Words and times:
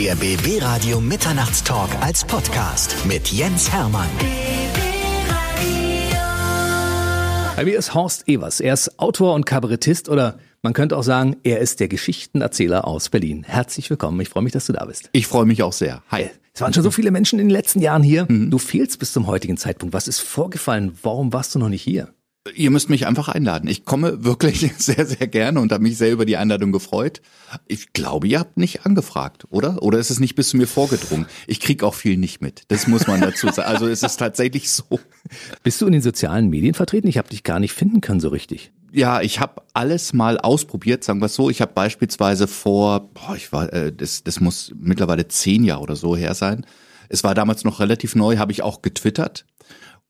Der 0.00 0.16
BB 0.16 0.62
Radio 0.62 0.98
Mitternachtstalk 0.98 1.90
als 2.00 2.24
Podcast 2.24 2.96
mit 3.04 3.28
Jens 3.28 3.70
Hermann. 3.70 4.08
Bei 7.54 7.66
mir 7.66 7.78
ist 7.78 7.92
Horst 7.92 8.26
Evers. 8.26 8.60
Er 8.60 8.72
ist 8.72 8.98
Autor 8.98 9.34
und 9.34 9.44
Kabarettist 9.44 10.08
oder 10.08 10.38
man 10.62 10.72
könnte 10.72 10.96
auch 10.96 11.02
sagen, 11.02 11.36
er 11.42 11.58
ist 11.58 11.80
der 11.80 11.88
Geschichtenerzähler 11.88 12.88
aus 12.88 13.10
Berlin. 13.10 13.44
Herzlich 13.46 13.90
willkommen. 13.90 14.18
Ich 14.22 14.30
freue 14.30 14.42
mich, 14.42 14.54
dass 14.54 14.64
du 14.64 14.72
da 14.72 14.86
bist. 14.86 15.10
Ich 15.12 15.26
freue 15.26 15.44
mich 15.44 15.62
auch 15.62 15.74
sehr. 15.74 16.02
Hi. 16.10 16.30
Es 16.54 16.62
waren 16.62 16.72
schon 16.72 16.82
so 16.82 16.90
viele 16.90 17.10
Menschen 17.10 17.38
in 17.38 17.48
den 17.48 17.52
letzten 17.52 17.80
Jahren 17.80 18.02
hier. 18.02 18.24
Mhm. 18.26 18.50
Du 18.50 18.56
fehlst 18.56 19.00
bis 19.00 19.12
zum 19.12 19.26
heutigen 19.26 19.58
Zeitpunkt. 19.58 19.92
Was 19.92 20.08
ist 20.08 20.20
vorgefallen? 20.20 20.96
Warum 21.02 21.34
warst 21.34 21.54
du 21.54 21.58
noch 21.58 21.68
nicht 21.68 21.82
hier? 21.82 22.08
Ihr 22.54 22.70
müsst 22.70 22.88
mich 22.88 23.06
einfach 23.06 23.28
einladen. 23.28 23.68
Ich 23.68 23.84
komme 23.84 24.24
wirklich 24.24 24.72
sehr, 24.78 25.04
sehr 25.04 25.26
gerne 25.26 25.60
und 25.60 25.72
habe 25.72 25.82
mich 25.82 25.98
sehr 25.98 26.10
über 26.10 26.24
die 26.24 26.38
Einladung 26.38 26.72
gefreut. 26.72 27.20
Ich 27.66 27.92
glaube, 27.92 28.28
ihr 28.28 28.38
habt 28.38 28.56
nicht 28.56 28.86
angefragt, 28.86 29.46
oder? 29.50 29.82
Oder 29.82 29.98
ist 29.98 30.08
es 30.08 30.20
nicht 30.20 30.36
bis 30.36 30.48
zu 30.48 30.56
mir 30.56 30.66
vorgedrungen? 30.66 31.26
Ich 31.46 31.60
krieg 31.60 31.82
auch 31.82 31.94
viel 31.94 32.16
nicht 32.16 32.40
mit. 32.40 32.62
Das 32.68 32.86
muss 32.86 33.06
man 33.06 33.20
dazu 33.20 33.48
sagen. 33.48 33.68
Also 33.68 33.86
es 33.86 34.02
ist 34.02 34.16
tatsächlich 34.16 34.70
so. 34.70 35.00
Bist 35.62 35.82
du 35.82 35.86
in 35.86 35.92
den 35.92 36.00
sozialen 36.00 36.48
Medien 36.48 36.72
vertreten? 36.72 37.08
Ich 37.08 37.18
habe 37.18 37.28
dich 37.28 37.42
gar 37.42 37.60
nicht 37.60 37.74
finden 37.74 38.00
können 38.00 38.20
so 38.20 38.28
richtig. 38.28 38.72
Ja, 38.90 39.20
ich 39.20 39.38
habe 39.38 39.62
alles 39.74 40.14
mal 40.14 40.38
ausprobiert, 40.38 41.04
sagen 41.04 41.20
wir 41.20 41.26
es 41.26 41.34
so. 41.34 41.50
Ich 41.50 41.60
habe 41.60 41.74
beispielsweise 41.74 42.48
vor, 42.48 43.10
boah, 43.12 43.36
ich 43.36 43.52
war, 43.52 43.70
äh, 43.72 43.92
das, 43.92 44.24
das 44.24 44.40
muss 44.40 44.72
mittlerweile 44.80 45.28
zehn 45.28 45.62
Jahre 45.62 45.82
oder 45.82 45.94
so 45.94 46.16
her 46.16 46.34
sein. 46.34 46.64
Es 47.10 47.22
war 47.22 47.34
damals 47.34 47.64
noch 47.64 47.80
relativ 47.80 48.14
neu, 48.14 48.38
habe 48.38 48.52
ich 48.52 48.62
auch 48.62 48.80
getwittert 48.80 49.44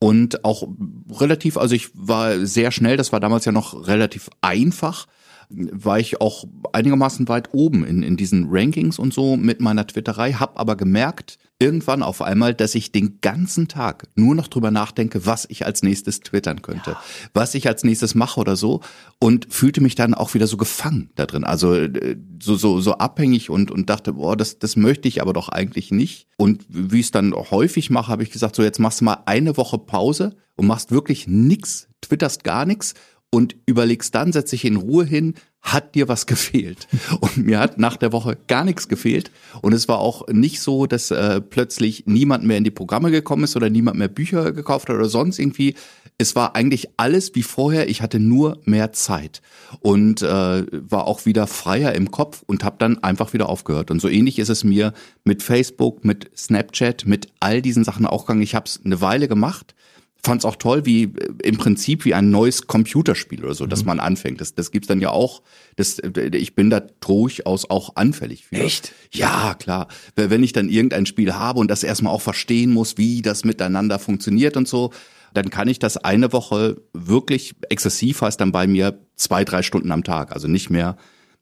und 0.00 0.44
auch 0.44 0.66
relativ, 1.10 1.56
also 1.56 1.74
ich 1.74 1.90
war 1.94 2.44
sehr 2.46 2.72
schnell, 2.72 2.96
das 2.96 3.12
war 3.12 3.20
damals 3.20 3.44
ja 3.44 3.52
noch 3.52 3.86
relativ 3.86 4.30
einfach, 4.40 5.06
war 5.50 5.98
ich 5.98 6.20
auch 6.20 6.44
einigermaßen 6.72 7.28
weit 7.28 7.50
oben 7.52 7.84
in, 7.84 8.02
in 8.02 8.16
diesen 8.16 8.46
Rankings 8.50 8.98
und 8.98 9.12
so 9.12 9.36
mit 9.36 9.60
meiner 9.60 9.86
Twitterei, 9.86 10.32
hab 10.32 10.58
aber 10.58 10.76
gemerkt, 10.76 11.38
irgendwann 11.60 12.02
auf 12.02 12.22
einmal, 12.22 12.54
dass 12.54 12.74
ich 12.74 12.90
den 12.90 13.20
ganzen 13.20 13.68
Tag 13.68 14.08
nur 14.16 14.34
noch 14.34 14.48
drüber 14.48 14.70
nachdenke, 14.70 15.26
was 15.26 15.46
ich 15.48 15.66
als 15.66 15.82
nächstes 15.82 16.20
twittern 16.20 16.62
könnte, 16.62 16.92
ja. 16.92 17.02
was 17.34 17.54
ich 17.54 17.68
als 17.68 17.84
nächstes 17.84 18.14
mache 18.14 18.40
oder 18.40 18.56
so 18.56 18.80
und 19.18 19.46
fühlte 19.52 19.82
mich 19.82 19.94
dann 19.94 20.14
auch 20.14 20.32
wieder 20.34 20.46
so 20.46 20.56
gefangen 20.56 21.10
da 21.16 21.26
drin, 21.26 21.44
also 21.44 21.74
äh, 21.74 22.16
so 22.42 22.56
so 22.56 22.80
so 22.80 22.94
abhängig 22.94 23.50
und 23.50 23.70
und 23.70 23.90
dachte, 23.90 24.14
boah, 24.14 24.36
das 24.36 24.58
das 24.58 24.74
möchte 24.76 25.06
ich 25.06 25.20
aber 25.20 25.34
doch 25.34 25.50
eigentlich 25.50 25.90
nicht 25.90 26.26
und 26.38 26.64
wie 26.68 27.00
ich 27.00 27.06
es 27.06 27.12
dann 27.12 27.34
häufig 27.34 27.90
mache, 27.90 28.10
habe 28.10 28.22
ich 28.22 28.30
gesagt, 28.30 28.56
so 28.56 28.62
jetzt 28.62 28.80
machst 28.80 29.02
du 29.02 29.04
mal 29.04 29.22
eine 29.26 29.58
Woche 29.58 29.78
Pause 29.78 30.36
und 30.56 30.66
machst 30.66 30.90
wirklich 30.90 31.28
nix, 31.28 31.88
twitterst 32.00 32.42
gar 32.42 32.64
nichts 32.64 32.94
und 33.30 33.56
überlegst 33.66 34.14
dann, 34.14 34.32
setz 34.32 34.50
dich 34.50 34.64
in 34.64 34.76
Ruhe 34.76 35.04
hin, 35.04 35.34
hat 35.62 35.94
dir 35.94 36.08
was 36.08 36.26
gefehlt? 36.26 36.88
Und 37.20 37.36
mir 37.38 37.60
hat 37.60 37.78
nach 37.78 37.96
der 37.96 38.12
Woche 38.12 38.36
gar 38.48 38.64
nichts 38.64 38.88
gefehlt. 38.88 39.30
Und 39.62 39.72
es 39.72 39.88
war 39.88 39.98
auch 39.98 40.26
nicht 40.28 40.60
so, 40.60 40.86
dass 40.86 41.10
äh, 41.10 41.40
plötzlich 41.40 42.04
niemand 42.06 42.44
mehr 42.44 42.58
in 42.58 42.64
die 42.64 42.70
Programme 42.70 43.10
gekommen 43.10 43.44
ist 43.44 43.56
oder 43.56 43.70
niemand 43.70 43.98
mehr 43.98 44.08
Bücher 44.08 44.52
gekauft 44.52 44.88
hat 44.88 44.96
oder 44.96 45.08
sonst 45.08 45.38
irgendwie. 45.38 45.74
Es 46.18 46.36
war 46.36 46.54
eigentlich 46.54 46.90
alles 46.98 47.34
wie 47.34 47.42
vorher. 47.42 47.88
Ich 47.88 48.02
hatte 48.02 48.18
nur 48.18 48.60
mehr 48.64 48.92
Zeit 48.92 49.40
und 49.80 50.20
äh, 50.22 50.26
war 50.26 51.06
auch 51.06 51.24
wieder 51.24 51.46
freier 51.46 51.94
im 51.94 52.10
Kopf 52.10 52.42
und 52.46 52.64
habe 52.64 52.76
dann 52.78 53.02
einfach 53.02 53.32
wieder 53.32 53.48
aufgehört. 53.48 53.90
Und 53.90 54.00
so 54.00 54.08
ähnlich 54.08 54.38
ist 54.38 54.50
es 54.50 54.64
mir 54.64 54.92
mit 55.24 55.42
Facebook, 55.42 56.04
mit 56.04 56.30
Snapchat, 56.36 57.06
mit 57.06 57.28
all 57.38 57.62
diesen 57.62 57.84
Sachen 57.84 58.06
auch 58.06 58.26
gegangen. 58.26 58.42
Ich 58.42 58.54
habe 58.54 58.66
es 58.66 58.80
eine 58.84 59.00
Weile 59.00 59.28
gemacht 59.28 59.74
fand 60.24 60.40
es 60.40 60.44
auch 60.44 60.56
toll, 60.56 60.86
wie 60.86 61.04
äh, 61.04 61.08
im 61.42 61.56
Prinzip 61.56 62.04
wie 62.04 62.14
ein 62.14 62.30
neues 62.30 62.66
Computerspiel 62.66 63.44
oder 63.44 63.54
so, 63.54 63.64
mhm. 63.64 63.70
dass 63.70 63.84
man 63.84 64.00
anfängt. 64.00 64.40
Das, 64.40 64.54
das 64.54 64.70
gibt's 64.70 64.88
dann 64.88 65.00
ja 65.00 65.10
auch. 65.10 65.42
Das, 65.76 65.98
äh, 65.98 66.30
ich 66.36 66.54
bin 66.54 66.70
da 66.70 66.80
durchaus 67.00 67.68
auch 67.68 67.96
anfällig 67.96 68.46
für. 68.46 68.56
Echt? 68.56 68.92
Ja, 69.12 69.54
klar. 69.54 69.88
Wenn 70.16 70.42
ich 70.42 70.52
dann 70.52 70.68
irgendein 70.68 71.06
Spiel 71.06 71.34
habe 71.34 71.60
und 71.60 71.70
das 71.70 71.82
erstmal 71.82 72.12
auch 72.12 72.22
verstehen 72.22 72.72
muss, 72.72 72.98
wie 72.98 73.22
das 73.22 73.44
miteinander 73.44 73.98
funktioniert 73.98 74.56
und 74.56 74.68
so, 74.68 74.90
dann 75.32 75.50
kann 75.50 75.68
ich 75.68 75.78
das 75.78 75.96
eine 75.96 76.32
Woche 76.32 76.82
wirklich 76.92 77.54
exzessiv 77.68 78.22
heißt 78.22 78.40
dann 78.40 78.52
bei 78.52 78.66
mir 78.66 79.00
zwei, 79.14 79.44
drei 79.44 79.62
Stunden 79.62 79.92
am 79.92 80.02
Tag. 80.02 80.32
Also 80.32 80.48
nicht 80.48 80.70
mehr 80.70 80.96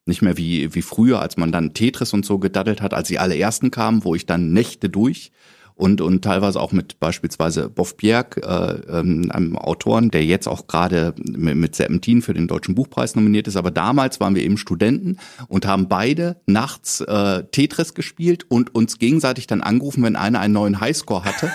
nicht 0.05 0.23
mehr 0.23 0.39
wie, 0.39 0.75
wie 0.75 0.81
früher, 0.81 1.21
als 1.21 1.37
man 1.37 1.53
dann 1.53 1.75
Tetris 1.75 2.15
und 2.15 2.25
so 2.25 2.39
gedaddelt 2.39 2.81
hat, 2.81 2.95
als 2.95 3.09
die 3.09 3.19
allerersten 3.19 3.71
kamen, 3.71 4.05
wo 4.05 4.15
ich 4.15 4.25
dann 4.25 4.55
Nächte 4.55 4.89
durch 4.89 5.33
und, 5.79 6.01
und 6.01 6.23
teilweise 6.23 6.61
auch 6.61 6.73
mit 6.73 6.99
beispielsweise 6.99 7.69
Boff 7.69 7.97
Bjerg, 7.97 8.37
äh, 8.39 8.99
ähm, 8.99 9.31
einem 9.31 9.57
Autoren, 9.57 10.11
der 10.11 10.25
jetzt 10.25 10.49
auch 10.49 10.67
gerade 10.67 11.15
mit, 11.23 11.57
mit 11.57 11.77
Serpentin 11.77 12.21
für 12.21 12.35
den 12.35 12.49
Deutschen 12.49 12.75
Buchpreis 12.75 13.15
nominiert 13.15 13.47
ist. 13.47 13.57
Aber 13.57 13.71
damals 13.71 14.19
waren 14.19 14.35
wir 14.35 14.43
eben 14.43 14.57
Studenten 14.57 15.19
und 15.47 15.67
haben 15.67 15.89
beide 15.89 16.41
nachts 16.47 17.01
äh, 17.01 17.45
Tetris 17.45 17.95
gespielt 17.95 18.45
und 18.49 18.75
uns 18.75 18.99
gegenseitig 18.99 19.47
dann 19.47 19.61
angerufen, 19.61 20.03
wenn 20.03 20.17
einer 20.17 20.41
einen 20.41 20.55
neuen 20.55 20.81
Highscore 20.81 21.25
hatte. 21.25 21.51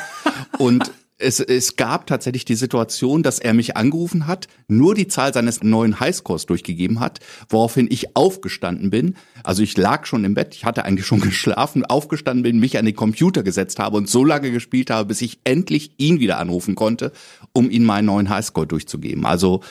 und 0.58 0.92
es, 1.24 1.40
es 1.40 1.76
gab 1.76 2.06
tatsächlich 2.08 2.46
die 2.46 2.56
Situation, 2.56 3.24
dass 3.24 3.40
er 3.40 3.54
mich 3.54 3.78
angerufen 3.78 4.28
hat, 4.28 4.48
nur 4.68 4.94
die 4.94 5.08
Zahl 5.08 5.34
seines 5.34 5.64
neuen 5.64 6.00
Highscores 6.00 6.46
durchgegeben 6.46 7.00
hat, 7.00 7.20
woraufhin 7.50 7.88
ich 7.90 8.16
aufgestanden 8.16 8.90
bin. 8.90 9.16
Also 9.44 9.64
ich 9.64 9.78
lag 9.78 10.06
schon 10.06 10.26
im 10.26 10.34
Bett, 10.34 10.54
ich 10.56 10.66
hatte 10.66 10.86
eigentlich 10.86 11.08
schon 11.08 11.22
geschlafen, 11.22 11.86
aufgestanden 11.86 12.44
bin, 12.44 12.60
mich 12.60 12.78
an 12.78 12.86
den 12.86 12.96
Computer 12.96 13.44
gesetzt 13.44 13.80
habe 13.80 13.98
und 13.98 14.10
so 14.10 14.24
lange 14.24 14.52
gespielt 14.52 14.90
habe, 14.90 15.08
bis 15.08 15.22
ich 15.22 15.40
endlich 15.44 15.94
ihn 15.98 16.20
wieder 16.20 16.38
anrufen 16.38 16.76
konnte, 16.76 17.12
um 17.54 17.70
ihm 17.70 17.84
meinen 17.84 18.06
neuen 18.06 18.30
Highscore 18.30 18.68
durchzugeben. 18.68 19.26
Also 19.26 19.62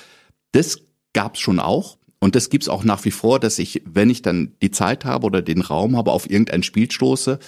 das 0.52 0.80
gab's 1.12 1.40
schon 1.40 1.60
auch. 1.60 1.98
Und 2.18 2.36
das 2.36 2.50
gibt's 2.50 2.68
auch 2.68 2.84
nach 2.84 3.04
wie 3.04 3.10
vor, 3.10 3.40
dass 3.40 3.58
ich, 3.58 3.82
wenn 3.84 4.08
ich 4.08 4.22
dann 4.22 4.52
die 4.62 4.70
Zeit 4.70 5.04
habe 5.04 5.26
oder 5.26 5.42
den 5.42 5.60
Raum 5.60 5.96
habe, 5.96 6.12
auf 6.12 6.30
irgendein 6.30 6.62
Spiel 6.62 6.88
stoße, 6.88 7.40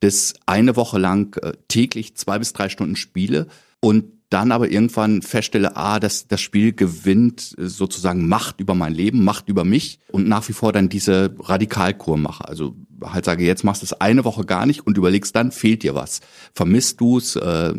das 0.00 0.34
eine 0.46 0.76
Woche 0.76 0.98
lang 0.98 1.36
äh, 1.42 1.52
täglich 1.68 2.16
zwei 2.16 2.38
bis 2.38 2.52
drei 2.52 2.68
Stunden 2.68 2.96
spiele 2.96 3.46
und 3.80 4.04
dann 4.30 4.52
aber 4.52 4.70
irgendwann 4.70 5.22
feststelle, 5.22 5.76
ah, 5.76 5.98
das, 5.98 6.28
das 6.28 6.40
Spiel 6.40 6.72
gewinnt 6.72 7.54
äh, 7.58 7.68
sozusagen 7.68 8.28
Macht 8.28 8.60
über 8.60 8.74
mein 8.74 8.94
Leben, 8.94 9.24
Macht 9.24 9.48
über 9.48 9.64
mich 9.64 9.98
und 10.10 10.28
nach 10.28 10.48
wie 10.48 10.52
vor 10.52 10.72
dann 10.72 10.88
diese 10.88 11.34
Radikalkur 11.38 12.16
mache. 12.16 12.46
Also 12.48 12.76
halt 13.02 13.24
sage, 13.24 13.44
jetzt 13.44 13.64
machst 13.64 13.82
du 13.82 13.86
es 13.86 13.92
eine 13.92 14.24
Woche 14.24 14.44
gar 14.44 14.66
nicht 14.66 14.86
und 14.86 14.96
überlegst 14.96 15.34
dann, 15.34 15.50
fehlt 15.50 15.82
dir 15.82 15.94
was. 15.94 16.20
Vermisst 16.54 17.00
du 17.00 17.18
es, 17.18 17.34
äh, 17.36 17.74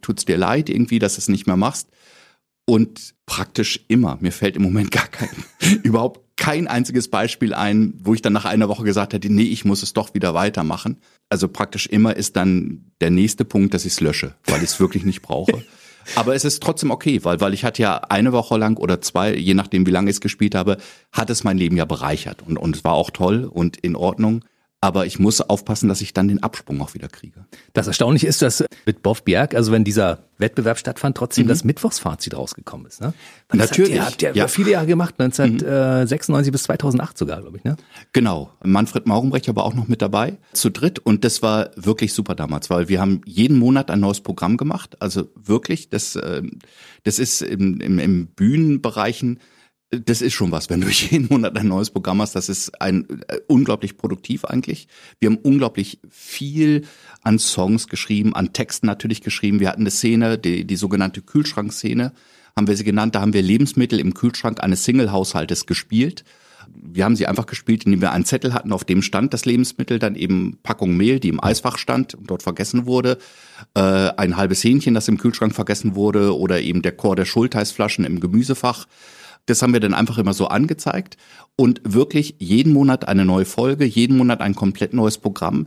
tut's 0.00 0.24
dir 0.24 0.38
leid 0.38 0.70
irgendwie, 0.70 1.00
dass 1.00 1.16
du 1.16 1.18
es 1.18 1.28
nicht 1.28 1.46
mehr 1.46 1.56
machst. 1.56 1.88
Und 2.70 3.16
praktisch 3.26 3.80
immer, 3.88 4.16
mir 4.20 4.30
fällt 4.30 4.54
im 4.54 4.62
Moment 4.62 4.92
gar 4.92 5.08
kein, 5.08 5.28
überhaupt 5.82 6.20
kein 6.36 6.68
einziges 6.68 7.08
Beispiel 7.08 7.52
ein, 7.52 7.94
wo 7.98 8.14
ich 8.14 8.22
dann 8.22 8.32
nach 8.32 8.44
einer 8.44 8.68
Woche 8.68 8.84
gesagt 8.84 9.12
hätte, 9.12 9.28
nee, 9.28 9.42
ich 9.42 9.64
muss 9.64 9.82
es 9.82 9.92
doch 9.92 10.14
wieder 10.14 10.34
weitermachen. 10.34 10.98
Also 11.28 11.48
praktisch 11.48 11.88
immer 11.88 12.14
ist 12.14 12.36
dann 12.36 12.92
der 13.00 13.10
nächste 13.10 13.44
Punkt, 13.44 13.74
dass 13.74 13.86
ich 13.86 13.94
es 13.94 14.00
lösche, 14.00 14.36
weil 14.44 14.58
ich 14.58 14.70
es 14.70 14.78
wirklich 14.78 15.04
nicht 15.04 15.20
brauche. 15.20 15.64
Aber 16.14 16.36
es 16.36 16.44
ist 16.44 16.62
trotzdem 16.62 16.92
okay, 16.92 17.24
weil, 17.24 17.40
weil 17.40 17.54
ich 17.54 17.64
hatte 17.64 17.82
ja 17.82 17.96
eine 18.08 18.32
Woche 18.32 18.56
lang 18.56 18.76
oder 18.76 19.00
zwei, 19.00 19.34
je 19.34 19.54
nachdem 19.54 19.84
wie 19.84 19.90
lange 19.90 20.08
ich 20.08 20.18
es 20.18 20.20
gespielt 20.20 20.54
habe, 20.54 20.76
hat 21.10 21.28
es 21.28 21.42
mein 21.42 21.58
Leben 21.58 21.76
ja 21.76 21.86
bereichert 21.86 22.40
und, 22.46 22.56
und 22.56 22.76
es 22.76 22.84
war 22.84 22.92
auch 22.92 23.10
toll 23.10 23.50
und 23.52 23.78
in 23.78 23.96
Ordnung. 23.96 24.44
Aber 24.82 25.04
ich 25.04 25.18
muss 25.18 25.42
aufpassen, 25.42 25.90
dass 25.90 26.00
ich 26.00 26.14
dann 26.14 26.28
den 26.28 26.42
Absprung 26.42 26.80
auch 26.80 26.94
wieder 26.94 27.08
kriege. 27.08 27.44
Das 27.74 27.86
Erstaunliche 27.86 28.26
ist, 28.26 28.40
dass 28.40 28.64
mit 28.86 29.02
Boff 29.02 29.24
Bjerg, 29.24 29.54
also 29.54 29.72
wenn 29.72 29.84
dieser 29.84 30.24
Wettbewerb 30.38 30.78
stattfand, 30.78 31.18
trotzdem 31.18 31.44
mhm. 31.44 31.48
das 31.48 31.64
Mittwochsfazit 31.64 32.34
rausgekommen 32.34 32.86
ist. 32.86 33.02
Ne? 33.02 33.12
Natürlich. 33.52 33.96
Das 33.96 34.06
habt 34.06 34.22
ihr, 34.22 34.28
habt 34.28 34.36
ihr 34.36 34.42
ja. 34.42 34.48
viele 34.48 34.70
Jahre 34.70 34.86
gemacht, 34.86 35.16
1996 35.18 36.48
mhm. 36.48 36.52
bis 36.52 36.62
2008 36.62 37.18
sogar, 37.18 37.42
glaube 37.42 37.58
ich. 37.58 37.64
Ne? 37.64 37.76
Genau. 38.14 38.52
Manfred 38.64 39.06
Maurenbrecher 39.06 39.54
war 39.54 39.64
auch 39.64 39.74
noch 39.74 39.86
mit 39.86 40.00
dabei, 40.00 40.38
zu 40.54 40.70
dritt. 40.70 40.98
Und 40.98 41.24
das 41.24 41.42
war 41.42 41.72
wirklich 41.76 42.14
super 42.14 42.34
damals, 42.34 42.70
weil 42.70 42.88
wir 42.88 43.02
haben 43.02 43.20
jeden 43.26 43.58
Monat 43.58 43.90
ein 43.90 44.00
neues 44.00 44.22
Programm 44.22 44.56
gemacht. 44.56 44.96
Also 45.00 45.28
wirklich, 45.34 45.90
das, 45.90 46.16
äh, 46.16 46.40
das 47.04 47.18
ist 47.18 47.42
im, 47.42 47.82
im, 47.82 47.98
im 47.98 48.28
Bühnenbereichen 48.28 49.40
das 49.90 50.22
ist 50.22 50.34
schon 50.34 50.52
was, 50.52 50.70
wenn 50.70 50.80
du 50.80 50.88
jeden 50.90 51.28
Monat 51.28 51.56
ein 51.56 51.68
neues 51.68 51.90
Programm 51.90 52.22
hast. 52.22 52.36
Das 52.36 52.48
ist 52.48 52.80
ein 52.80 53.06
äh, 53.28 53.38
unglaublich 53.48 53.96
produktiv 53.96 54.44
eigentlich. 54.44 54.88
Wir 55.18 55.30
haben 55.30 55.38
unglaublich 55.38 55.98
viel 56.08 56.82
an 57.22 57.38
Songs 57.38 57.88
geschrieben, 57.88 58.34
an 58.34 58.52
Texten 58.52 58.86
natürlich 58.86 59.20
geschrieben. 59.20 59.60
Wir 59.60 59.68
hatten 59.68 59.82
eine 59.82 59.90
Szene, 59.90 60.38
die, 60.38 60.64
die 60.64 60.76
sogenannte 60.76 61.22
Kühlschrankszene, 61.22 62.12
haben 62.56 62.68
wir 62.68 62.76
sie 62.76 62.84
genannt. 62.84 63.14
Da 63.14 63.20
haben 63.20 63.32
wir 63.32 63.42
Lebensmittel 63.42 63.98
im 63.98 64.14
Kühlschrank 64.14 64.62
eines 64.62 64.84
Single-Haushaltes 64.84 65.66
gespielt. 65.66 66.24
Wir 66.72 67.04
haben 67.04 67.16
sie 67.16 67.26
einfach 67.26 67.46
gespielt, 67.46 67.84
indem 67.84 68.00
wir 68.00 68.12
einen 68.12 68.24
Zettel 68.24 68.54
hatten, 68.54 68.72
auf 68.72 68.84
dem 68.84 69.02
stand 69.02 69.34
das 69.34 69.44
Lebensmittel, 69.44 69.98
dann 69.98 70.14
eben 70.14 70.58
Packung 70.62 70.96
Mehl, 70.96 71.18
die 71.18 71.28
im 71.28 71.42
Eisfach 71.42 71.78
stand 71.78 72.14
und 72.14 72.30
dort 72.30 72.44
vergessen 72.44 72.86
wurde, 72.86 73.18
äh, 73.74 73.80
ein 73.80 74.36
halbes 74.36 74.62
Hähnchen, 74.62 74.94
das 74.94 75.08
im 75.08 75.18
Kühlschrank 75.18 75.52
vergessen 75.52 75.96
wurde 75.96 76.38
oder 76.38 76.60
eben 76.60 76.82
der 76.82 76.92
Chor 76.92 77.16
der 77.16 77.24
Schulteisflaschen 77.24 78.04
im 78.04 78.20
Gemüsefach. 78.20 78.86
Das 79.46 79.62
haben 79.62 79.72
wir 79.72 79.80
dann 79.80 79.94
einfach 79.94 80.18
immer 80.18 80.34
so 80.34 80.46
angezeigt 80.46 81.16
und 81.56 81.80
wirklich 81.84 82.36
jeden 82.38 82.72
Monat 82.72 83.08
eine 83.08 83.24
neue 83.24 83.44
Folge, 83.44 83.84
jeden 83.84 84.16
Monat 84.16 84.40
ein 84.40 84.54
komplett 84.54 84.94
neues 84.94 85.18
Programm. 85.18 85.66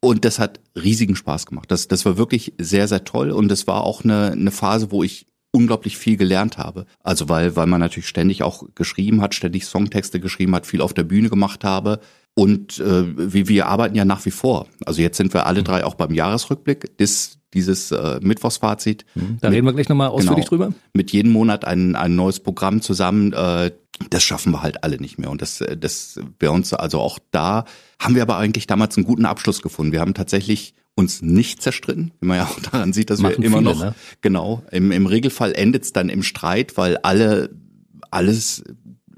Und 0.00 0.24
das 0.24 0.38
hat 0.38 0.60
riesigen 0.76 1.16
Spaß 1.16 1.46
gemacht. 1.46 1.70
Das, 1.70 1.88
das 1.88 2.04
war 2.04 2.16
wirklich 2.16 2.54
sehr, 2.58 2.86
sehr 2.86 3.04
toll. 3.04 3.30
Und 3.30 3.50
es 3.50 3.66
war 3.66 3.82
auch 3.82 4.04
eine, 4.04 4.30
eine 4.30 4.52
Phase, 4.52 4.92
wo 4.92 5.02
ich 5.02 5.26
unglaublich 5.50 5.96
viel 5.96 6.16
gelernt 6.16 6.56
habe. 6.58 6.86
Also 7.02 7.28
weil, 7.28 7.56
weil 7.56 7.66
man 7.66 7.80
natürlich 7.80 8.08
ständig 8.08 8.42
auch 8.42 8.64
geschrieben 8.74 9.20
hat, 9.20 9.34
ständig 9.34 9.64
Songtexte 9.64 10.20
geschrieben 10.20 10.54
hat, 10.54 10.66
viel 10.66 10.80
auf 10.80 10.94
der 10.94 11.04
Bühne 11.04 11.30
gemacht 11.30 11.64
habe 11.64 12.00
Und 12.38 12.78
äh, 12.78 13.32
wir, 13.32 13.48
wir 13.48 13.66
arbeiten 13.66 13.96
ja 13.96 14.04
nach 14.04 14.24
wie 14.24 14.30
vor. 14.30 14.68
Also 14.86 15.02
jetzt 15.02 15.16
sind 15.16 15.34
wir 15.34 15.46
alle 15.46 15.64
drei 15.64 15.84
auch 15.84 15.96
beim 15.96 16.14
Jahresrückblick. 16.14 16.96
Das, 16.98 17.40
dieses 17.52 17.90
äh, 17.90 18.20
Mittwochsfazit. 18.22 19.04
Da 19.40 19.48
reden 19.48 19.66
wir 19.66 19.72
gleich 19.72 19.88
nochmal 19.88 20.10
ausführlich 20.10 20.48
Genau. 20.48 20.66
drüber. 20.66 20.74
Mit 20.94 21.10
jedem 21.10 21.32
Monat 21.32 21.64
ein, 21.64 21.96
ein 21.96 22.14
neues 22.14 22.38
Programm 22.38 22.80
zusammen. 22.80 23.32
Äh, 23.32 23.72
das 24.10 24.22
schaffen 24.22 24.52
wir 24.52 24.62
halt 24.62 24.84
alle 24.84 24.98
nicht 24.98 25.18
mehr. 25.18 25.30
Und 25.30 25.42
das, 25.42 25.60
äh, 25.60 25.76
das 25.76 26.20
bei 26.38 26.48
uns, 26.48 26.72
also 26.72 27.00
auch 27.00 27.18
da 27.32 27.64
haben 27.98 28.14
wir 28.14 28.22
aber 28.22 28.36
eigentlich 28.36 28.68
damals 28.68 28.96
einen 28.96 29.04
guten 29.04 29.26
Abschluss 29.26 29.60
gefunden. 29.60 29.90
Wir 29.90 29.98
haben 29.98 30.14
tatsächlich 30.14 30.74
uns 30.94 31.20
nicht 31.20 31.60
zerstritten, 31.60 32.12
wie 32.20 32.26
man 32.28 32.36
ja 32.36 32.44
auch 32.44 32.60
daran 32.70 32.92
sieht, 32.92 33.10
dass 33.10 33.18
Machen 33.18 33.38
wir 33.38 33.46
immer 33.46 33.58
viele, 33.58 33.70
noch, 33.72 33.80
ne? 33.80 33.94
genau, 34.20 34.62
im, 34.70 34.92
im 34.92 35.06
Regelfall 35.06 35.54
endet 35.56 35.82
es 35.82 35.92
dann 35.92 36.08
im 36.08 36.22
Streit, 36.22 36.76
weil 36.76 36.98
alle 36.98 37.50
alles 38.12 38.62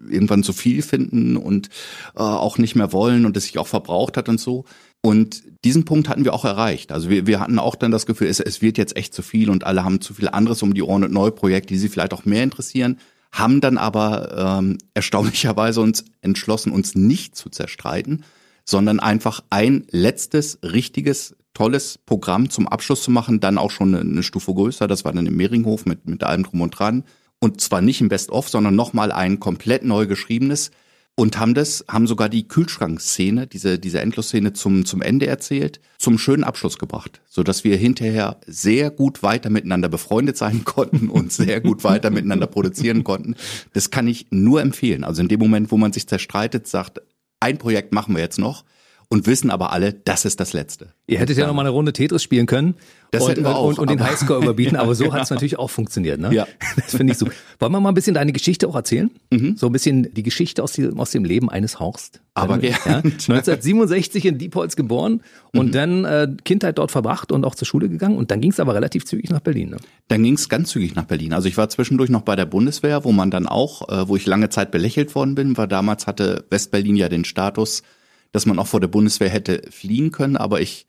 irgendwann 0.08 0.43
zu 0.43 0.52
viel 0.52 0.82
finden 0.82 1.37
und 1.37 1.69
äh, 2.14 2.20
auch 2.20 2.58
nicht 2.58 2.75
mehr 2.75 2.93
wollen 2.93 3.26
und 3.26 3.37
es 3.37 3.44
sich 3.44 3.58
auch 3.58 3.67
verbraucht 3.67 4.17
hat 4.17 4.29
und 4.29 4.41
so. 4.41 4.64
Und 5.02 5.43
diesen 5.64 5.85
Punkt 5.85 6.08
hatten 6.08 6.25
wir 6.25 6.35
auch 6.35 6.44
erreicht. 6.44 6.93
Also 6.93 7.08
wir, 7.08 7.26
wir 7.26 7.41
hatten 7.41 7.58
auch 7.58 7.75
dann 7.75 7.91
das 7.91 8.06
Gefühl, 8.06 8.29
es, 8.29 8.41
es 8.41 8.61
wird 8.61 8.76
jetzt 8.79 8.97
echt 8.97 9.14
zu 9.14 9.23
viel 9.23 9.49
und 9.50 9.64
alle 9.64 9.85
haben 9.85 10.00
zu 10.00 10.14
viel 10.14 10.29
anderes 10.29 10.62
um 10.62 10.75
die 10.75 10.82
Ohren 10.82 11.05
und 11.05 11.12
neue 11.12 11.32
Projekte, 11.32 11.75
die 11.75 11.79
sie 11.79 11.88
vielleicht 11.88 12.12
auch 12.12 12.25
mehr 12.25 12.44
interessieren, 12.44 12.99
haben 13.32 13.61
dann 13.61 13.79
aber 13.79 14.58
ähm, 14.58 14.79
erstaunlicherweise 14.94 15.81
uns 15.81 16.05
entschlossen, 16.20 16.73
uns 16.73 16.94
nicht 16.94 17.37
zu 17.37 17.49
zerstreiten, 17.49 18.25
sondern 18.64 19.00
einfach 19.00 19.43
ein 19.50 19.87
letztes, 19.91 20.58
richtiges, 20.62 21.37
tolles 21.55 21.99
Programm 21.99 22.50
zum 22.50 22.69
Abschluss 22.69 23.02
zu 23.02 23.11
machen, 23.11 23.41
dann 23.41 23.58
auch 23.58 23.70
schon 23.70 23.94
eine, 23.94 24.00
eine 24.08 24.23
Stufe 24.23 24.52
größer, 24.52 24.87
das 24.87 25.05
war 25.05 25.12
dann 25.12 25.26
im 25.26 25.37
Mehringhof 25.37 25.87
mit, 25.87 26.06
mit 26.06 26.25
allem 26.25 26.44
drum 26.44 26.61
und 26.61 26.70
dran. 26.79 27.05
Und 27.40 27.60
zwar 27.60 27.81
nicht 27.81 28.00
im 28.00 28.08
Best-of, 28.08 28.48
sondern 28.48 28.76
nochmal 28.76 29.12
ein 29.12 29.40
komplett 29.40 29.82
neu 29.82 30.06
geschriebenes 30.06 30.70
und 31.14 31.38
haben 31.38 31.54
das, 31.54 31.84
haben 31.88 32.06
sogar 32.06 32.28
die 32.28 32.48
Kühlschrankszene, 32.48 33.46
diese, 33.46 33.78
diese 33.78 34.00
Endlosszene 34.00 34.52
zum, 34.52 34.84
zum 34.84 35.02
Ende 35.02 35.26
erzählt, 35.26 35.81
zum 35.98 36.19
schönen 36.19 36.44
Abschluss 36.44 36.78
gebracht, 36.78 37.20
so 37.28 37.42
dass 37.42 37.64
wir 37.64 37.76
hinterher 37.76 38.40
sehr 38.46 38.90
gut 38.90 39.22
weiter 39.22 39.50
miteinander 39.50 39.88
befreundet 39.88 40.37
sein 40.37 40.64
konnten 40.64 41.08
und 41.08 41.32
sehr 41.32 41.60
gut 41.60 41.84
weiter 41.84 42.10
miteinander 42.10 42.46
produzieren 42.46 43.04
konnten. 43.04 43.34
Das 43.72 43.90
kann 43.90 44.06
ich 44.06 44.26
nur 44.31 44.62
empfehlen. 44.62 45.04
Also 45.04 45.22
in 45.22 45.28
dem 45.28 45.40
Moment, 45.40 45.70
wo 45.70 45.76
man 45.76 45.92
sich 45.92 46.06
zerstreitet, 46.06 46.66
sagt, 46.66 47.00
ein 47.38 47.58
Projekt 47.58 47.92
machen 47.92 48.14
wir 48.14 48.22
jetzt 48.22 48.38
noch 48.38 48.64
und 49.12 49.27
wissen 49.27 49.51
aber 49.51 49.73
alle, 49.73 49.93
das 49.93 50.25
ist 50.25 50.39
das 50.41 50.53
letzte. 50.53 50.93
Ihr 51.09 51.19
hättet 51.19 51.37
ja 51.37 51.47
noch 51.47 51.53
mal 51.55 51.62
eine 51.62 51.71
Runde 51.71 51.93
Tetris 51.93 52.23
spielen 52.23 52.47
können 52.47 52.77
Das 53.11 53.25
und, 53.25 53.45
auch, 53.45 53.65
und, 53.67 53.79
und 53.81 53.91
den 53.91 54.01
Highscore 54.03 54.41
überbieten, 54.41 54.77
aber 54.77 54.95
so 54.95 55.12
hat 55.12 55.25
es 55.25 55.31
natürlich 55.31 55.59
auch 55.59 55.69
funktioniert. 55.69 56.21
Ne? 56.21 56.33
Ja. 56.33 56.47
Das 56.77 56.95
finde 56.97 57.12
ich 57.12 57.19
so. 57.19 57.27
Wollen 57.59 57.73
wir 57.73 57.81
mal 57.81 57.89
ein 57.91 57.95
bisschen 57.95 58.15
deine 58.15 58.33
Geschichte 58.33 58.69
auch 58.69 58.77
erzählen? 58.77 59.11
So 59.57 59.67
ein 59.67 59.73
bisschen 59.73 60.15
die 60.15 60.23
Geschichte 60.23 60.62
aus, 60.62 60.73
dem- 60.75 60.99
aus 61.01 61.11
dem 61.11 61.25
Leben 61.25 61.51
eines 61.51 61.81
Horst. 61.81 62.21
Aber 62.35 62.62
ja, 62.65 62.77
gern. 62.85 63.03
1967 63.05 64.25
in 64.27 64.39
Diepholz 64.39 64.77
geboren 64.77 65.23
und 65.53 65.75
dann 65.75 66.05
äh, 66.05 66.29
Kindheit 66.45 66.79
dort 66.79 66.93
verbracht 66.93 67.33
und 67.33 67.45
auch 67.45 67.57
zur 67.57 67.67
Schule 67.67 67.89
gegangen 67.89 68.17
und 68.17 68.31
dann 68.31 68.41
ging 68.41 68.53
es 68.53 68.61
aber 68.61 68.75
relativ 68.77 69.05
zügig 69.05 69.31
nach 69.31 69.41
Berlin. 69.41 69.71
Ne? 69.71 69.77
Dann 70.09 70.23
ging 70.23 70.35
es 70.35 70.49
ganz 70.49 70.71
zügig 70.71 70.95
nach 70.95 71.05
Berlin. 71.05 71.33
Also 71.33 71.49
ich 71.49 71.57
war 71.57 71.69
zwischendurch 71.69 72.11
noch 72.11 72.23
bei 72.23 72.37
der 72.37 72.47
Bundeswehr, 72.47 73.05
wo 73.05 73.11
man 73.11 73.33
dann 73.33 73.49
auch, 73.49 73.89
äh, 73.89 74.09
wo 74.09 74.15
ich 74.15 74.27
lange 74.27 74.51
Zeit 74.51 74.71
belächelt 74.71 75.17
worden 75.17 75.35
bin, 75.35 75.57
weil 75.57 75.67
damals 75.67 76.07
hatte 76.07 76.45
Westberlin 76.51 76.95
ja 76.95 77.09
den 77.09 77.25
Status, 77.25 77.83
dass 78.32 78.47
man 78.47 78.59
auch 78.59 78.67
vor 78.67 78.81
der 78.81 78.88
Bundeswehr 78.88 79.29
hätte 79.29 79.62
fliehen 79.71 80.12
können, 80.12 80.37
aber 80.37 80.61
ich 80.61 80.87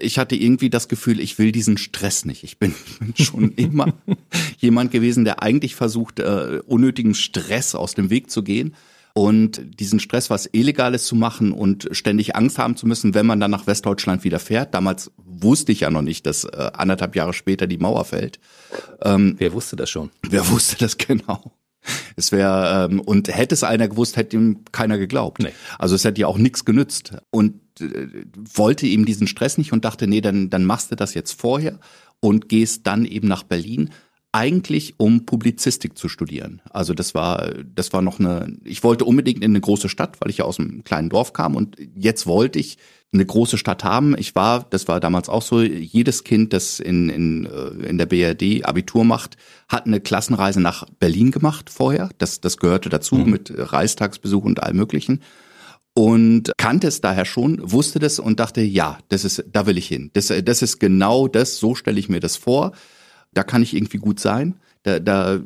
ich 0.00 0.18
hatte 0.18 0.34
irgendwie 0.34 0.70
das 0.70 0.88
Gefühl, 0.88 1.20
ich 1.20 1.38
will 1.38 1.52
diesen 1.52 1.78
Stress 1.78 2.24
nicht. 2.24 2.42
Ich 2.44 2.58
bin, 2.58 2.74
schon 3.14 3.52
immer 3.52 3.94
jemand 4.58 4.90
gewesen, 4.90 5.24
der 5.24 5.42
eigentlich 5.42 5.74
versucht, 5.74 6.18
äh, 6.20 6.60
unnötigen 6.66 7.14
Stress 7.14 7.74
aus 7.74 7.94
dem 7.94 8.10
Weg 8.10 8.30
zu 8.30 8.42
gehen 8.42 8.74
und 9.14 9.80
diesen 9.80 10.00
Stress, 10.00 10.28
was 10.28 10.48
Illegales 10.52 11.06
zu 11.06 11.14
machen 11.14 11.52
und 11.52 11.88
ständig 11.92 12.36
Angst 12.36 12.58
haben 12.58 12.76
zu 12.76 12.86
müssen, 12.86 13.14
wenn 13.14 13.26
man 13.26 13.40
dann 13.40 13.50
nach 13.50 13.66
Westdeutschland 13.66 14.24
wieder 14.24 14.38
fährt. 14.38 14.74
Damals 14.74 15.10
wusste 15.16 15.72
ich 15.72 15.80
ja 15.80 15.90
noch 15.90 16.02
nicht, 16.02 16.26
dass 16.26 16.44
äh, 16.44 16.70
anderthalb 16.74 17.16
Jahre 17.16 17.32
später 17.32 17.66
die 17.66 17.78
Mauer 17.78 18.04
fällt. 18.04 18.40
Wer 19.38 19.52
wusste 19.52 19.76
das 19.76 19.88
schon? 19.88 20.10
Wer 20.28 20.48
wusste 20.50 20.76
das 20.78 20.98
genau? 20.98 21.52
Es 22.16 22.32
wäre 22.32 22.88
ähm, 22.90 23.00
und 23.00 23.28
hätte 23.28 23.54
es 23.54 23.62
einer 23.62 23.88
gewusst, 23.88 24.16
hätte 24.16 24.36
ihm 24.36 24.64
keiner 24.72 24.98
geglaubt. 24.98 25.42
Nee. 25.42 25.52
Also 25.78 25.94
es 25.94 26.04
hätte 26.04 26.20
ja 26.20 26.26
auch 26.26 26.38
nichts 26.38 26.64
genützt 26.64 27.12
und 27.30 27.60
äh, 27.80 28.24
wollte 28.54 28.86
ihm 28.86 29.04
diesen 29.04 29.26
Stress 29.26 29.58
nicht 29.58 29.72
und 29.72 29.84
dachte, 29.84 30.06
nee, 30.06 30.20
dann 30.20 30.50
dann 30.50 30.64
machst 30.64 30.90
du 30.90 30.96
das 30.96 31.14
jetzt 31.14 31.40
vorher 31.40 31.78
und 32.20 32.48
gehst 32.48 32.86
dann 32.86 33.04
eben 33.04 33.28
nach 33.28 33.42
Berlin 33.42 33.90
eigentlich 34.36 34.94
um 34.98 35.24
Publizistik 35.24 35.96
zu 35.96 36.10
studieren. 36.10 36.60
Also 36.70 36.92
das 36.92 37.14
war 37.14 37.52
das 37.74 37.94
war 37.94 38.02
noch 38.02 38.20
eine 38.20 38.54
ich 38.64 38.84
wollte 38.84 39.06
unbedingt 39.06 39.42
in 39.42 39.52
eine 39.52 39.60
große 39.62 39.88
Stadt, 39.88 40.18
weil 40.20 40.28
ich 40.30 40.38
ja 40.38 40.44
aus 40.44 40.60
einem 40.60 40.84
kleinen 40.84 41.08
Dorf 41.08 41.32
kam 41.32 41.56
und 41.56 41.78
jetzt 41.94 42.26
wollte 42.26 42.58
ich 42.58 42.76
eine 43.14 43.24
große 43.24 43.56
Stadt 43.56 43.82
haben. 43.82 44.14
Ich 44.18 44.34
war, 44.34 44.66
das 44.68 44.88
war 44.88 45.00
damals 45.00 45.30
auch 45.30 45.40
so, 45.40 45.62
jedes 45.62 46.24
Kind, 46.24 46.52
das 46.52 46.80
in, 46.80 47.08
in, 47.08 47.46
äh, 47.46 47.88
in 47.88 47.96
der 47.96 48.04
BRD 48.04 48.64
Abitur 48.64 49.04
macht, 49.04 49.38
hat 49.68 49.86
eine 49.86 50.00
Klassenreise 50.00 50.60
nach 50.60 50.84
Berlin 50.98 51.30
gemacht 51.30 51.70
vorher. 51.70 52.10
Das, 52.18 52.42
das 52.42 52.58
gehörte 52.58 52.90
dazu 52.90 53.14
mit 53.16 53.52
Reichstagsbesuch 53.56 54.44
und 54.44 54.62
allem 54.62 54.76
möglichen. 54.76 55.22
Und 55.94 56.52
kannte 56.58 56.88
es 56.88 57.00
daher 57.00 57.24
schon, 57.24 57.58
wusste 57.62 58.00
das 58.00 58.18
und 58.18 58.38
dachte, 58.38 58.60
ja, 58.60 58.98
das 59.08 59.24
ist, 59.24 59.44
da 59.50 59.64
will 59.64 59.78
ich 59.78 59.88
hin. 59.88 60.10
Das, 60.12 60.30
das 60.44 60.60
ist 60.60 60.78
genau 60.78 61.26
das, 61.26 61.56
so 61.56 61.74
stelle 61.74 61.98
ich 61.98 62.10
mir 62.10 62.20
das 62.20 62.36
vor. 62.36 62.72
Da 63.36 63.42
kann 63.42 63.62
ich 63.62 63.74
irgendwie 63.74 63.98
gut 63.98 64.20
sein. 64.20 64.56
Da, 64.82 64.98
da 64.98 65.40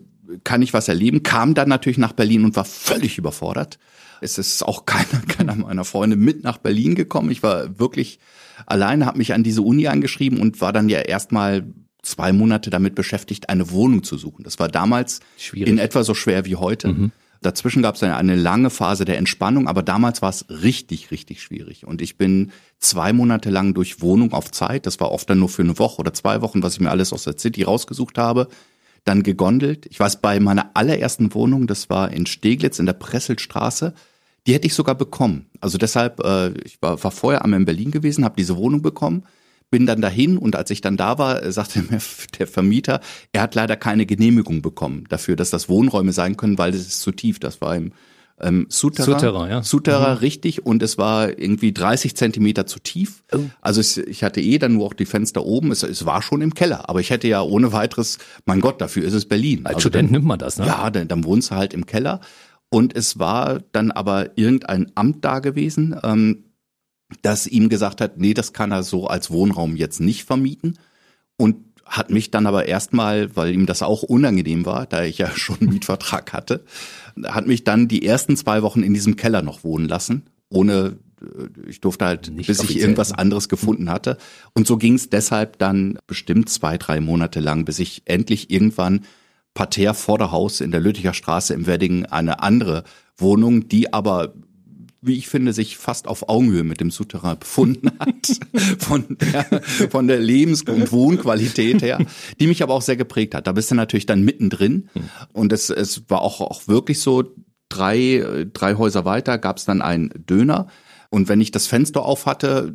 kann 0.45 0.63
ich 0.63 0.73
was 0.73 0.89
erleben. 0.89 1.23
Kam 1.23 1.55
dann 1.55 1.69
natürlich 1.69 1.99
nach 1.99 2.13
Berlin 2.13 2.45
und 2.45 2.57
war 2.57 2.65
völlig 2.65 3.19
überfordert. 3.19 3.79
Es 4.21 4.39
ist 4.39 4.63
auch 4.63 4.87
keiner, 4.87 5.23
keiner 5.27 5.55
meiner 5.57 5.85
Freunde 5.85 6.17
mit 6.17 6.45
nach 6.45 6.59
Berlin 6.59 6.95
gekommen. 6.95 7.31
Ich 7.31 7.43
war 7.43 7.79
wirklich 7.79 8.19
alleine, 8.67 9.07
habe 9.07 9.19
mich 9.19 9.35
an 9.35 9.43
diese 9.43 9.63
Uni 9.63 9.89
angeschrieben 9.89 10.41
und 10.41 10.61
war 10.61 10.73
dann 10.73 10.89
ja 10.89 11.01
erstmal 11.01 11.67
zwei 12.03 12.33
Monate 12.33 12.71
damit 12.71 12.95
beschäftigt, 12.95 13.49
eine 13.49 13.71
Wohnung 13.71 14.03
zu 14.03 14.17
suchen. 14.17 14.45
Das 14.45 14.59
war 14.59 14.69
damals 14.69 15.21
Schwierig. 15.37 15.69
in 15.69 15.79
etwa 15.79 16.03
so 16.03 16.15
schwer 16.15 16.45
wie 16.47 16.57
heute. 16.57 16.89
Dazwischen 17.43 17.83
gab 17.83 17.95
es 17.95 18.03
eine, 18.03 18.17
eine 18.17 18.35
lange 18.35 18.69
Phase 18.69 19.05
der 19.05 19.17
Entspannung, 19.17 19.67
aber 19.67 19.83
damals 19.83 20.21
war 20.21 20.29
es 20.29 20.45
richtig, 20.51 21.11
richtig 21.11 21.43
schwierig. 21.43 21.87
Und 21.87 22.03
ich 22.03 22.19
bin 22.19 22.53
zwei 22.79 23.13
Monate 23.13 23.49
lang 23.49 23.73
durch 23.73 24.03
Wohnung 24.03 24.33
auf 24.33 24.51
Zeit, 24.51 24.85
das 24.87 25.01
war 25.01 25.11
oft 25.11 25.31
dann 25.31 25.39
nur 25.39 25.49
für 25.49 25.63
eine 25.63 25.79
Woche 25.79 26.01
oder 26.01 26.13
zwei 26.13 26.43
Wochen, 26.43 26.63
was 26.63 26.75
ich 26.75 26.81
mir 26.81 26.91
alles 26.91 27.13
aus 27.13 27.25
der 27.25 27.39
City 27.39 27.63
rausgesucht 27.63 28.19
habe, 28.19 28.49
dann 29.05 29.23
gegondelt. 29.23 29.87
Ich 29.87 29.99
weiß, 29.99 30.21
bei 30.21 30.39
meiner 30.41 30.71
allerersten 30.75 31.33
Wohnung, 31.33 31.67
das 31.67 31.89
war 31.89 32.13
in 32.13 32.27
Steglitz 32.27 32.79
in 32.79 32.87
der 32.87 32.93
Presselstraße, 32.93 33.95
die 34.47 34.55
hätte 34.55 34.67
ich 34.67 34.75
sogar 34.75 34.95
bekommen. 34.95 35.47
Also 35.61 35.79
deshalb, 35.79 36.21
äh, 36.21 36.51
ich 36.65 36.81
war, 36.83 37.03
war 37.03 37.11
vorher 37.11 37.45
einmal 37.45 37.61
in 37.61 37.67
Berlin 37.67 37.91
gewesen, 37.91 38.25
habe 38.25 38.37
diese 38.37 38.57
Wohnung 38.57 38.83
bekommen, 38.83 39.25
bin 39.71 39.87
dann 39.87 40.01
dahin 40.01 40.37
und 40.37 40.57
als 40.57 40.71
ich 40.71 40.81
dann 40.81 40.97
da 40.97 41.19
war, 41.19 41.43
äh, 41.43 41.53
sagte 41.53 41.83
mir 41.91 42.01
der 42.39 42.47
Vermieter, 42.47 43.01
er 43.33 43.43
hat 43.43 43.55
leider 43.55 43.77
keine 43.77 44.07
Genehmigung 44.07 44.63
bekommen 44.63 45.05
dafür, 45.09 45.37
dass 45.37 45.51
das 45.51 45.69
Wohnräume 45.69 46.13
sein 46.13 46.37
können, 46.37 46.59
weil 46.59 46.75
es 46.75 46.87
ist 46.87 47.01
zu 47.01 47.13
tief. 47.13 47.39
Das 47.39 47.61
war 47.61 47.77
im 47.77 47.93
ähm, 48.43 48.67
Souterrain. 48.71 49.13
Souterrain, 49.13 49.51
ja. 49.51 49.63
Souterrain, 49.63 50.17
richtig. 50.17 50.65
Und 50.65 50.83
es 50.83 50.97
war 50.97 51.39
irgendwie 51.39 51.73
30 51.73 52.17
Zentimeter 52.17 52.65
zu 52.67 52.79
tief. 52.79 53.23
Oh. 53.35 53.41
Also 53.61 53.81
es, 53.81 53.99
ich 53.99 54.25
hatte 54.25 54.41
eh 54.41 54.59
dann 54.59 54.75
nur 54.75 54.87
auch 54.87 54.95
die 54.95 55.05
Fenster 55.05 55.45
oben. 55.45 55.71
Es, 55.71 55.83
es 55.83 56.07
war 56.07 56.23
schon 56.23 56.41
im 56.41 56.55
Keller. 56.55 56.89
Aber 56.89 57.01
ich 57.01 57.11
hätte 57.11 57.29
ja 57.29 57.43
ohne 57.43 57.73
weiteres, 57.73 58.19
mein 58.47 58.61
Gott, 58.61 58.81
dafür 58.81 59.05
ist 59.05 59.13
es 59.13 59.27
Berlin. 59.27 59.67
Als 59.67 59.77
Also 59.77 59.81
Student 59.89 60.07
dann- 60.09 60.13
nimmt 60.13 60.25
man 60.27 60.39
das, 60.39 60.59
ne? 60.59 60.67
ja, 60.67 60.91
dann, 60.91 61.07
dann 61.07 61.25
wohnst 61.25 61.51
du 61.51 61.55
halt 61.57 61.75
im 61.75 61.85
Keller. 61.85 62.21
Und 62.71 62.97
es 62.97 63.19
war 63.19 63.61
dann 63.73 63.91
aber 63.91 64.39
irgendein 64.39 64.91
Amt 64.95 65.25
da 65.25 65.41
gewesen, 65.41 65.95
ähm, 66.03 66.45
das 67.23 67.47
ihm 67.47 67.69
gesagt 67.69 68.01
hat, 68.01 68.19
nee, 68.19 68.35
das 68.35 68.53
kann 68.53 68.73
er 68.73 68.83
so 68.83 69.07
als 69.07 69.31
Wohnraum 69.31 69.77
jetzt 69.77 70.01
nicht 70.01 70.25
vermieten. 70.25 70.79
Und 71.37 71.57
hat 71.85 72.11
mich 72.11 72.31
dann 72.31 72.47
aber 72.47 72.67
erstmal, 72.67 73.35
weil 73.35 73.53
ihm 73.53 73.67
das 73.67 73.83
auch 73.83 74.05
unangenehm 74.05 74.65
war, 74.65 74.87
da 74.87 75.03
ich 75.03 75.19
ja 75.19 75.31
schon 75.35 75.61
einen 75.61 75.71
Mietvertrag 75.71 76.33
hatte, 76.33 76.65
hat 77.25 77.47
mich 77.47 77.65
dann 77.65 77.89
die 77.89 78.07
ersten 78.07 78.37
zwei 78.37 78.63
Wochen 78.63 78.83
in 78.83 78.95
diesem 78.95 79.17
Keller 79.17 79.43
noch 79.43 79.65
wohnen 79.65 79.89
lassen, 79.89 80.23
ohne 80.49 80.99
äh, 81.21 81.69
ich 81.69 81.81
durfte 81.81 82.05
halt, 82.07 82.31
Nicht 82.31 82.47
bis 82.47 82.63
ich 82.63 82.79
irgendwas 82.79 83.11
ne? 83.11 83.19
anderes 83.19 83.49
gefunden 83.49 83.91
hatte. 83.91 84.19
Und 84.55 84.67
so 84.67 84.77
ging 84.77 84.95
es 84.95 85.11
deshalb 85.11 85.59
dann 85.59 85.99
bestimmt 86.07 86.49
zwei, 86.49 86.79
drei 86.79 87.01
Monate 87.01 87.41
lang, 87.41 87.65
bis 87.65 87.81
ich 87.81 88.03
endlich 88.05 88.51
irgendwann 88.51 89.05
parterre 89.53 89.95
vor 89.95 90.19
der 90.19 90.31
Haus 90.31 90.61
in 90.61 90.71
der 90.71 90.81
Lütticher 90.81 91.13
Straße 91.13 91.55
im 91.55 91.67
Wedding 91.67 92.07
eine 92.07 92.41
andere 92.41 92.85
Wohnung, 93.17 93.69
die 93.69 93.93
aber 93.93 94.33
wie 95.03 95.17
ich 95.17 95.29
finde, 95.29 95.53
sich 95.53 95.77
fast 95.77 96.07
auf 96.07 96.29
Augenhöhe 96.29 96.65
mit 96.65 96.81
dem 96.81 96.91
Souterrain 96.91 97.39
befunden 97.39 97.91
hat, 97.99 98.41
von 98.79 99.17
der, 99.19 99.63
von 99.91 100.07
der 100.07 100.21
Lebens- 100.21 100.63
und 100.63 100.93
Wohnqualität 100.93 101.83
her, 101.83 102.05
die 102.39 102.47
mich 102.47 102.63
aber 102.63 102.75
auch 102.75 102.83
sehr 102.83 102.97
geprägt 102.97 103.35
hat. 103.35 103.47
Da 103.47 103.53
bist 103.53 103.71
du 103.71 103.75
natürlich 103.75 104.07
dann 104.07 104.23
mittendrin. 104.23 104.89
Und 105.33 105.53
es, 105.53 105.71
es 105.71 106.09
war 106.09 106.21
auch, 106.23 106.41
auch 106.41 106.69
wirklich 106.69 107.01
so, 107.01 107.25
drei, 107.71 108.47
drei 108.53 108.75
Häuser 108.75 109.05
weiter 109.07 109.39
gab 109.39 109.57
es 109.57 109.65
dann 109.65 109.81
einen 109.81 110.11
Döner, 110.29 110.67
Und 111.13 111.29
wenn 111.29 111.41
ich 111.41 111.51
das 111.51 111.67
Fenster 111.67 112.05
auf 112.05 112.27
hatte, 112.27 112.73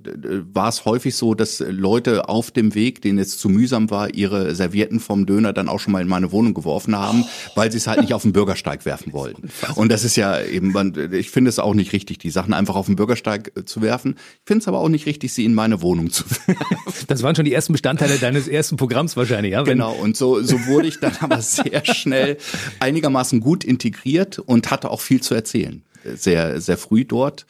war 0.51 0.67
es 0.67 0.83
häufig 0.83 1.15
so, 1.15 1.35
dass 1.35 1.63
Leute 1.65 2.27
auf 2.27 2.51
dem 2.51 2.75
Weg, 2.75 3.01
denen 3.01 3.17
es 3.17 3.37
zu 3.37 3.47
mühsam 3.47 3.89
war, 3.89 4.13
ihre 4.13 4.53
Servietten 4.53 4.99
vom 4.99 5.25
Döner 5.25 5.53
dann 5.53 5.69
auch 5.69 5.79
schon 5.79 5.93
mal 5.93 6.01
in 6.01 6.09
meine 6.09 6.33
Wohnung 6.33 6.53
geworfen 6.53 6.97
haben, 6.97 7.23
weil 7.55 7.71
sie 7.71 7.77
es 7.77 7.87
halt 7.87 8.01
nicht 8.01 8.13
auf 8.13 8.23
den 8.23 8.33
Bürgersteig 8.33 8.83
werfen 8.83 9.13
wollten. 9.13 9.49
Und 9.75 9.89
das 9.89 10.03
ist 10.03 10.17
ja 10.17 10.41
eben, 10.41 10.73
ich 11.13 11.29
finde 11.29 11.47
es 11.47 11.59
auch 11.59 11.73
nicht 11.73 11.93
richtig, 11.93 12.17
die 12.17 12.29
Sachen 12.29 12.53
einfach 12.53 12.75
auf 12.75 12.87
den 12.87 12.97
Bürgersteig 12.97 13.53
äh, 13.55 13.63
zu 13.63 13.81
werfen. 13.81 14.15
Ich 14.17 14.47
finde 14.47 14.63
es 14.63 14.67
aber 14.67 14.79
auch 14.79 14.89
nicht 14.89 15.05
richtig, 15.05 15.31
sie 15.31 15.45
in 15.45 15.53
meine 15.53 15.81
Wohnung 15.81 16.11
zu 16.11 16.25
werfen. 16.45 17.07
Das 17.07 17.23
waren 17.23 17.37
schon 17.37 17.45
die 17.45 17.53
ersten 17.53 17.71
Bestandteile 17.71 18.17
deines 18.17 18.49
ersten 18.49 18.75
Programms 18.75 19.15
wahrscheinlich, 19.15 19.53
ja? 19.53 19.65
Wenn 19.65 19.77
genau, 19.77 19.93
und 19.93 20.17
so, 20.17 20.41
so 20.41 20.65
wurde 20.65 20.89
ich 20.89 20.99
dann 20.99 21.15
aber 21.21 21.41
sehr 21.41 21.85
schnell 21.85 22.37
einigermaßen 22.81 23.39
gut 23.39 23.63
integriert 23.63 24.39
und 24.39 24.71
hatte 24.71 24.91
auch 24.91 24.99
viel 24.99 25.21
zu 25.21 25.33
erzählen. 25.35 25.83
Sehr, 26.15 26.59
sehr 26.59 26.77
früh 26.77 27.05
dort. 27.05 27.45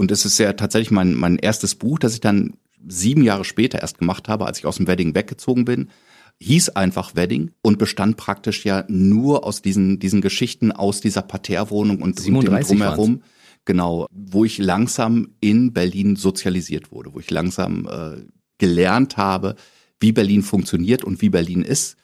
Und 0.00 0.10
es 0.10 0.24
ist 0.24 0.38
ja 0.38 0.54
tatsächlich 0.54 0.90
mein, 0.90 1.12
mein 1.12 1.36
erstes 1.36 1.74
Buch, 1.74 1.98
das 1.98 2.14
ich 2.14 2.20
dann 2.20 2.54
sieben 2.88 3.22
Jahre 3.22 3.44
später 3.44 3.82
erst 3.82 3.98
gemacht 3.98 4.30
habe, 4.30 4.46
als 4.46 4.58
ich 4.58 4.64
aus 4.64 4.78
dem 4.78 4.86
Wedding 4.86 5.14
weggezogen 5.14 5.66
bin. 5.66 5.90
Hieß 6.38 6.70
einfach 6.70 7.16
Wedding 7.16 7.50
und 7.60 7.78
bestand 7.78 8.16
praktisch 8.16 8.64
ja 8.64 8.86
nur 8.88 9.44
aus 9.44 9.60
diesen, 9.60 9.98
diesen 9.98 10.22
Geschichten 10.22 10.72
aus 10.72 11.02
dieser 11.02 11.20
Parterrewohnung 11.20 12.00
und, 12.00 12.18
und 12.18 12.26
dem 12.26 12.40
drumherum. 12.40 13.22
Genau, 13.66 14.06
wo 14.10 14.46
ich 14.46 14.56
langsam 14.56 15.34
in 15.40 15.74
Berlin 15.74 16.16
sozialisiert 16.16 16.92
wurde, 16.92 17.12
wo 17.12 17.20
ich 17.20 17.30
langsam 17.30 17.86
äh, 17.86 18.22
gelernt 18.56 19.18
habe, 19.18 19.54
wie 20.00 20.12
Berlin 20.12 20.42
funktioniert 20.42 21.04
und 21.04 21.20
wie 21.20 21.28
Berlin 21.28 21.60
ist 21.60 21.98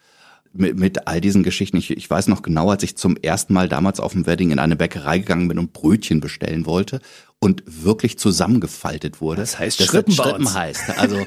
mit, 0.52 0.78
mit 0.78 1.08
all 1.08 1.20
diesen 1.20 1.42
Geschichten. 1.42 1.76
Ich, 1.76 1.90
ich 1.90 2.10
weiß 2.10 2.28
noch 2.28 2.42
genau, 2.42 2.70
als 2.70 2.82
ich 2.82 2.96
zum 2.96 3.16
ersten 3.16 3.54
Mal 3.54 3.68
damals 3.68 4.00
auf 4.00 4.12
dem 4.12 4.26
Wedding 4.26 4.50
in 4.50 4.58
eine 4.58 4.76
Bäckerei 4.76 5.18
gegangen 5.18 5.48
bin 5.48 5.58
und 5.58 5.72
Brötchen 5.72 6.20
bestellen 6.20 6.66
wollte 6.66 7.00
und 7.40 7.62
wirklich 7.66 8.18
zusammengefaltet 8.18 9.20
wurde. 9.20 9.40
Das 9.40 9.58
heißt 9.58 9.80
das 9.80 9.86
Schrippen, 9.86 10.12
Schrippen 10.12 10.52
heißt. 10.52 10.98
Also 10.98 11.18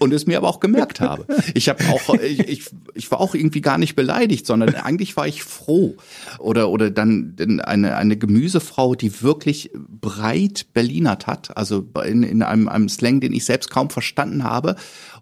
und 0.00 0.12
es 0.12 0.26
mir 0.26 0.38
aber 0.38 0.48
auch 0.48 0.60
gemerkt 0.60 1.00
habe. 1.00 1.26
Ich 1.54 1.68
habe 1.68 1.84
auch 1.88 2.14
ich, 2.14 2.40
ich, 2.40 2.64
ich 2.94 3.10
war 3.10 3.20
auch 3.20 3.34
irgendwie 3.34 3.60
gar 3.60 3.78
nicht 3.78 3.94
beleidigt, 3.94 4.46
sondern 4.46 4.74
eigentlich 4.74 5.16
war 5.16 5.26
ich 5.26 5.44
froh 5.44 5.96
oder 6.38 6.68
oder 6.70 6.90
dann 6.90 7.36
eine 7.64 7.96
eine 7.96 8.16
Gemüsefrau, 8.16 8.94
die 8.94 9.22
wirklich 9.22 9.70
breit 9.74 10.66
Berlinert 10.72 11.26
hat, 11.26 11.56
also 11.56 11.86
in, 12.04 12.22
in 12.22 12.42
einem, 12.42 12.68
einem 12.68 12.88
Slang, 12.88 13.20
den 13.20 13.32
ich 13.32 13.44
selbst 13.44 13.70
kaum 13.70 13.90
verstanden 13.90 14.44
habe 14.44 14.76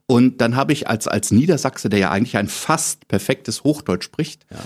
und 0.07 0.43
dann 0.43 0.55
habe 0.55 0.75
ich 0.75 0.87
als, 0.87 1.09
als 1.09 1.31
Niedersachse, 1.31 1.89
der 1.89 1.99
ja 1.99 2.11
eigentlich 2.11 2.37
ein 2.37 2.49
fast 2.49 3.09
perfektes 3.09 3.65
Hochdeutsch 3.65 4.05
spricht, 4.05 4.45
ja. 4.51 4.59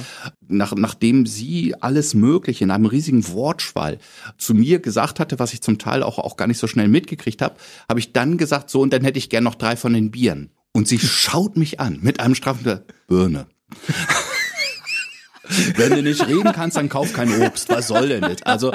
nach, 0.49 0.75
nachdem 0.75 1.27
sie 1.27 1.77
alles 1.81 2.15
Mögliche 2.15 2.65
in 2.65 2.73
einem 2.73 2.87
riesigen 2.87 3.27
Wortschwall 3.29 3.99
zu 4.37 4.55
mir 4.55 4.81
gesagt 4.81 5.21
hatte, 5.21 5.39
was 5.39 5.53
ich 5.53 5.63
zum 5.63 5.79
Teil 5.79 6.03
auch, 6.03 6.19
auch 6.19 6.37
gar 6.37 6.49
nicht 6.49 6.59
so 6.59 6.67
schnell 6.67 6.89
mitgekriegt 6.89 7.41
habe, 7.41 7.55
habe 7.89 8.01
ich 8.01 8.13
dann 8.13 8.37
gesagt, 8.37 8.69
so, 8.69 8.81
und 8.81 8.93
dann 8.93 9.03
hätte 9.03 9.19
ich 9.19 9.31
gern 9.31 9.45
noch 9.45 9.55
drei 9.55 9.77
von 9.77 9.93
den 9.93 10.11
Bieren. 10.11 10.51
Und 10.73 10.89
sie 10.89 10.99
schaut 10.99 11.57
mich 11.57 11.79
an 11.79 12.01
mit 12.03 12.19
einem 12.19 12.35
straffen 12.35 12.81
Birne. 13.07 13.47
Wenn 15.77 15.93
du 15.93 16.03
nicht 16.03 16.27
reden 16.27 16.53
kannst, 16.53 16.77
dann 16.77 16.89
kauf 16.89 17.13
kein 17.13 17.41
Obst. 17.43 17.69
Was 17.69 17.89
soll 17.89 18.09
denn 18.09 18.23
das? 18.23 18.43
Also 18.43 18.73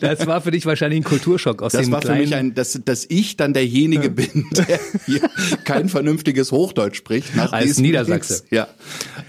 das 0.00 0.26
war 0.26 0.40
für 0.40 0.50
dich 0.50 0.66
wahrscheinlich 0.66 1.00
ein 1.00 1.04
Kulturschock 1.04 1.62
aus 1.62 1.72
das 1.72 1.82
dem 1.82 1.92
war 1.92 2.02
für 2.02 2.14
mich 2.14 2.34
ein, 2.34 2.54
dass, 2.54 2.80
dass 2.84 3.06
ich 3.08 3.36
dann 3.36 3.52
derjenige 3.52 4.10
bin, 4.10 4.46
der 4.52 4.80
hier 5.06 5.30
kein 5.64 5.88
vernünftiges 5.88 6.52
Hochdeutsch 6.52 6.96
spricht. 6.96 7.36
Nach 7.36 7.52
Als 7.52 7.78
Niedersachse. 7.78 8.44
Ja, 8.50 8.68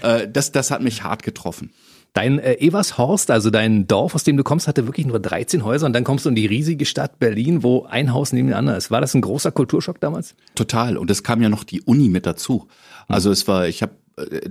äh, 0.02 0.28
das, 0.28 0.52
das 0.52 0.70
hat 0.70 0.82
mich 0.82 1.02
hart 1.02 1.22
getroffen. 1.22 1.70
Dein 2.12 2.40
äh, 2.40 2.54
Evershorst, 2.54 3.30
also 3.30 3.50
dein 3.50 3.86
Dorf, 3.86 4.16
aus 4.16 4.24
dem 4.24 4.36
du 4.36 4.42
kommst, 4.42 4.66
hatte 4.66 4.86
wirklich 4.86 5.06
nur 5.06 5.20
13 5.20 5.64
Häuser 5.64 5.86
und 5.86 5.92
dann 5.92 6.02
kommst 6.02 6.24
du 6.24 6.30
in 6.30 6.34
die 6.34 6.46
riesige 6.46 6.84
Stadt 6.84 7.20
Berlin, 7.20 7.62
wo 7.62 7.84
ein 7.84 8.12
Haus 8.12 8.32
neben 8.32 8.48
dem 8.48 8.56
anderen 8.56 8.78
ist. 8.78 8.90
War 8.90 9.00
das 9.00 9.14
ein 9.14 9.20
großer 9.20 9.52
Kulturschock 9.52 10.00
damals? 10.00 10.34
Total. 10.56 10.96
Und 10.96 11.10
es 11.10 11.22
kam 11.22 11.40
ja 11.40 11.48
noch 11.48 11.62
die 11.62 11.82
Uni 11.82 12.08
mit 12.08 12.26
dazu. 12.26 12.66
Also 13.06 13.30
es 13.30 13.46
war, 13.46 13.68
ich 13.68 13.82
habe 13.82 13.92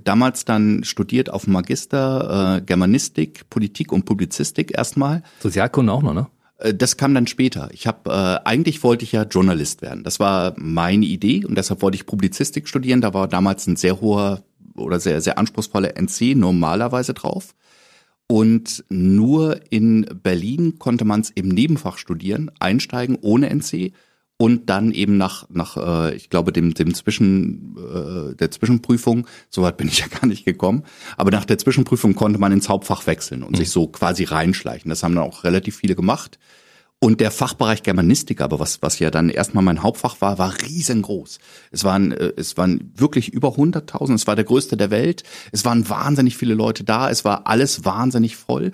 damals 0.04 0.46
dann 0.46 0.84
studiert 0.84 1.30
auf 1.30 1.48
Magister 1.48 2.58
äh, 2.58 2.62
Germanistik, 2.62 3.50
Politik 3.50 3.92
und 3.92 4.06
Publizistik 4.06 4.78
erstmal. 4.78 5.24
Sozialkunde 5.40 5.92
auch 5.92 6.02
noch, 6.02 6.14
ne? 6.14 6.28
Äh, 6.60 6.74
das 6.74 6.98
kam 6.98 7.14
dann 7.14 7.28
später. 7.28 7.70
Ich 7.74 7.88
habe 7.88 8.10
äh, 8.10 8.48
eigentlich 8.48 8.84
wollte 8.84 9.04
ich 9.04 9.12
ja 9.12 9.24
Journalist 9.24 9.82
werden. 9.82 10.04
Das 10.04 10.20
war 10.20 10.54
meine 10.58 11.06
Idee 11.06 11.46
und 11.46 11.58
deshalb 11.58 11.82
wollte 11.82 11.96
ich 11.96 12.06
Publizistik 12.06 12.68
studieren. 12.68 13.02
Da 13.02 13.14
war 13.14 13.28
damals 13.28 13.68
ein 13.68 13.76
sehr 13.76 14.02
hoher 14.02 14.44
oder 14.76 15.00
sehr 15.00 15.22
sehr 15.22 15.38
anspruchsvoller 15.38 15.98
NC 15.98 16.36
normalerweise 16.36 17.14
drauf. 17.14 17.56
Und 18.28 18.84
nur 18.90 19.60
in 19.72 20.06
Berlin 20.22 20.78
konnte 20.78 21.04
man 21.04 21.22
es 21.22 21.32
im 21.32 21.48
Nebenfach 21.48 21.98
studieren, 21.98 22.52
einsteigen 22.60 23.18
ohne 23.20 23.50
NC 23.50 23.92
und 24.42 24.70
dann 24.70 24.92
eben 24.92 25.18
nach 25.18 25.46
nach 25.50 25.78
äh, 25.78 26.16
ich 26.16 26.30
glaube 26.30 26.52
dem 26.54 26.74
dem 26.74 26.94
Zwischen 26.94 27.76
äh, 27.78 28.36
der 28.36 28.50
Zwischenprüfung 28.50 29.28
soweit 29.50 29.78
bin 29.78 29.88
ich 29.88 30.00
ja 30.00 30.08
gar 30.08 30.26
nicht 30.26 30.46
gekommen 30.46 30.84
aber 31.18 31.32
nach 31.32 31.46
der 31.46 31.58
Zwischenprüfung 31.58 32.16
konnte 32.16 32.40
man 32.40 32.52
ins 32.52 32.70
Hauptfach 32.70 33.06
wechseln 33.08 33.44
und 33.44 33.52
mhm. 33.52 33.58
sich 33.58 33.70
so 33.70 33.88
quasi 33.88 34.24
reinschleichen. 34.24 34.90
Das 34.90 35.04
haben 35.04 35.16
dann 35.16 35.24
auch 35.24 35.44
relativ 35.44 35.78
viele 35.78 35.96
gemacht. 35.96 36.40
Und 37.02 37.22
der 37.22 37.32
Fachbereich 37.32 37.84
Germanistik 37.84 38.42
aber 38.42 38.60
was 38.60 38.82
was 38.82 39.00
ja 39.00 39.10
dann 39.10 39.30
erstmal 39.30 39.64
mein 39.64 39.84
Hauptfach 39.84 40.20
war 40.20 40.38
war 40.38 40.54
riesengroß. 40.62 41.40
Es 41.72 41.84
waren 41.86 42.12
äh, 42.12 42.34
es 42.36 42.58
waren 42.58 42.92
wirklich 42.96 43.30
über 43.30 43.50
100.000 43.50 44.16
es 44.16 44.28
war 44.28 44.36
der 44.36 44.46
größte 44.46 44.76
der 44.76 44.92
Welt. 44.92 45.24
Es 45.54 45.64
waren 45.64 45.90
wahnsinnig 45.90 46.36
viele 46.36 46.56
Leute 46.56 46.84
da 46.84 47.10
es 47.10 47.24
war 47.24 47.48
alles 47.48 47.86
wahnsinnig 47.86 48.36
voll 48.36 48.72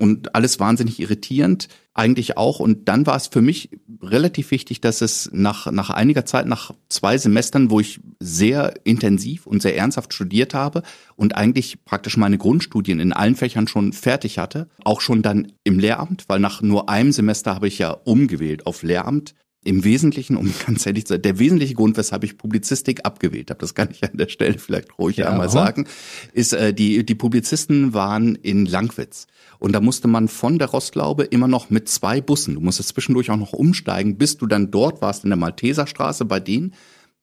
und 0.00 0.34
alles 0.34 0.58
wahnsinnig 0.58 0.98
irritierend 0.98 1.68
eigentlich 1.92 2.38
auch. 2.38 2.58
Und 2.58 2.88
dann 2.88 3.06
war 3.06 3.16
es 3.16 3.26
für 3.26 3.42
mich 3.42 3.68
relativ 4.00 4.50
wichtig, 4.50 4.80
dass 4.80 5.02
es 5.02 5.28
nach, 5.32 5.70
nach 5.70 5.90
einiger 5.90 6.24
Zeit, 6.24 6.46
nach 6.46 6.72
zwei 6.88 7.18
Semestern, 7.18 7.70
wo 7.70 7.80
ich 7.80 8.00
sehr 8.18 8.74
intensiv 8.84 9.46
und 9.46 9.60
sehr 9.60 9.76
ernsthaft 9.76 10.14
studiert 10.14 10.54
habe 10.54 10.82
und 11.16 11.36
eigentlich 11.36 11.84
praktisch 11.84 12.16
meine 12.16 12.38
Grundstudien 12.38 12.98
in 12.98 13.12
allen 13.12 13.36
Fächern 13.36 13.68
schon 13.68 13.92
fertig 13.92 14.38
hatte, 14.38 14.68
auch 14.84 15.02
schon 15.02 15.20
dann 15.20 15.52
im 15.64 15.78
Lehramt, 15.78 16.24
weil 16.28 16.40
nach 16.40 16.62
nur 16.62 16.88
einem 16.88 17.12
Semester 17.12 17.54
habe 17.54 17.68
ich 17.68 17.78
ja 17.78 17.90
umgewählt 17.90 18.66
auf 18.66 18.82
Lehramt, 18.82 19.34
im 19.64 19.84
Wesentlichen, 19.84 20.36
um 20.36 20.52
ganz 20.66 20.86
ehrlich 20.86 21.06
zu 21.06 21.14
sein, 21.14 21.22
der 21.22 21.38
wesentliche 21.38 21.74
Grund, 21.74 21.96
weshalb 21.96 22.24
ich 22.24 22.38
Publizistik 22.38 23.04
abgewählt 23.04 23.50
habe, 23.50 23.60
das 23.60 23.74
kann 23.74 23.88
ich 23.90 24.02
an 24.02 24.16
der 24.16 24.28
Stelle 24.28 24.58
vielleicht 24.58 24.98
ruhig 24.98 25.18
ja, 25.18 25.28
einmal 25.28 25.50
sagen, 25.50 25.86
ist, 26.32 26.52
äh, 26.52 26.72
die, 26.72 27.04
die 27.04 27.14
Publizisten 27.14 27.92
waren 27.92 28.34
in 28.36 28.66
Langwitz. 28.66 29.26
Und 29.58 29.72
da 29.72 29.80
musste 29.80 30.08
man 30.08 30.28
von 30.28 30.58
der 30.58 30.68
Rostlaube 30.68 31.24
immer 31.24 31.48
noch 31.48 31.68
mit 31.68 31.88
zwei 31.88 32.20
Bussen, 32.20 32.54
du 32.54 32.60
musstest 32.60 32.90
zwischendurch 32.90 33.30
auch 33.30 33.36
noch 33.36 33.52
umsteigen, 33.52 34.16
bis 34.16 34.38
du 34.38 34.46
dann 34.46 34.70
dort 34.70 35.02
warst 35.02 35.24
in 35.24 35.30
der 35.30 35.36
Malteserstraße 35.36 36.24
bei 36.24 36.40
denen. 36.40 36.74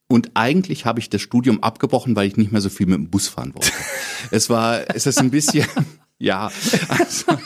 Und 0.08 0.32
eigentlich 0.36 0.86
habe 0.86 1.00
ich 1.00 1.10
das 1.10 1.22
Studium 1.22 1.64
abgebrochen, 1.64 2.16
weil 2.16 2.28
ich 2.28 2.38
nicht 2.38 2.52
mehr 2.52 2.62
so 2.62 2.70
viel 2.70 2.86
mit 2.86 2.96
dem 2.96 3.10
Bus 3.10 3.28
fahren 3.28 3.54
wollte. 3.54 3.72
es 4.32 4.50
war, 4.50 4.96
es 4.96 5.06
ist 5.06 5.20
ein 5.20 5.32
bisschen, 5.32 5.66
ja, 6.18 6.50
also, 6.88 7.38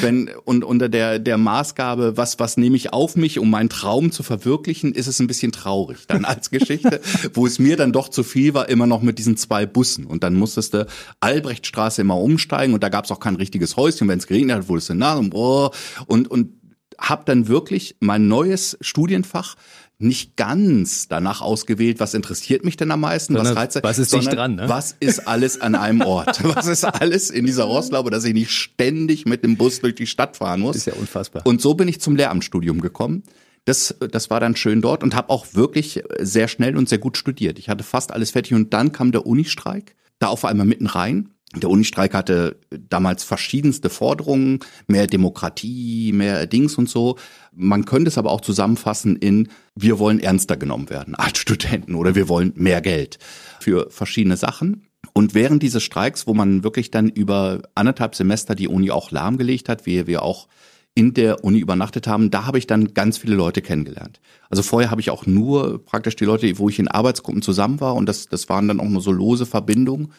wenn 0.00 0.30
und 0.44 0.64
unter 0.64 0.88
der 0.88 1.18
der 1.18 1.38
Maßgabe, 1.38 2.16
was 2.16 2.38
was 2.38 2.56
nehme 2.56 2.76
ich 2.76 2.92
auf 2.92 3.16
mich, 3.16 3.38
um 3.38 3.50
meinen 3.50 3.68
Traum 3.68 4.12
zu 4.12 4.22
verwirklichen, 4.22 4.92
ist 4.92 5.06
es 5.06 5.20
ein 5.20 5.26
bisschen 5.26 5.52
traurig 5.52 6.06
dann 6.06 6.24
als 6.24 6.50
Geschichte, 6.50 7.00
wo 7.32 7.46
es 7.46 7.58
mir 7.58 7.76
dann 7.76 7.92
doch 7.92 8.08
zu 8.08 8.22
viel 8.22 8.54
war, 8.54 8.68
immer 8.68 8.86
noch 8.86 9.02
mit 9.02 9.18
diesen 9.18 9.36
zwei 9.36 9.66
Bussen. 9.66 10.06
Und 10.06 10.24
dann 10.24 10.34
musstest 10.34 10.74
du 10.74 10.86
Albrechtstraße 11.20 12.00
immer 12.00 12.18
umsteigen 12.18 12.74
und 12.74 12.82
da 12.82 12.88
gab 12.88 13.04
es 13.04 13.10
auch 13.10 13.20
kein 13.20 13.36
richtiges 13.36 13.76
Häuschen, 13.76 14.08
wenn 14.08 14.18
es 14.18 14.26
geregnet 14.26 14.56
hat, 14.56 14.68
wurdest 14.68 14.90
du 14.90 14.94
nah 14.94 15.14
und 15.14 15.34
und 15.34 16.28
und 16.28 16.64
hab 16.98 17.26
dann 17.26 17.48
wirklich 17.48 17.96
mein 18.00 18.28
neues 18.28 18.76
Studienfach 18.80 19.56
nicht 19.98 20.36
ganz 20.36 21.08
danach 21.08 21.40
ausgewählt, 21.40 22.00
was 22.00 22.14
interessiert 22.14 22.64
mich 22.64 22.76
denn 22.76 22.90
am 22.90 23.00
meisten, 23.00 23.34
sondern 23.34 23.54
was 23.54 23.62
reizt 23.62 23.82
Was 23.82 23.98
ist 23.98 24.12
dich 24.12 24.28
dran, 24.28 24.56
ne? 24.56 24.68
Was 24.68 24.94
ist 24.98 25.28
alles 25.28 25.60
an 25.60 25.74
einem 25.74 26.00
Ort? 26.00 26.42
was 26.56 26.66
ist 26.66 26.84
alles 26.84 27.30
in 27.30 27.46
dieser 27.46 27.64
Rostlaube, 27.64 28.10
dass 28.10 28.24
ich 28.24 28.34
nicht 28.34 28.50
ständig 28.50 29.24
mit 29.24 29.44
dem 29.44 29.56
Bus 29.56 29.80
durch 29.80 29.94
die 29.94 30.06
Stadt 30.06 30.36
fahren 30.36 30.60
muss? 30.60 30.76
ist 30.76 30.86
ja 30.86 30.94
unfassbar. 30.94 31.46
Und 31.46 31.60
so 31.60 31.74
bin 31.74 31.88
ich 31.88 32.00
zum 32.00 32.16
Lehramtsstudium 32.16 32.80
gekommen. 32.80 33.22
Das, 33.66 33.94
das 34.10 34.28
war 34.28 34.40
dann 34.40 34.56
schön 34.56 34.82
dort 34.82 35.02
und 35.02 35.14
habe 35.14 35.30
auch 35.30 35.46
wirklich 35.54 36.02
sehr 36.18 36.48
schnell 36.48 36.76
und 36.76 36.88
sehr 36.88 36.98
gut 36.98 37.16
studiert. 37.16 37.58
Ich 37.58 37.68
hatte 37.68 37.82
fast 37.82 38.12
alles 38.12 38.32
fertig 38.32 38.52
und 38.52 38.74
dann 38.74 38.92
kam 38.92 39.10
der 39.10 39.26
Unistreik, 39.26 39.94
da 40.18 40.26
auf 40.26 40.44
einmal 40.44 40.66
mitten 40.66 40.86
rein 40.86 41.30
der 41.56 41.70
Unistreik 41.70 42.14
hatte 42.14 42.58
damals 42.70 43.24
verschiedenste 43.24 43.90
Forderungen, 43.90 44.60
mehr 44.86 45.06
Demokratie, 45.06 46.12
mehr 46.12 46.46
Dings 46.46 46.76
und 46.76 46.88
so. 46.88 47.16
Man 47.52 47.84
könnte 47.84 48.08
es 48.08 48.18
aber 48.18 48.30
auch 48.30 48.40
zusammenfassen 48.40 49.16
in, 49.16 49.48
wir 49.74 49.98
wollen 49.98 50.20
ernster 50.20 50.56
genommen 50.56 50.90
werden 50.90 51.14
als 51.14 51.38
Studenten 51.38 51.94
oder 51.94 52.14
wir 52.14 52.28
wollen 52.28 52.52
mehr 52.56 52.80
Geld 52.80 53.18
für 53.60 53.88
verschiedene 53.90 54.36
Sachen. 54.36 54.88
Und 55.12 55.34
während 55.34 55.62
dieses 55.62 55.82
Streiks, 55.82 56.26
wo 56.26 56.34
man 56.34 56.64
wirklich 56.64 56.90
dann 56.90 57.08
über 57.08 57.62
anderthalb 57.74 58.14
Semester 58.14 58.54
die 58.54 58.68
Uni 58.68 58.90
auch 58.90 59.10
lahmgelegt 59.10 59.68
hat, 59.68 59.86
wie 59.86 60.06
wir 60.06 60.22
auch 60.22 60.48
in 60.96 61.12
der 61.12 61.44
Uni 61.44 61.58
übernachtet 61.58 62.06
haben, 62.06 62.30
da 62.30 62.46
habe 62.46 62.58
ich 62.58 62.66
dann 62.66 62.94
ganz 62.94 63.18
viele 63.18 63.34
Leute 63.34 63.62
kennengelernt. 63.62 64.20
Also 64.48 64.62
vorher 64.62 64.90
habe 64.90 65.00
ich 65.00 65.10
auch 65.10 65.26
nur 65.26 65.84
praktisch 65.84 66.14
die 66.16 66.24
Leute, 66.24 66.58
wo 66.58 66.68
ich 66.68 66.78
in 66.78 66.88
Arbeitsgruppen 66.88 67.42
zusammen 67.42 67.80
war 67.80 67.94
und 67.96 68.08
das, 68.08 68.28
das 68.28 68.48
waren 68.48 68.68
dann 68.68 68.80
auch 68.80 68.88
nur 68.88 69.02
so 69.02 69.10
lose 69.10 69.44
Verbindungen 69.44 70.12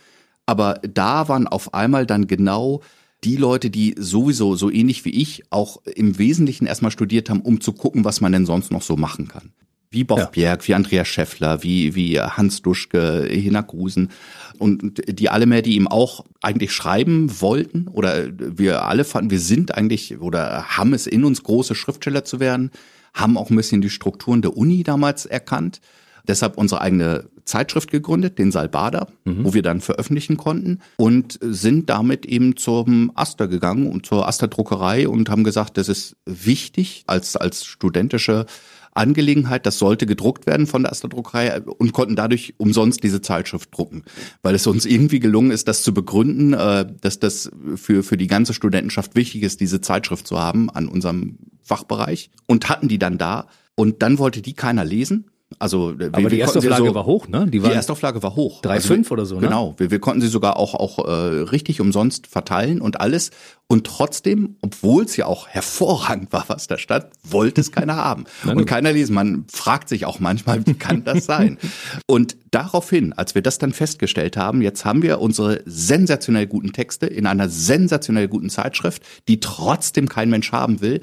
aber 0.46 0.80
da 0.82 1.28
waren 1.28 1.48
auf 1.48 1.74
einmal 1.74 2.06
dann 2.06 2.28
genau 2.28 2.82
die 3.24 3.38
Leute, 3.38 3.70
die 3.70 3.96
sowieso 3.98 4.56
so 4.56 4.70
ähnlich 4.70 5.04
wie 5.06 5.22
ich 5.22 5.44
auch 5.50 5.82
im 5.86 6.18
Wesentlichen 6.18 6.68
erstmal 6.68 6.92
studiert 6.92 7.30
haben, 7.30 7.42
um 7.42 7.60
zu 7.60 7.74
gucken, 7.74 8.06
was 8.06 8.22
man 8.22 8.32
denn 8.32 8.46
sonst 8.46 8.72
noch 8.72 8.84
so 8.84 8.96
machen 8.98 9.28
kann. 9.28 9.52
Wie 9.90 10.04
Bob 10.04 10.20
ja. 10.20 10.26
Bjerg, 10.26 10.68
wie 10.68 10.74
Andreas 10.74 11.08
Scheffler, 11.08 11.64
wie, 11.64 11.96
wie 11.96 12.20
Hans 12.20 12.62
Duschke, 12.62 13.28
Hinak 13.30 13.68
Grusen 13.68 14.12
und 14.58 15.02
die 15.08 15.30
alle 15.30 15.46
mehr, 15.46 15.62
die 15.62 15.76
ihm 15.76 15.88
auch 15.88 16.26
eigentlich 16.42 16.74
schreiben 16.74 17.42
wollten 17.42 17.88
oder 17.88 18.28
wir 18.38 18.84
alle 18.86 19.06
fanden, 19.06 19.32
wir 19.32 19.40
sind 19.40 19.74
eigentlich 19.74 20.20
oder 20.20 20.66
haben 20.66 20.94
es 20.94 21.08
in 21.08 21.24
uns, 21.24 21.44
große 21.44 21.76
Schriftsteller 21.76 22.26
zu 22.26 22.40
werden, 22.40 22.72
haben 23.14 23.38
auch 23.38 23.50
ein 23.50 23.56
bisschen 23.56 23.82
die 23.82 23.90
Strukturen 23.90 24.42
der 24.42 24.58
Uni 24.58 24.84
damals 24.84 25.26
erkannt. 25.26 25.80
Deshalb 26.28 26.58
unsere 26.58 26.82
eigene 26.82 27.30
Zeitschrift 27.46 27.92
gegründet, 27.92 28.40
den 28.40 28.52
Salbada, 28.52 29.08
mhm. 29.24 29.46
wo 29.46 29.54
wir 29.54 29.62
dann 29.62 29.82
veröffentlichen 29.82 30.36
konnten 30.36 30.80
und 30.98 31.40
sind 31.42 31.90
damit 31.90 32.26
eben 32.26 32.58
zum 32.58 33.12
Aster 33.16 33.48
gegangen 33.48 33.88
und 33.88 34.06
zur 34.06 34.28
Aster 34.28 34.48
Druckerei 34.48 35.08
und 35.08 35.30
haben 35.30 35.44
gesagt, 35.44 35.78
das 35.78 35.88
ist 35.88 36.18
wichtig 36.26 37.04
als, 37.08 37.36
als 37.36 37.66
studentische 37.66 38.46
Angelegenheit, 38.96 39.66
das 39.66 39.78
sollte 39.78 40.06
gedruckt 40.06 40.48
werden 40.48 40.68
von 40.68 40.84
der 40.84 40.92
Astrodruckerei 40.92 41.62
und 41.62 41.92
konnten 41.92 42.16
dadurch 42.16 42.56
umsonst 42.58 43.04
diese 43.04 43.22
Zeitschrift 43.22 43.76
drucken, 43.78 44.04
weil 44.42 44.56
es 44.56 44.66
uns 44.68 44.86
irgendwie 44.86 45.20
gelungen 45.20 45.52
ist, 45.52 45.68
das 45.68 45.84
zu 45.84 45.94
begründen, 45.94 46.54
äh, 46.54 46.88
dass 47.02 47.20
das 47.20 47.52
für, 47.76 48.04
für 48.04 48.18
die 48.18 48.28
ganze 48.28 48.54
Studentenschaft 48.54 49.16
wichtig 49.16 49.44
ist, 49.44 49.60
diese 49.60 49.82
Zeitschrift 49.82 50.26
zu 50.26 50.40
haben 50.40 50.70
an 50.70 50.88
unserem 50.88 51.38
Fachbereich 51.62 52.32
und 52.48 52.70
hatten 52.70 52.88
die 52.88 53.00
dann 53.00 53.18
da 53.18 53.48
und 53.76 54.02
dann 54.02 54.18
wollte 54.18 54.42
die 54.42 54.54
keiner 54.54 54.86
lesen 54.86 55.26
also 55.60 55.90
aber 55.90 56.18
wir, 56.18 56.30
die 56.30 56.40
Erstauflage 56.40 56.88
so, 56.88 56.96
war 56.96 57.06
hoch, 57.06 57.28
ne? 57.28 57.46
Die, 57.48 57.60
die 57.60 57.70
Erstauflage 57.70 58.22
war 58.24 58.36
hoch. 58.36 58.62
3,5 58.64 58.70
also, 58.70 59.14
oder 59.14 59.26
so, 59.26 59.36
ne? 59.36 59.42
Genau. 59.42 59.76
Wir, 59.78 59.92
wir 59.92 60.00
konnten 60.00 60.22
sie 60.22 60.28
sogar 60.28 60.58
auch 60.58 60.74
auch 60.74 61.00
äh, 61.08 61.12
richtig 61.12 61.80
umsonst 61.80 62.28
verteilen 62.28 62.82
und 62.82 63.00
alles. 63.00 63.30
Und 63.68 63.86
trotzdem, 63.86 64.58
obwohl 64.62 65.06
es 65.06 65.16
ja 65.18 65.28
auch 65.28 65.48
hervorragend 65.48 66.34
war, 66.34 66.46
was 66.48 66.68
da 66.68 66.78
stand, 66.78 67.06
wollte 67.24 67.62
es 67.62 67.72
keiner 67.72 67.96
haben 67.96 68.26
und 68.46 68.66
keiner 68.66 68.92
lesen. 68.92 69.14
Man 69.14 69.46
fragt 69.52 69.88
sich 69.88 70.06
auch 70.06 70.20
manchmal, 70.20 70.66
wie 70.66 70.74
kann 70.74 71.04
das 71.04 71.26
sein? 71.26 71.58
und 72.08 72.38
daraufhin, 72.52 73.14
als 73.14 73.36
wir 73.36 73.44
das 73.44 73.60
dann 73.60 73.72
festgestellt 73.72 74.38
haben, 74.38 74.62
jetzt 74.62 74.84
haben 74.84 75.04
wir 75.04 75.22
unsere 75.22 75.62
sensationell 75.66 76.48
guten 76.48 76.74
Texte 76.74 77.06
in 77.06 77.28
einer 77.28 77.50
sensationell 77.50 78.28
guten 78.28 78.50
Zeitschrift, 78.50 79.04
die 79.28 79.40
trotzdem 79.40 80.10
kein 80.10 80.30
Mensch 80.30 80.52
haben 80.52 80.82
will 80.82 81.02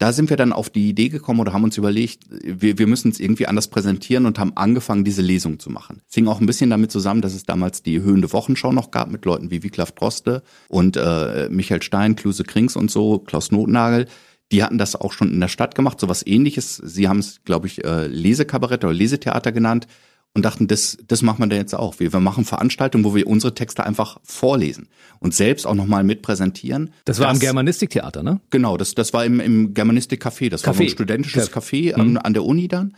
da 0.00 0.14
sind 0.14 0.30
wir 0.30 0.38
dann 0.38 0.54
auf 0.54 0.70
die 0.70 0.88
Idee 0.88 1.10
gekommen 1.10 1.40
oder 1.40 1.52
haben 1.52 1.62
uns 1.62 1.76
überlegt, 1.76 2.24
wir, 2.30 2.78
wir 2.78 2.86
müssen 2.86 3.10
es 3.10 3.20
irgendwie 3.20 3.46
anders 3.46 3.68
präsentieren 3.68 4.24
und 4.24 4.38
haben 4.38 4.56
angefangen, 4.56 5.04
diese 5.04 5.20
Lesung 5.20 5.58
zu 5.58 5.68
machen. 5.68 6.00
Es 6.08 6.14
hing 6.14 6.26
auch 6.26 6.40
ein 6.40 6.46
bisschen 6.46 6.70
damit 6.70 6.90
zusammen, 6.90 7.20
dass 7.20 7.34
es 7.34 7.44
damals 7.44 7.82
die 7.82 8.00
Höhende 8.00 8.32
Wochenschau 8.32 8.72
noch 8.72 8.92
gab 8.92 9.10
mit 9.10 9.26
Leuten 9.26 9.50
wie 9.50 9.62
Wiglaf 9.62 9.92
Droste 9.92 10.42
und 10.68 10.96
äh, 10.96 11.50
Michael 11.50 11.82
Stein, 11.82 12.16
Kluse 12.16 12.44
Krings 12.44 12.76
und 12.76 12.90
so, 12.90 13.18
Klaus 13.18 13.52
Notnagel. 13.52 14.06
Die 14.52 14.64
hatten 14.64 14.78
das 14.78 14.96
auch 14.96 15.12
schon 15.12 15.30
in 15.30 15.38
der 15.38 15.48
Stadt 15.48 15.74
gemacht, 15.74 16.00
so 16.00 16.08
was 16.08 16.26
ähnliches. 16.26 16.76
Sie 16.76 17.06
haben 17.06 17.18
es, 17.18 17.44
glaube 17.44 17.66
ich, 17.66 17.84
äh, 17.84 18.06
Lesekabarett 18.06 18.82
oder 18.82 18.94
Lesetheater 18.94 19.52
genannt 19.52 19.86
und 20.34 20.44
dachten, 20.44 20.68
das, 20.68 20.96
das 21.06 21.22
machen 21.22 21.40
wir 21.40 21.48
da 21.48 21.56
jetzt 21.56 21.74
auch. 21.74 21.98
Wir, 21.98 22.12
wir 22.12 22.20
machen 22.20 22.44
Veranstaltungen, 22.44 23.04
wo 23.04 23.14
wir 23.14 23.26
unsere 23.26 23.54
Texte 23.54 23.84
einfach 23.84 24.20
vorlesen 24.22 24.88
und 25.18 25.34
selbst 25.34 25.66
auch 25.66 25.74
nochmal 25.74 26.04
mit 26.04 26.22
präsentieren. 26.22 26.92
Das 27.04 27.18
war 27.18 27.28
das, 27.28 27.36
im 27.36 27.40
Germanistiktheater, 27.40 28.22
ne? 28.22 28.40
Genau, 28.50 28.76
das, 28.76 28.94
das 28.94 29.12
war 29.12 29.24
im, 29.24 29.40
im 29.40 29.74
Germanistik-Café. 29.74 30.48
Das 30.48 30.62
Café. 30.62 30.66
war 30.66 30.74
so 30.74 30.82
ein 30.84 30.88
studentisches 30.88 31.52
Café 31.52 31.94
an, 31.94 32.10
mhm. 32.10 32.16
an 32.18 32.32
der 32.34 32.44
Uni 32.44 32.68
dann. 32.68 32.96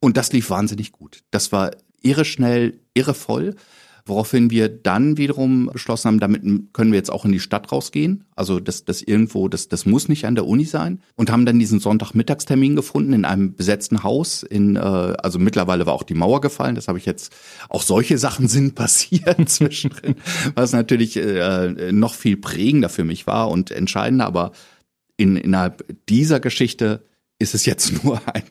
Und 0.00 0.18
das 0.18 0.32
lief 0.32 0.50
wahnsinnig 0.50 0.92
gut. 0.92 1.22
Das 1.30 1.52
war 1.52 1.70
irre 2.02 2.26
schnell, 2.26 2.80
irre 2.92 3.14
voll. 3.14 3.56
Woraufhin 4.06 4.50
wir 4.50 4.68
dann 4.68 5.16
wiederum 5.16 5.70
beschlossen 5.72 6.08
haben, 6.08 6.20
damit 6.20 6.42
können 6.74 6.92
wir 6.92 6.98
jetzt 6.98 7.10
auch 7.10 7.24
in 7.24 7.32
die 7.32 7.40
Stadt 7.40 7.72
rausgehen. 7.72 8.24
Also 8.36 8.60
das, 8.60 8.84
das 8.84 9.00
irgendwo, 9.00 9.48
das, 9.48 9.68
das 9.68 9.86
muss 9.86 10.08
nicht 10.08 10.26
an 10.26 10.34
der 10.34 10.46
Uni 10.46 10.66
sein. 10.66 11.00
Und 11.16 11.30
haben 11.30 11.46
dann 11.46 11.58
diesen 11.58 11.80
Sonntagmittagstermin 11.80 12.76
gefunden 12.76 13.14
in 13.14 13.24
einem 13.24 13.54
besetzten 13.54 14.02
Haus. 14.02 14.42
In, 14.42 14.76
äh, 14.76 14.80
also 14.80 15.38
mittlerweile 15.38 15.86
war 15.86 15.94
auch 15.94 16.02
die 16.02 16.14
Mauer 16.14 16.42
gefallen. 16.42 16.74
Das 16.74 16.86
habe 16.86 16.98
ich 16.98 17.06
jetzt, 17.06 17.34
auch 17.70 17.80
solche 17.80 18.18
Sachen 18.18 18.46
sind 18.54 18.74
passiert 18.74 19.24
zwischendrin, 19.48 20.16
was 20.54 20.72
natürlich 20.72 21.16
äh, 21.16 21.90
noch 21.90 22.12
viel 22.12 22.36
prägender 22.36 22.90
für 22.90 23.04
mich 23.04 23.26
war 23.26 23.50
und 23.50 23.70
entscheidender. 23.70 24.26
Aber 24.26 24.52
in, 25.16 25.36
innerhalb 25.36 25.84
dieser 26.08 26.40
Geschichte 26.40 27.04
ist 27.44 27.54
es 27.54 27.64
jetzt 27.64 28.02
nur 28.04 28.20
ein, 28.26 28.42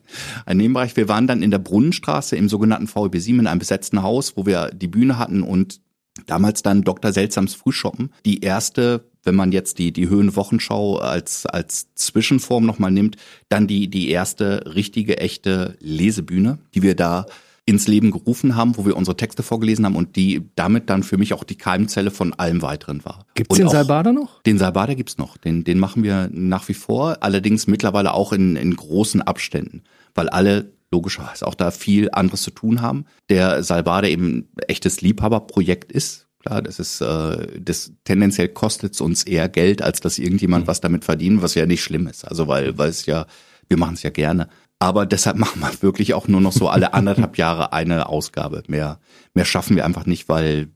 ein 0.45 0.57
Nebenbereich. 0.57 0.95
Wir 0.95 1.09
waren 1.09 1.27
dann 1.27 1.43
in 1.43 1.51
der 1.51 1.59
Brunnenstraße 1.59 2.37
im 2.37 2.47
sogenannten 2.47 2.87
VEB 2.87 3.17
7 3.19 3.39
in 3.39 3.47
einem 3.47 3.59
besetzten 3.59 4.01
Haus, 4.01 4.37
wo 4.37 4.45
wir 4.45 4.69
die 4.71 4.87
Bühne 4.87 5.17
hatten 5.17 5.43
und 5.43 5.81
damals 6.27 6.63
dann 6.63 6.83
Dr. 6.83 7.11
Seltsams 7.11 7.55
Frühschoppen. 7.55 8.13
Die 8.25 8.41
erste, 8.41 9.09
wenn 9.23 9.35
man 9.35 9.51
jetzt 9.51 9.79
die, 9.79 9.91
die 9.91 10.07
Höhenwochenschau 10.07 10.97
als, 10.97 11.45
als 11.45 11.93
Zwischenform 11.95 12.65
nochmal 12.65 12.91
nimmt, 12.91 13.17
dann 13.49 13.67
die, 13.67 13.89
die 13.89 14.09
erste 14.09 14.75
richtige, 14.75 15.17
echte 15.17 15.75
Lesebühne, 15.79 16.59
die 16.75 16.83
wir 16.83 16.95
da 16.95 17.25
ins 17.65 17.87
Leben 17.87 18.11
gerufen 18.11 18.55
haben, 18.55 18.77
wo 18.77 18.85
wir 18.85 18.97
unsere 18.97 19.15
Texte 19.15 19.41
vorgelesen 19.41 19.85
haben 19.85 19.95
und 19.95 20.15
die 20.17 20.49
damit 20.55 20.89
dann 20.89 21.01
für 21.01 21.17
mich 21.17 21.33
auch 21.33 21.45
die 21.45 21.57
Keimzelle 21.57 22.11
von 22.11 22.33
allem 22.33 22.61
weiteren 22.61 23.05
war. 23.05 23.25
Gibt's 23.35 23.57
den 23.57 23.69
Salbada 23.69 24.11
noch? 24.11 24.41
Den 24.41 24.57
Salbada 24.57 24.95
gibt's 24.95 25.17
noch. 25.17 25.37
Den, 25.37 25.63
den 25.63 25.79
machen 25.79 26.03
wir 26.03 26.29
nach 26.33 26.67
wie 26.67 26.73
vor, 26.73 27.17
allerdings 27.21 27.67
mittlerweile 27.67 28.13
auch 28.13 28.33
in, 28.33 28.57
in 28.57 28.75
großen 28.75 29.21
Abständen, 29.21 29.83
weil 30.13 30.27
alle 30.27 30.73
logischerweise 30.91 31.47
auch 31.47 31.55
da 31.55 31.71
viel 31.71 32.09
anderes 32.11 32.43
zu 32.43 32.51
tun 32.51 32.81
haben. 32.81 33.05
Der 33.29 33.63
Salbada 33.63 34.07
eben 34.07 34.27
ein 34.27 34.47
echtes 34.67 35.01
Liebhaberprojekt 35.01 35.91
ist. 35.91 36.27
Klar, 36.39 36.61
das 36.61 36.77
ist, 36.79 36.99
äh, 36.99 37.59
das 37.59 37.93
tendenziell 38.03 38.49
kostet 38.49 38.93
es 38.93 39.01
uns 39.01 39.23
eher 39.23 39.47
Geld, 39.47 39.81
als 39.81 40.01
dass 40.01 40.19
irgendjemand 40.19 40.65
mhm. 40.65 40.67
was 40.67 40.81
damit 40.81 41.05
verdient, 41.05 41.41
was 41.41 41.55
ja 41.55 41.65
nicht 41.65 41.81
schlimm 41.81 42.07
ist. 42.07 42.25
Also 42.25 42.47
weil, 42.47 42.77
weil 42.77 42.89
es 42.89 43.05
ja, 43.05 43.25
wir 43.69 43.77
machen 43.77 43.93
es 43.95 44.03
ja 44.03 44.09
gerne. 44.09 44.49
Aber 44.83 45.05
deshalb 45.05 45.37
machen 45.37 45.61
wir 45.61 45.81
wirklich 45.81 46.13
auch 46.13 46.27
nur 46.27 46.41
noch 46.41 46.51
so 46.51 46.67
alle 46.67 46.93
anderthalb 46.93 47.37
Jahre 47.37 47.71
eine 47.71 48.09
Ausgabe. 48.09 48.63
Mehr, 48.67 48.99
mehr 49.33 49.45
schaffen 49.45 49.77
wir 49.77 49.85
einfach 49.85 50.05
nicht, 50.05 50.27
weil, 50.27 50.67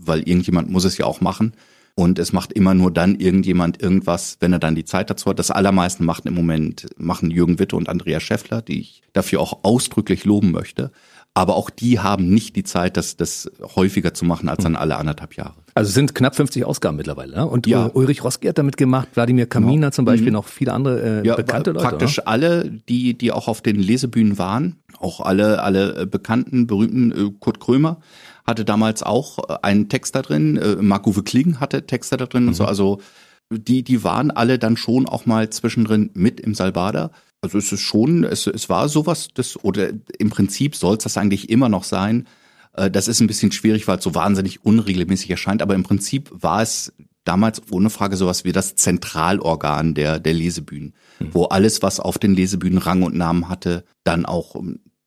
weil 0.00 0.20
irgendjemand 0.20 0.70
muss 0.70 0.84
es 0.84 0.98
ja 0.98 1.04
auch 1.04 1.20
machen. 1.20 1.52
Und 1.96 2.20
es 2.20 2.32
macht 2.32 2.52
immer 2.52 2.74
nur 2.74 2.92
dann 2.92 3.16
irgendjemand 3.16 3.82
irgendwas, 3.82 4.36
wenn 4.38 4.52
er 4.52 4.60
dann 4.60 4.76
die 4.76 4.84
Zeit 4.84 5.10
dazu 5.10 5.30
hat. 5.30 5.40
Das 5.40 5.50
allermeisten 5.50 6.04
machen 6.04 6.28
im 6.28 6.34
Moment, 6.34 6.86
machen 6.96 7.32
Jürgen 7.32 7.58
Witte 7.58 7.74
und 7.74 7.88
Andrea 7.88 8.20
Scheffler, 8.20 8.62
die 8.62 8.78
ich 8.78 9.02
dafür 9.12 9.40
auch 9.40 9.64
ausdrücklich 9.64 10.24
loben 10.24 10.52
möchte. 10.52 10.92
Aber 11.36 11.54
auch 11.56 11.68
die 11.68 12.00
haben 12.00 12.30
nicht 12.30 12.56
die 12.56 12.64
Zeit, 12.64 12.96
das, 12.96 13.18
das 13.18 13.50
häufiger 13.76 14.14
zu 14.14 14.24
machen 14.24 14.48
als 14.48 14.64
dann 14.64 14.74
alle 14.74 14.96
anderthalb 14.96 15.34
Jahre. 15.34 15.52
Also 15.74 15.88
es 15.88 15.94
sind 15.94 16.14
knapp 16.14 16.34
50 16.34 16.64
Ausgaben 16.64 16.96
mittlerweile. 16.96 17.36
Ne? 17.36 17.46
Und 17.46 17.66
ja. 17.66 17.90
Ulrich 17.92 18.24
Roski 18.24 18.46
hat 18.48 18.56
damit 18.56 18.78
gemacht, 18.78 19.08
Wladimir 19.12 19.44
Kamina 19.44 19.74
genau. 19.74 19.90
zum 19.90 20.06
Beispiel, 20.06 20.28
mhm. 20.28 20.32
noch 20.32 20.46
viele 20.46 20.72
andere 20.72 21.20
äh, 21.20 21.26
ja, 21.26 21.36
bekannte 21.36 21.72
Leute. 21.72 21.86
Praktisch 21.86 22.20
oder? 22.20 22.28
alle, 22.28 22.70
die, 22.88 23.18
die 23.18 23.32
auch 23.32 23.48
auf 23.48 23.60
den 23.60 23.76
Lesebühnen 23.76 24.38
waren, 24.38 24.76
auch 24.98 25.20
alle, 25.20 25.62
alle 25.62 26.00
äh, 26.00 26.06
bekannten, 26.06 26.66
berühmten, 26.66 27.12
äh, 27.12 27.30
Kurt 27.38 27.60
Krömer 27.60 27.98
hatte 28.46 28.64
damals 28.64 29.02
auch 29.02 29.50
äh, 29.50 29.58
einen 29.60 29.90
Text 29.90 30.14
da 30.14 30.22
drin, 30.22 30.56
äh, 30.56 30.76
Marc-Uwe 30.76 31.22
Kling 31.22 31.60
hatte 31.60 31.86
Texte 31.86 32.16
da 32.16 32.24
drin 32.24 32.44
mhm. 32.44 32.48
und 32.48 32.54
so. 32.54 32.62
Mhm. 32.62 32.68
Also 32.70 33.00
die, 33.50 33.82
die 33.82 34.04
waren 34.04 34.30
alle 34.30 34.58
dann 34.58 34.78
schon 34.78 35.06
auch 35.06 35.26
mal 35.26 35.50
zwischendrin 35.50 36.08
mit 36.14 36.40
im 36.40 36.54
Salbada. 36.54 37.10
Also 37.40 37.58
es 37.58 37.72
ist 37.72 37.80
schon, 37.80 38.24
es, 38.24 38.46
es 38.46 38.68
war 38.68 38.88
sowas, 38.88 39.28
das, 39.34 39.62
oder 39.62 39.90
im 40.18 40.30
Prinzip 40.30 40.74
soll 40.74 40.96
es 40.96 41.04
das 41.04 41.16
eigentlich 41.16 41.50
immer 41.50 41.68
noch 41.68 41.84
sein. 41.84 42.26
Äh, 42.72 42.90
das 42.90 43.08
ist 43.08 43.20
ein 43.20 43.26
bisschen 43.26 43.52
schwierig, 43.52 43.86
weil 43.88 43.98
es 43.98 44.04
so 44.04 44.14
wahnsinnig 44.14 44.64
unregelmäßig 44.64 45.30
erscheint, 45.30 45.62
aber 45.62 45.74
im 45.74 45.82
Prinzip 45.82 46.30
war 46.32 46.62
es 46.62 46.92
damals 47.24 47.60
ohne 47.70 47.90
Frage 47.90 48.16
sowas 48.16 48.44
wie 48.44 48.52
das 48.52 48.76
Zentralorgan 48.76 49.94
der, 49.94 50.20
der 50.20 50.32
Lesebühnen, 50.32 50.94
mhm. 51.18 51.34
wo 51.34 51.44
alles, 51.44 51.82
was 51.82 52.00
auf 52.00 52.18
den 52.18 52.34
Lesebühnen 52.34 52.78
Rang 52.78 53.02
und 53.02 53.16
Namen 53.16 53.48
hatte, 53.48 53.84
dann 54.04 54.24
auch 54.24 54.54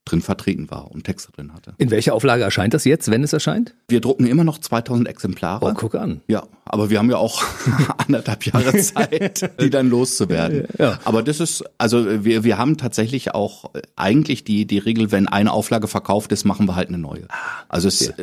drin 0.10 0.22
vertreten 0.22 0.70
war 0.70 0.92
und 0.92 1.04
Texte 1.04 1.32
drin 1.32 1.54
hatte. 1.54 1.74
In 1.78 1.92
welcher 1.92 2.14
Auflage 2.14 2.44
erscheint 2.44 2.74
das 2.74 2.86
jetzt, 2.86 3.12
wenn 3.12 3.24
es 3.24 3.34
erscheint? 3.34 3.76
Wir 3.88 4.02
drucken 4.02 4.28
immer 4.28 4.44
noch 4.44 4.58
2000 4.58 5.08
Exemplare. 5.08 5.66
Oh, 5.66 5.74
guck 5.76 5.96
an. 5.96 6.22
Ja, 6.28 6.44
aber 6.66 6.90
wir 6.90 7.00
haben 7.00 7.10
ja 7.10 7.18
auch 7.18 7.44
anderthalb 7.98 8.46
Jahre 8.46 8.78
Zeit, 8.78 9.52
die 9.62 9.70
dann 9.70 9.90
loszuwerden. 9.90 10.68
Ja. 10.78 11.00
Aber 11.04 11.24
das 11.24 11.40
ist, 11.40 11.64
also 11.78 12.24
wir, 12.24 12.44
wir 12.44 12.58
haben 12.58 12.78
tatsächlich 12.78 13.34
auch 13.34 13.72
eigentlich 13.96 14.44
die, 14.44 14.66
die 14.66 14.78
Regel, 14.78 15.12
wenn 15.12 15.28
eine 15.28 15.52
Auflage 15.52 15.88
verkauft 15.88 16.32
ist, 16.32 16.46
machen 16.46 16.68
wir 16.68 16.76
halt 16.76 16.90
eine 16.90 16.98
neue. 16.98 17.26
Ah, 17.30 17.36
also 17.68 17.88
es, 17.88 18.14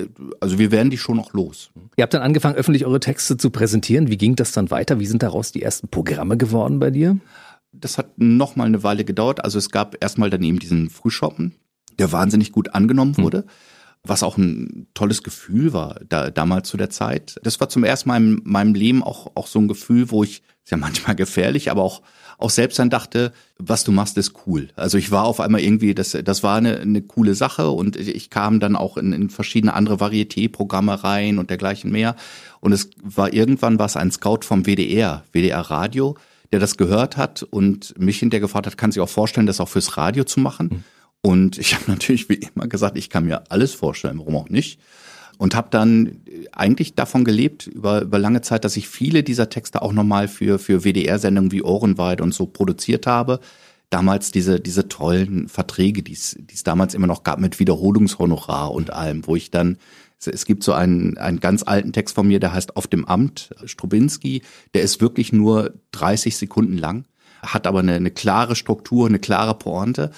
also 0.40 0.58
wir 0.58 0.70
werden 0.70 0.90
die 0.90 0.98
schon 0.98 1.16
noch 1.16 1.32
los. 1.32 1.70
Ihr 1.96 2.02
habt 2.02 2.14
dann 2.14 2.22
angefangen, 2.22 2.56
öffentlich 2.56 2.86
eure 2.86 3.00
Texte 3.00 3.36
zu 3.36 3.50
präsentieren. 3.50 4.08
Wie 4.10 4.18
ging 4.18 4.36
das 4.36 4.52
dann 4.52 4.70
weiter? 4.70 4.98
Wie 4.98 5.06
sind 5.06 5.22
daraus 5.22 5.52
die 5.52 5.62
ersten 5.62 5.88
Programme 5.88 6.36
geworden 6.36 6.78
bei 6.78 6.90
dir? 6.90 7.18
Das 7.72 7.98
hat 7.98 8.06
noch 8.16 8.56
mal 8.56 8.64
eine 8.64 8.82
Weile 8.82 9.04
gedauert. 9.04 9.44
Also 9.44 9.58
es 9.58 9.70
gab 9.70 10.02
erstmal 10.02 10.30
dann 10.30 10.42
eben 10.42 10.58
diesen 10.58 10.88
Frühshoppen, 10.88 11.54
der 11.98 12.12
wahnsinnig 12.12 12.52
gut 12.52 12.74
angenommen 12.74 13.16
hm. 13.16 13.24
wurde. 13.24 13.38
Hm. 13.38 13.44
Was 14.04 14.22
auch 14.22 14.36
ein 14.36 14.86
tolles 14.94 15.24
Gefühl 15.24 15.72
war, 15.72 15.98
da, 16.08 16.30
damals 16.30 16.68
zu 16.68 16.76
der 16.76 16.90
Zeit. 16.90 17.40
Das 17.42 17.58
war 17.58 17.68
zum 17.68 17.82
ersten 17.82 18.08
Mal 18.08 18.18
in 18.18 18.40
meinem 18.44 18.74
Leben 18.74 19.02
auch, 19.02 19.32
auch 19.34 19.48
so 19.48 19.58
ein 19.58 19.66
Gefühl, 19.66 20.10
wo 20.10 20.22
ich 20.22 20.42
ist 20.64 20.70
ja 20.70 20.76
manchmal 20.76 21.16
gefährlich, 21.16 21.70
aber 21.70 21.82
auch 21.82 22.02
auch 22.38 22.50
selbst 22.50 22.78
dann 22.78 22.90
dachte, 22.90 23.32
was 23.58 23.84
du 23.84 23.92
machst, 23.92 24.16
ist 24.18 24.34
cool. 24.46 24.68
Also 24.76 24.98
ich 24.98 25.10
war 25.10 25.24
auf 25.24 25.40
einmal 25.40 25.62
irgendwie, 25.62 25.94
das, 25.94 26.16
das 26.24 26.42
war 26.42 26.56
eine, 26.56 26.78
eine 26.78 27.02
coole 27.02 27.34
Sache 27.34 27.70
und 27.70 27.96
ich 27.96 28.30
kam 28.30 28.60
dann 28.60 28.76
auch 28.76 28.96
in, 28.96 29.12
in 29.12 29.30
verschiedene 29.30 29.74
andere 29.74 29.96
Varieté-Programme 29.96 31.02
rein 31.02 31.38
und 31.38 31.50
dergleichen 31.50 31.90
mehr. 31.90 32.14
Und 32.60 32.72
es 32.72 32.90
war 33.02 33.32
irgendwann 33.32 33.78
was 33.78 33.96
ein 33.96 34.10
Scout 34.10 34.40
vom 34.42 34.66
WDR, 34.66 35.24
WDR 35.32 35.60
Radio, 35.60 36.16
der 36.52 36.60
das 36.60 36.76
gehört 36.76 37.16
hat 37.16 37.42
und 37.42 37.98
mich 37.98 38.18
hinterher 38.18 38.42
gefragt 38.42 38.66
hat, 38.66 38.76
kann 38.76 38.92
sich 38.92 39.00
auch 39.00 39.08
vorstellen, 39.08 39.46
das 39.46 39.60
auch 39.60 39.68
fürs 39.68 39.96
Radio 39.96 40.24
zu 40.24 40.40
machen. 40.40 40.68
Mhm. 40.68 40.84
Und 41.26 41.58
ich 41.58 41.74
habe 41.74 41.84
natürlich 41.88 42.28
wie 42.28 42.34
immer 42.34 42.68
gesagt, 42.68 42.96
ich 42.96 43.10
kann 43.10 43.26
mir 43.26 43.50
alles 43.50 43.74
vorstellen, 43.74 44.18
warum 44.18 44.36
auch 44.36 44.48
nicht 44.48 44.78
und 45.38 45.54
habe 45.54 45.68
dann 45.70 46.22
eigentlich 46.52 46.94
davon 46.94 47.24
gelebt 47.24 47.66
über, 47.66 48.02
über 48.02 48.18
lange 48.18 48.40
Zeit, 48.40 48.64
dass 48.64 48.76
ich 48.76 48.88
viele 48.88 49.22
dieser 49.22 49.50
Texte 49.50 49.82
auch 49.82 49.92
nochmal 49.92 50.28
für, 50.28 50.58
für 50.58 50.84
WDR-Sendungen 50.84 51.52
wie 51.52 51.62
Ohrenweit 51.62 52.20
und 52.20 52.32
so 52.32 52.46
produziert 52.46 53.06
habe. 53.06 53.40
Damals 53.90 54.30
diese, 54.30 54.60
diese 54.60 54.88
tollen 54.88 55.48
Verträge, 55.48 56.02
die 56.02 56.14
es 56.14 56.36
damals 56.64 56.94
immer 56.94 57.06
noch 57.06 57.22
gab 57.22 57.38
mit 57.38 57.58
Wiederholungshonorar 57.58 58.72
und 58.72 58.92
allem, 58.92 59.26
wo 59.26 59.36
ich 59.36 59.50
dann, 59.50 59.76
es 60.24 60.46
gibt 60.46 60.64
so 60.64 60.72
einen, 60.72 61.18
einen 61.18 61.40
ganz 61.40 61.62
alten 61.64 61.92
Text 61.92 62.14
von 62.14 62.26
mir, 62.26 62.40
der 62.40 62.54
heißt 62.54 62.76
Auf 62.76 62.86
dem 62.86 63.04
Amt, 63.04 63.50
Strubinski, 63.64 64.42
der 64.74 64.82
ist 64.82 65.02
wirklich 65.02 65.32
nur 65.32 65.74
30 65.92 66.36
Sekunden 66.36 66.78
lang, 66.78 67.04
hat 67.42 67.66
aber 67.66 67.80
eine, 67.80 67.94
eine 67.94 68.10
klare 68.10 68.56
Struktur, 68.56 69.06
eine 69.06 69.18
klare 69.18 69.54
Pointe. 69.54 70.12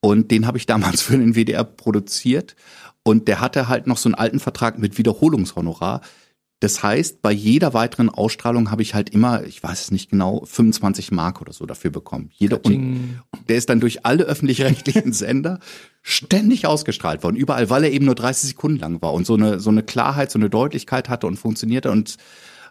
Und 0.00 0.30
den 0.30 0.46
habe 0.46 0.58
ich 0.58 0.66
damals 0.66 1.02
für 1.02 1.18
den 1.18 1.34
WDR 1.34 1.64
produziert 1.64 2.56
und 3.02 3.28
der 3.28 3.40
hatte 3.40 3.68
halt 3.68 3.86
noch 3.86 3.96
so 3.96 4.08
einen 4.08 4.14
alten 4.14 4.40
Vertrag 4.40 4.78
mit 4.78 4.98
Wiederholungshonorar. 4.98 6.00
Das 6.60 6.82
heißt, 6.82 7.22
bei 7.22 7.32
jeder 7.32 7.72
weiteren 7.72 8.10
Ausstrahlung 8.10 8.70
habe 8.70 8.82
ich 8.82 8.94
halt 8.94 9.08
immer, 9.08 9.44
ich 9.44 9.62
weiß 9.62 9.80
es 9.80 9.90
nicht 9.90 10.10
genau, 10.10 10.44
25 10.44 11.10
Mark 11.10 11.40
oder 11.40 11.54
so 11.54 11.64
dafür 11.64 11.90
bekommen. 11.90 12.28
Jeder, 12.34 12.62
und 12.62 13.22
der 13.48 13.56
ist 13.56 13.70
dann 13.70 13.80
durch 13.80 14.04
alle 14.04 14.24
öffentlich-rechtlichen 14.24 15.12
Sender 15.14 15.58
ständig 16.02 16.66
ausgestrahlt 16.66 17.22
worden. 17.22 17.36
Überall, 17.36 17.70
weil 17.70 17.84
er 17.84 17.92
eben 17.92 18.04
nur 18.04 18.14
30 18.14 18.50
Sekunden 18.50 18.78
lang 18.78 19.00
war 19.00 19.14
und 19.14 19.26
so 19.26 19.34
eine, 19.34 19.58
so 19.58 19.70
eine 19.70 19.82
Klarheit, 19.82 20.30
so 20.30 20.38
eine 20.38 20.50
Deutlichkeit 20.50 21.08
hatte 21.08 21.26
und 21.26 21.38
funktionierte 21.38 21.90
und 21.90 22.18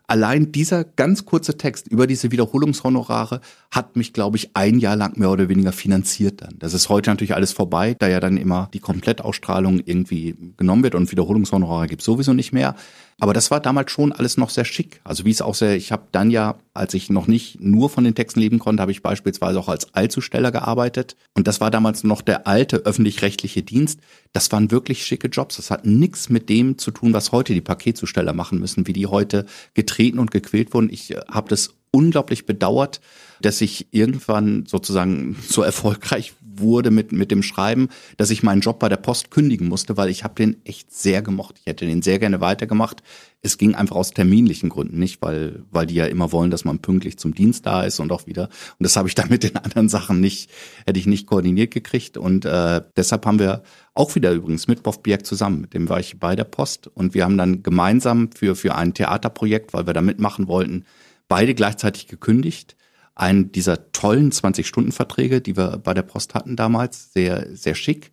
allein 0.09 0.51
dieser 0.51 0.83
ganz 0.83 1.25
kurze 1.25 1.57
Text 1.57 1.87
über 1.87 2.07
diese 2.07 2.31
Wiederholungshonorare 2.31 3.41
hat 3.71 3.95
mich, 3.95 4.13
glaube 4.13 4.37
ich, 4.37 4.55
ein 4.55 4.79
Jahr 4.79 4.95
lang 4.95 5.17
mehr 5.17 5.29
oder 5.29 5.49
weniger 5.49 5.71
finanziert 5.71 6.41
dann. 6.41 6.55
Das 6.57 6.73
ist 6.73 6.89
heute 6.89 7.11
natürlich 7.11 7.35
alles 7.35 7.51
vorbei, 7.51 7.95
da 7.97 8.07
ja 8.07 8.19
dann 8.19 8.37
immer 8.37 8.69
die 8.73 8.79
Komplettausstrahlung 8.79 9.81
irgendwie 9.85 10.35
genommen 10.57 10.83
wird 10.83 10.95
und 10.95 11.11
Wiederholungshonorare 11.11 11.87
gibt 11.87 12.01
sowieso 12.01 12.33
nicht 12.33 12.51
mehr. 12.51 12.75
Aber 13.19 13.33
das 13.33 13.51
war 13.51 13.59
damals 13.59 13.91
schon 13.91 14.11
alles 14.11 14.37
noch 14.37 14.49
sehr 14.49 14.65
schick. 14.65 15.01
Also 15.03 15.25
wie 15.25 15.31
es 15.31 15.41
auch 15.41 15.55
sehr, 15.55 15.75
ich 15.75 15.91
habe 15.91 16.03
dann 16.11 16.31
ja, 16.31 16.55
als 16.73 16.93
ich 16.93 17.09
noch 17.09 17.27
nicht 17.27 17.59
nur 17.59 17.89
von 17.89 18.03
den 18.03 18.15
Texten 18.15 18.39
leben 18.39 18.59
konnte, 18.59 18.81
habe 18.81 18.91
ich 18.91 19.01
beispielsweise 19.01 19.59
auch 19.59 19.67
als 19.67 19.93
Allzusteller 19.93 20.51
gearbeitet. 20.51 21.15
Und 21.35 21.47
das 21.47 21.59
war 21.59 21.71
damals 21.71 22.03
noch 22.03 22.21
der 22.21 22.47
alte 22.47 22.77
öffentlich-rechtliche 22.77 23.61
Dienst. 23.63 23.99
Das 24.31 24.51
waren 24.51 24.71
wirklich 24.71 25.05
schicke 25.05 25.27
Jobs. 25.27 25.57
Das 25.57 25.71
hat 25.71 25.85
nichts 25.85 26.29
mit 26.29 26.49
dem 26.49 26.77
zu 26.77 26.91
tun, 26.91 27.13
was 27.13 27.31
heute 27.31 27.53
die 27.53 27.61
Paketzusteller 27.61 28.33
machen 28.33 28.59
müssen, 28.59 28.87
wie 28.87 28.93
die 28.93 29.07
heute 29.07 29.45
getreten 29.73 30.19
und 30.19 30.31
gequält 30.31 30.73
wurden. 30.73 30.89
Ich 30.89 31.11
äh, 31.11 31.19
habe 31.29 31.49
das 31.49 31.75
unglaublich 31.91 32.45
bedauert, 32.45 33.01
dass 33.41 33.61
ich 33.61 33.87
irgendwann 33.91 34.65
sozusagen 34.65 35.37
so 35.47 35.61
erfolgreich 35.61 36.33
wurde 36.59 36.91
mit, 36.91 37.11
mit 37.11 37.31
dem 37.31 37.43
Schreiben, 37.43 37.89
dass 38.17 38.29
ich 38.29 38.43
meinen 38.43 38.61
Job 38.61 38.79
bei 38.79 38.89
der 38.89 38.97
Post 38.97 39.31
kündigen 39.31 39.67
musste, 39.67 39.97
weil 39.97 40.09
ich 40.09 40.23
habe 40.23 40.35
den 40.35 40.57
echt 40.65 40.93
sehr 40.93 41.21
gemocht. 41.21 41.55
Ich 41.59 41.65
hätte 41.65 41.85
den 41.85 42.01
sehr 42.01 42.19
gerne 42.19 42.41
weitergemacht. 42.41 43.03
Es 43.41 43.57
ging 43.57 43.75
einfach 43.75 43.95
aus 43.95 44.11
terminlichen 44.11 44.69
Gründen 44.69 44.99
nicht, 44.99 45.21
weil, 45.21 45.63
weil 45.71 45.85
die 45.85 45.95
ja 45.95 46.05
immer 46.05 46.31
wollen, 46.31 46.51
dass 46.51 46.65
man 46.65 46.79
pünktlich 46.79 47.17
zum 47.17 47.33
Dienst 47.33 47.65
da 47.65 47.83
ist 47.83 47.99
und 47.99 48.11
auch 48.11 48.27
wieder. 48.27 48.43
Und 48.43 48.83
das 48.83 48.95
habe 48.97 49.07
ich 49.07 49.15
dann 49.15 49.29
mit 49.29 49.43
den 49.43 49.55
anderen 49.55 49.89
Sachen 49.89 50.19
nicht, 50.19 50.49
hätte 50.85 50.99
ich 50.99 51.07
nicht 51.07 51.25
koordiniert 51.25 51.71
gekriegt. 51.71 52.17
Und 52.17 52.45
äh, 52.45 52.81
deshalb 52.97 53.25
haben 53.25 53.39
wir 53.39 53.63
auch 53.93 54.15
wieder 54.15 54.31
übrigens 54.31 54.67
mit 54.67 54.83
Boff 54.83 55.03
Bjerg 55.03 55.25
zusammen, 55.25 55.61
mit 55.61 55.73
dem 55.73 55.89
war 55.89 55.99
ich 55.99 56.19
bei 56.19 56.35
der 56.35 56.43
Post. 56.43 56.87
Und 56.87 57.13
wir 57.13 57.23
haben 57.23 57.37
dann 57.37 57.63
gemeinsam 57.63 58.29
für, 58.31 58.55
für 58.55 58.75
ein 58.75 58.93
Theaterprojekt, 58.93 59.73
weil 59.73 59.87
wir 59.87 59.93
da 59.93 60.01
mitmachen 60.01 60.47
wollten, 60.47 60.85
beide 61.27 61.53
gleichzeitig 61.55 62.07
gekündigt. 62.07 62.75
Einen 63.19 63.51
dieser 63.51 63.91
tollen 63.91 64.31
20-Stunden-Verträge, 64.31 65.41
die 65.41 65.57
wir 65.57 65.77
bei 65.77 65.93
der 65.93 66.03
Post 66.03 66.35
hatten 66.35 66.55
damals, 66.55 67.11
sehr, 67.11 67.53
sehr 67.53 67.75
schick. 67.75 68.11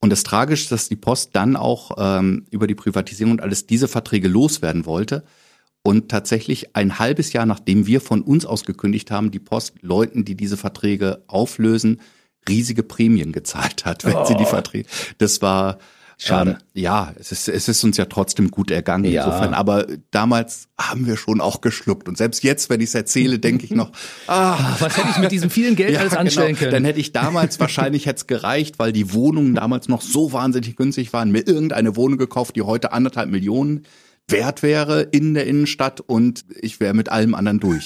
Und 0.00 0.10
das 0.10 0.24
Tragische 0.24 0.64
ist, 0.64 0.72
dass 0.72 0.88
die 0.88 0.96
Post 0.96 1.30
dann 1.34 1.54
auch 1.54 1.92
ähm, 1.98 2.46
über 2.50 2.66
die 2.66 2.74
Privatisierung 2.74 3.32
und 3.32 3.42
alles 3.42 3.66
diese 3.66 3.86
Verträge 3.86 4.26
loswerden 4.26 4.86
wollte. 4.86 5.24
Und 5.82 6.10
tatsächlich 6.10 6.74
ein 6.74 6.98
halbes 6.98 7.32
Jahr, 7.32 7.46
nachdem 7.46 7.86
wir 7.86 8.00
von 8.00 8.22
uns 8.22 8.44
aus 8.44 8.64
gekündigt 8.64 9.10
haben, 9.10 9.30
die 9.30 9.38
Post 9.38 9.74
Leuten, 9.82 10.24
die 10.24 10.34
diese 10.34 10.56
Verträge 10.56 11.22
auflösen, 11.28 12.00
riesige 12.48 12.82
Prämien 12.82 13.30
gezahlt 13.32 13.84
hat, 13.84 14.04
wenn 14.04 14.16
oh. 14.16 14.24
sie 14.24 14.34
die 14.34 14.44
oh. 14.44 14.46
Verträge. 14.46 14.88
Das 15.18 15.42
war 15.42 15.78
Schade. 16.22 16.50
Ähm, 16.50 16.56
ja, 16.74 17.14
es 17.18 17.32
ist, 17.32 17.48
es 17.48 17.66
ist 17.66 17.82
uns 17.82 17.96
ja 17.96 18.04
trotzdem 18.04 18.50
gut 18.50 18.70
ergangen 18.70 19.06
ja. 19.06 19.24
insofern. 19.24 19.54
Aber 19.54 19.86
damals 20.10 20.68
haben 20.78 21.06
wir 21.06 21.16
schon 21.16 21.40
auch 21.40 21.62
geschluckt. 21.62 22.08
Und 22.08 22.18
selbst 22.18 22.44
jetzt, 22.44 22.68
wenn 22.68 22.82
ich 22.82 22.88
es 22.88 22.94
erzähle, 22.94 23.38
denke 23.38 23.64
ich 23.64 23.70
noch, 23.70 23.90
ah, 24.26 24.76
was 24.80 24.98
hätte 24.98 25.08
ich 25.12 25.16
mit 25.16 25.32
diesem 25.32 25.48
vielen 25.48 25.76
Geld 25.76 25.90
ja, 25.94 26.00
alles 26.00 26.12
anstellen 26.12 26.48
genau. 26.48 26.58
können? 26.58 26.72
Dann 26.72 26.84
hätte 26.84 27.00
ich 27.00 27.12
damals 27.12 27.58
wahrscheinlich 27.60 28.04
hätte 28.04 28.26
gereicht, 28.26 28.78
weil 28.78 28.92
die 28.92 29.14
Wohnungen 29.14 29.54
damals 29.54 29.88
noch 29.88 30.02
so 30.02 30.34
wahnsinnig 30.34 30.76
günstig 30.76 31.14
waren, 31.14 31.30
mir 31.30 31.46
irgendeine 31.46 31.96
Wohnung 31.96 32.18
gekauft, 32.18 32.54
die 32.54 32.62
heute 32.62 32.92
anderthalb 32.92 33.30
Millionen 33.30 33.86
wert 34.30 34.62
wäre 34.62 35.02
in 35.02 35.34
der 35.34 35.46
Innenstadt 35.46 36.00
und 36.00 36.44
ich 36.60 36.80
wäre 36.80 36.94
mit 36.94 37.10
allem 37.10 37.34
anderen 37.34 37.60
durch. 37.60 37.84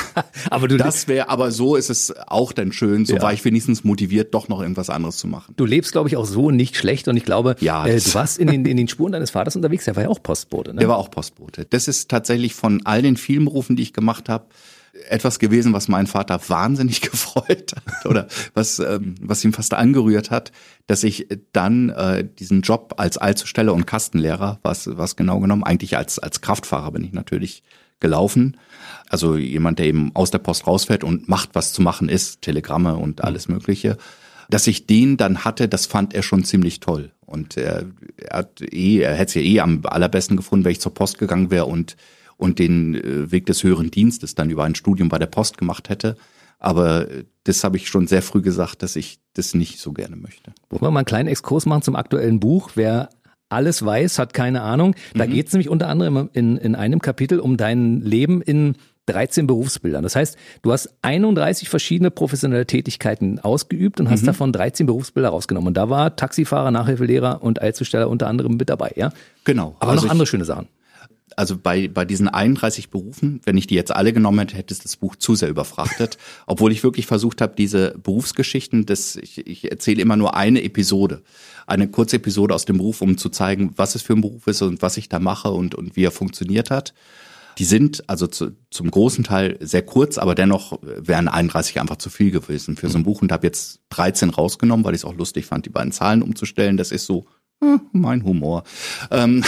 aber 0.50 0.68
du 0.68 0.76
das 0.76 1.08
wäre, 1.08 1.28
aber 1.28 1.50
so 1.50 1.76
ist 1.76 1.90
es 1.90 2.14
auch 2.26 2.52
dann 2.52 2.72
schön. 2.72 3.06
So 3.06 3.16
ja. 3.16 3.22
war 3.22 3.32
ich 3.32 3.44
wenigstens 3.44 3.84
motiviert, 3.84 4.34
doch 4.34 4.48
noch 4.48 4.60
irgendwas 4.60 4.90
anderes 4.90 5.16
zu 5.16 5.26
machen. 5.26 5.54
Du 5.56 5.64
lebst, 5.64 5.92
glaube 5.92 6.08
ich, 6.08 6.16
auch 6.16 6.26
so 6.26 6.50
nicht 6.50 6.76
schlecht 6.76 7.08
und 7.08 7.16
ich 7.16 7.24
glaube, 7.24 7.56
ja, 7.60 7.86
äh, 7.86 7.98
du 7.98 8.14
warst 8.14 8.38
in 8.38 8.48
den, 8.48 8.64
in 8.64 8.76
den 8.76 8.88
Spuren 8.88 9.12
deines 9.12 9.30
Vaters 9.30 9.56
unterwegs. 9.56 9.84
Der 9.84 9.96
war 9.96 10.04
ja 10.04 10.08
auch 10.08 10.22
Postbote. 10.22 10.72
Ne? 10.74 10.80
Der 10.80 10.88
war 10.88 10.98
auch 10.98 11.10
Postbote. 11.10 11.66
Das 11.68 11.88
ist 11.88 12.10
tatsächlich 12.10 12.54
von 12.54 12.82
all 12.84 13.02
den 13.02 13.16
vielen 13.16 13.44
Berufen, 13.44 13.76
die 13.76 13.82
ich 13.82 13.92
gemacht 13.92 14.28
habe, 14.28 14.46
etwas 15.08 15.38
gewesen, 15.38 15.72
was 15.72 15.88
meinen 15.88 16.06
Vater 16.06 16.40
wahnsinnig 16.48 17.00
gefreut 17.10 17.74
hat 17.74 18.06
oder 18.06 18.26
was, 18.54 18.78
ähm, 18.78 19.14
was 19.20 19.44
ihm 19.44 19.52
fast 19.52 19.74
angerührt 19.74 20.30
hat, 20.30 20.52
dass 20.86 21.04
ich 21.04 21.28
dann 21.52 21.90
äh, 21.90 22.26
diesen 22.38 22.62
Job 22.62 22.94
als 22.96 23.18
Allzusteller 23.18 23.72
und 23.72 23.86
Kastenlehrer, 23.86 24.58
was, 24.62 24.88
was 24.96 25.16
genau 25.16 25.40
genommen, 25.40 25.64
eigentlich 25.64 25.96
als, 25.96 26.18
als 26.18 26.40
Kraftfahrer 26.40 26.92
bin 26.92 27.04
ich 27.04 27.12
natürlich 27.12 27.62
gelaufen. 28.00 28.56
Also 29.08 29.36
jemand, 29.36 29.78
der 29.78 29.86
eben 29.86 30.10
aus 30.14 30.30
der 30.30 30.38
Post 30.38 30.66
rausfährt 30.66 31.04
und 31.04 31.28
macht, 31.28 31.50
was 31.52 31.72
zu 31.72 31.82
machen 31.82 32.08
ist, 32.08 32.42
Telegramme 32.42 32.96
und 32.96 33.22
alles 33.22 33.48
Mögliche. 33.48 33.96
Dass 34.48 34.66
ich 34.66 34.86
den 34.86 35.16
dann 35.16 35.44
hatte, 35.44 35.68
das 35.68 35.86
fand 35.86 36.14
er 36.14 36.22
schon 36.22 36.44
ziemlich 36.44 36.80
toll. 36.80 37.12
Und 37.24 37.56
er, 37.56 37.84
er 38.16 38.38
hat 38.38 38.60
eh, 38.62 39.00
er 39.00 39.14
hätte 39.14 39.28
es 39.28 39.34
ja 39.34 39.42
eh 39.42 39.60
am 39.60 39.82
allerbesten 39.84 40.36
gefunden, 40.36 40.64
wenn 40.64 40.72
ich 40.72 40.80
zur 40.80 40.94
Post 40.94 41.18
gegangen 41.18 41.50
wäre 41.50 41.66
und 41.66 41.96
und 42.40 42.58
den 42.58 42.94
äh, 42.94 43.30
Weg 43.30 43.46
des 43.46 43.62
höheren 43.62 43.90
Dienstes 43.90 44.34
dann 44.34 44.50
über 44.50 44.64
ein 44.64 44.74
Studium 44.74 45.08
bei 45.08 45.18
der 45.18 45.26
Post 45.26 45.58
gemacht 45.58 45.88
hätte. 45.88 46.16
Aber 46.58 47.10
äh, 47.10 47.24
das 47.44 47.64
habe 47.64 47.76
ich 47.76 47.88
schon 47.88 48.06
sehr 48.06 48.22
früh 48.22 48.40
gesagt, 48.40 48.82
dass 48.82 48.96
ich 48.96 49.20
das 49.34 49.54
nicht 49.54 49.78
so 49.78 49.92
gerne 49.92 50.16
möchte. 50.16 50.52
Wollen 50.70 50.82
wir 50.82 50.90
mal 50.90 51.00
einen 51.00 51.06
kleinen 51.06 51.28
Exkurs 51.28 51.66
machen 51.66 51.82
zum 51.82 51.96
aktuellen 51.96 52.40
Buch? 52.40 52.70
Wer 52.74 53.10
alles 53.50 53.84
weiß, 53.84 54.18
hat 54.18 54.32
keine 54.32 54.62
Ahnung. 54.62 54.94
Da 55.14 55.26
mhm. 55.26 55.32
geht 55.32 55.48
es 55.48 55.52
nämlich 55.52 55.68
unter 55.68 55.88
anderem 55.88 56.30
in, 56.32 56.56
in 56.56 56.74
einem 56.74 57.00
Kapitel 57.00 57.40
um 57.40 57.56
dein 57.56 58.00
Leben 58.00 58.40
in 58.40 58.76
13 59.06 59.46
Berufsbildern. 59.46 60.04
Das 60.04 60.14
heißt, 60.14 60.36
du 60.62 60.72
hast 60.72 60.94
31 61.02 61.68
verschiedene 61.68 62.10
professionelle 62.10 62.64
Tätigkeiten 62.64 63.40
ausgeübt 63.40 63.98
und 63.98 64.08
hast 64.08 64.22
mhm. 64.22 64.26
davon 64.26 64.52
13 64.52 64.86
Berufsbilder 64.86 65.30
rausgenommen. 65.30 65.68
Und 65.68 65.74
da 65.74 65.90
war 65.90 66.14
Taxifahrer, 66.14 66.70
Nachhilfelehrer 66.70 67.42
und 67.42 67.60
Eilzusteller 67.60 68.08
unter 68.08 68.28
anderem 68.28 68.56
mit 68.56 68.70
dabei, 68.70 68.92
ja? 68.94 69.10
Genau. 69.44 69.74
Aber 69.80 69.92
also 69.92 70.04
noch 70.04 70.12
andere 70.12 70.26
schöne 70.26 70.44
Sachen 70.44 70.68
also 71.36 71.56
bei, 71.56 71.88
bei 71.88 72.04
diesen 72.04 72.28
31 72.28 72.90
Berufen, 72.90 73.40
wenn 73.44 73.56
ich 73.56 73.66
die 73.66 73.74
jetzt 73.74 73.94
alle 73.94 74.12
genommen 74.12 74.40
hätte, 74.40 74.56
hätte 74.56 74.74
es 74.74 74.80
das 74.80 74.96
Buch 74.96 75.16
zu 75.16 75.34
sehr 75.34 75.48
überfrachtet. 75.48 76.18
Obwohl 76.46 76.72
ich 76.72 76.82
wirklich 76.82 77.06
versucht 77.06 77.40
habe, 77.40 77.54
diese 77.56 77.96
Berufsgeschichten, 78.02 78.86
das, 78.86 79.16
ich, 79.16 79.46
ich 79.46 79.70
erzähle 79.70 80.02
immer 80.02 80.16
nur 80.16 80.36
eine 80.36 80.62
Episode, 80.62 81.22
eine 81.66 81.88
kurze 81.88 82.16
Episode 82.16 82.54
aus 82.54 82.64
dem 82.64 82.78
Beruf, 82.78 83.00
um 83.00 83.16
zu 83.16 83.28
zeigen, 83.28 83.72
was 83.76 83.94
es 83.94 84.02
für 84.02 84.14
ein 84.14 84.20
Beruf 84.20 84.46
ist 84.46 84.62
und 84.62 84.82
was 84.82 84.96
ich 84.96 85.08
da 85.08 85.18
mache 85.18 85.50
und, 85.50 85.74
und 85.74 85.96
wie 85.96 86.04
er 86.04 86.10
funktioniert 86.10 86.70
hat. 86.70 86.94
Die 87.58 87.64
sind 87.64 88.08
also 88.08 88.26
zu, 88.26 88.56
zum 88.70 88.90
großen 88.90 89.24
Teil 89.24 89.58
sehr 89.60 89.82
kurz, 89.82 90.18
aber 90.18 90.34
dennoch 90.34 90.78
wären 90.82 91.28
31 91.28 91.80
einfach 91.80 91.96
zu 91.96 92.08
viel 92.08 92.30
gewesen 92.30 92.76
für 92.76 92.88
so 92.88 92.98
ein 92.98 93.04
Buch 93.04 93.22
und 93.22 93.32
habe 93.32 93.46
jetzt 93.46 93.80
13 93.90 94.30
rausgenommen, 94.30 94.84
weil 94.84 94.94
ich 94.94 95.00
es 95.00 95.04
auch 95.04 95.16
lustig 95.16 95.46
fand, 95.46 95.66
die 95.66 95.70
beiden 95.70 95.92
Zahlen 95.92 96.22
umzustellen. 96.22 96.76
Das 96.76 96.92
ist 96.92 97.06
so 97.06 97.26
mein 97.92 98.24
Humor. 98.24 98.64
Ähm, 99.10 99.44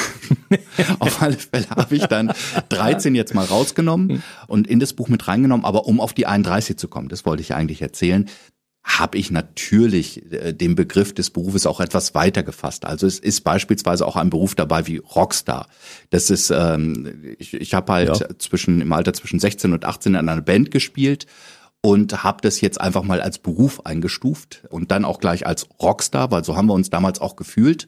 auf 0.98 1.22
alle 1.22 1.36
Fälle 1.36 1.68
habe 1.70 1.96
ich 1.96 2.06
dann 2.06 2.32
13 2.68 3.14
jetzt 3.14 3.34
mal 3.34 3.44
rausgenommen 3.44 4.22
und 4.46 4.66
in 4.66 4.80
das 4.80 4.92
Buch 4.92 5.08
mit 5.08 5.26
reingenommen, 5.28 5.64
aber 5.64 5.86
um 5.86 6.00
auf 6.00 6.12
die 6.12 6.26
31 6.26 6.76
zu 6.76 6.88
kommen, 6.88 7.08
das 7.08 7.24
wollte 7.24 7.42
ich 7.42 7.54
eigentlich 7.54 7.82
erzählen. 7.82 8.28
habe 8.84 9.16
ich 9.16 9.30
natürlich 9.30 10.32
äh, 10.32 10.52
den 10.52 10.74
Begriff 10.74 11.14
des 11.14 11.30
Berufes 11.30 11.66
auch 11.66 11.80
etwas 11.80 12.14
weiter 12.14 12.42
gefasst. 12.42 12.84
Also 12.84 13.06
es 13.06 13.20
ist 13.20 13.42
beispielsweise 13.42 14.06
auch 14.06 14.16
ein 14.16 14.28
Beruf 14.28 14.56
dabei 14.56 14.88
wie 14.88 14.96
Rockstar. 14.96 15.68
Das 16.10 16.30
ist, 16.30 16.50
ähm, 16.50 17.36
ich, 17.38 17.54
ich 17.54 17.74
habe 17.74 17.92
halt 17.92 18.08
ja. 18.08 18.38
zwischen 18.38 18.80
im 18.80 18.92
Alter 18.92 19.12
zwischen 19.12 19.38
16 19.38 19.72
und 19.72 19.84
18 19.84 20.14
in 20.14 20.28
einer 20.28 20.42
Band 20.42 20.72
gespielt 20.72 21.26
und 21.82 22.22
habe 22.24 22.40
das 22.40 22.60
jetzt 22.60 22.80
einfach 22.80 23.02
mal 23.02 23.20
als 23.20 23.38
Beruf 23.38 23.84
eingestuft 23.84 24.62
und 24.70 24.90
dann 24.90 25.04
auch 25.04 25.20
gleich 25.20 25.46
als 25.46 25.68
Rockstar, 25.80 26.30
weil 26.30 26.44
so 26.44 26.56
haben 26.56 26.66
wir 26.66 26.74
uns 26.74 26.90
damals 26.90 27.20
auch 27.20 27.36
gefühlt. 27.36 27.86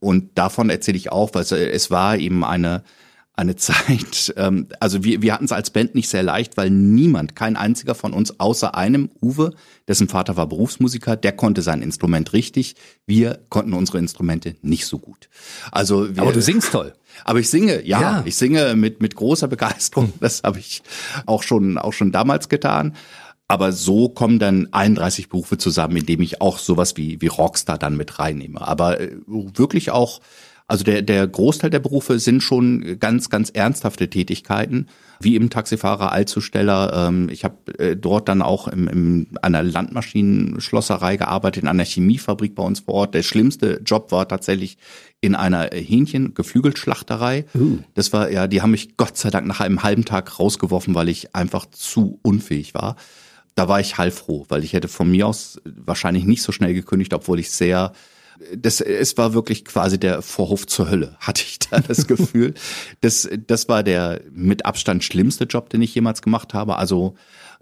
Und 0.00 0.38
davon 0.38 0.70
erzähle 0.70 0.96
ich 0.96 1.10
auch, 1.12 1.30
weil 1.34 1.42
es 1.42 1.90
war 1.90 2.16
eben 2.16 2.44
eine 2.44 2.84
eine 3.36 3.56
Zeit, 3.56 4.32
ähm, 4.36 4.68
also 4.80 5.04
wir, 5.04 5.22
wir 5.22 5.34
hatten 5.34 5.44
es 5.44 5.52
als 5.52 5.70
Band 5.70 5.94
nicht 5.94 6.08
sehr 6.08 6.22
leicht, 6.22 6.56
weil 6.56 6.70
niemand, 6.70 7.34
kein 7.34 7.56
einziger 7.56 7.94
von 7.94 8.12
uns, 8.12 8.38
außer 8.38 8.74
einem, 8.74 9.10
Uwe, 9.20 9.54
dessen 9.88 10.08
Vater 10.08 10.36
war 10.36 10.46
Berufsmusiker, 10.46 11.16
der 11.16 11.32
konnte 11.32 11.62
sein 11.62 11.82
Instrument 11.82 12.32
richtig. 12.32 12.76
Wir 13.06 13.40
konnten 13.48 13.72
unsere 13.72 13.98
Instrumente 13.98 14.56
nicht 14.62 14.86
so 14.86 14.98
gut. 14.98 15.28
Also 15.72 16.14
wir, 16.14 16.22
Aber 16.22 16.32
du 16.32 16.40
singst 16.40 16.72
toll. 16.72 16.94
Aber 17.24 17.38
ich 17.38 17.48
singe, 17.48 17.84
ja, 17.86 18.00
ja. 18.00 18.22
ich 18.24 18.36
singe 18.36 18.74
mit, 18.74 19.00
mit 19.00 19.14
großer 19.14 19.46
Begeisterung. 19.48 20.12
Das 20.20 20.42
habe 20.42 20.58
ich 20.58 20.82
auch 21.26 21.42
schon, 21.42 21.78
auch 21.78 21.92
schon 21.92 22.12
damals 22.12 22.48
getan. 22.48 22.94
Aber 23.46 23.72
so 23.72 24.08
kommen 24.08 24.38
dann 24.38 24.68
31 24.72 25.28
Berufe 25.28 25.58
zusammen, 25.58 25.98
indem 25.98 26.22
ich 26.22 26.40
auch 26.40 26.58
sowas 26.58 26.96
wie, 26.96 27.20
wie 27.20 27.26
Rockstar 27.26 27.78
dann 27.78 27.96
mit 27.96 28.18
reinnehme. 28.18 28.60
Aber 28.60 29.00
äh, 29.00 29.16
wirklich 29.26 29.90
auch 29.90 30.20
also 30.66 30.82
der, 30.82 31.02
der 31.02 31.26
Großteil 31.26 31.68
der 31.68 31.78
Berufe 31.78 32.18
sind 32.18 32.42
schon 32.42 32.98
ganz, 32.98 33.28
ganz 33.28 33.50
ernsthafte 33.50 34.08
Tätigkeiten, 34.08 34.86
wie 35.20 35.36
im 35.36 35.50
Taxifahrer, 35.50 36.10
Allzusteller. 36.10 37.08
Ähm, 37.08 37.28
ich 37.30 37.44
habe 37.44 37.78
äh, 37.78 37.96
dort 37.96 38.30
dann 38.30 38.40
auch 38.40 38.68
im, 38.68 38.88
im, 38.88 39.26
einer 39.42 39.62
Landmaschinenschlosserei 39.62 41.18
gearbeitet, 41.18 41.64
in 41.64 41.68
einer 41.68 41.84
Chemiefabrik 41.84 42.54
bei 42.54 42.62
uns 42.62 42.80
vor 42.80 42.94
Ort. 42.94 43.14
Der 43.14 43.22
schlimmste 43.22 43.82
Job 43.84 44.10
war 44.10 44.26
tatsächlich 44.26 44.78
in 45.20 45.34
einer 45.34 45.68
Hähnchen-Geflügelschlachterei. 45.70 47.44
Uh. 47.54 47.78
Das 47.92 48.14
war, 48.14 48.30
ja, 48.30 48.46
die 48.46 48.62
haben 48.62 48.70
mich 48.70 48.96
Gott 48.96 49.18
sei 49.18 49.28
Dank 49.28 49.46
nach 49.46 49.60
einem 49.60 49.82
halben 49.82 50.06
Tag 50.06 50.38
rausgeworfen, 50.38 50.94
weil 50.94 51.10
ich 51.10 51.34
einfach 51.34 51.66
zu 51.66 52.18
unfähig 52.22 52.72
war. 52.72 52.96
Da 53.54 53.68
war 53.68 53.80
ich 53.80 53.98
heilfroh, 53.98 54.46
weil 54.48 54.64
ich 54.64 54.72
hätte 54.72 54.88
von 54.88 55.10
mir 55.10 55.26
aus 55.26 55.60
wahrscheinlich 55.64 56.24
nicht 56.24 56.42
so 56.42 56.52
schnell 56.52 56.74
gekündigt, 56.74 57.14
obwohl 57.14 57.38
ich 57.38 57.50
sehr 57.50 57.92
das, 58.56 58.80
es 58.80 59.16
war 59.16 59.34
wirklich 59.34 59.64
quasi 59.64 59.98
der 59.98 60.22
Vorhof 60.22 60.66
zur 60.66 60.90
Hölle, 60.90 61.16
hatte 61.20 61.42
ich 61.42 61.58
da 61.58 61.80
das 61.80 62.06
Gefühl. 62.06 62.54
das, 63.00 63.28
das 63.46 63.68
war 63.68 63.82
der 63.82 64.20
mit 64.32 64.66
Abstand 64.66 65.04
schlimmste 65.04 65.44
Job, 65.44 65.70
den 65.70 65.82
ich 65.82 65.94
jemals 65.94 66.22
gemacht 66.22 66.54
habe. 66.54 66.76
Also, 66.76 67.14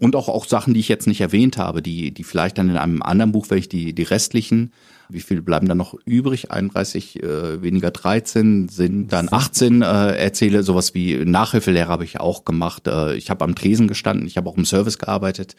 und 0.03 0.17
auch, 0.17 0.27
auch 0.27 0.45
Sachen, 0.45 0.73
die 0.73 0.81
ich 0.81 0.89
jetzt 0.89 1.07
nicht 1.07 1.21
erwähnt 1.21 1.57
habe, 1.57 1.81
die, 1.81 2.13
die 2.13 2.25
vielleicht 2.25 2.57
dann 2.57 2.69
in 2.69 2.75
einem 2.75 3.01
anderen 3.01 3.31
Buch, 3.31 3.49
ich 3.51 3.69
die, 3.69 3.93
die 3.93 4.03
restlichen, 4.03 4.73
wie 5.07 5.21
viele 5.21 5.41
bleiben 5.41 5.69
dann 5.69 5.77
noch 5.77 5.95
übrig? 6.03 6.51
31 6.51 7.23
äh, 7.23 7.61
weniger 7.61 7.89
13 7.89 8.67
sind 8.67 9.13
dann 9.13 9.29
18 9.31 9.81
äh, 9.81 9.85
erzähle. 10.17 10.63
Sowas 10.63 10.93
wie 10.93 11.23
Nachhilfelehrer 11.23 11.87
habe 11.87 12.03
ich 12.03 12.19
auch 12.19 12.43
gemacht. 12.43 12.87
Äh, 12.87 13.15
ich 13.15 13.29
habe 13.29 13.45
am 13.45 13.55
Tresen 13.55 13.87
gestanden, 13.87 14.27
ich 14.27 14.35
habe 14.35 14.49
auch 14.49 14.57
im 14.57 14.65
Service 14.65 14.99
gearbeitet. 14.99 15.55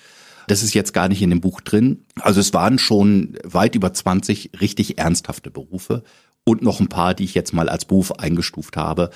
Das 0.46 0.62
ist 0.62 0.74
jetzt 0.74 0.92
gar 0.92 1.09
nicht 1.09 1.22
in 1.22 1.30
dem 1.30 1.40
Buch 1.40 1.62
drin. 1.62 2.04
Also 2.20 2.40
es 2.40 2.52
waren 2.52 2.78
schon 2.78 3.38
weit 3.44 3.74
über 3.74 3.94
20 3.94 4.50
richtig 4.61 4.98
ernsthafte 4.98 5.50
Berufe 5.50 6.02
und 6.44 6.61
noch 6.61 6.80
ein 6.80 6.88
paar, 6.88 7.14
die 7.14 7.24
ich 7.24 7.35
jetzt 7.35 7.54
mal 7.54 7.70
als 7.70 7.87
Beruf 7.87 8.12
eingestuft 8.18 8.76
habe, 8.76 9.09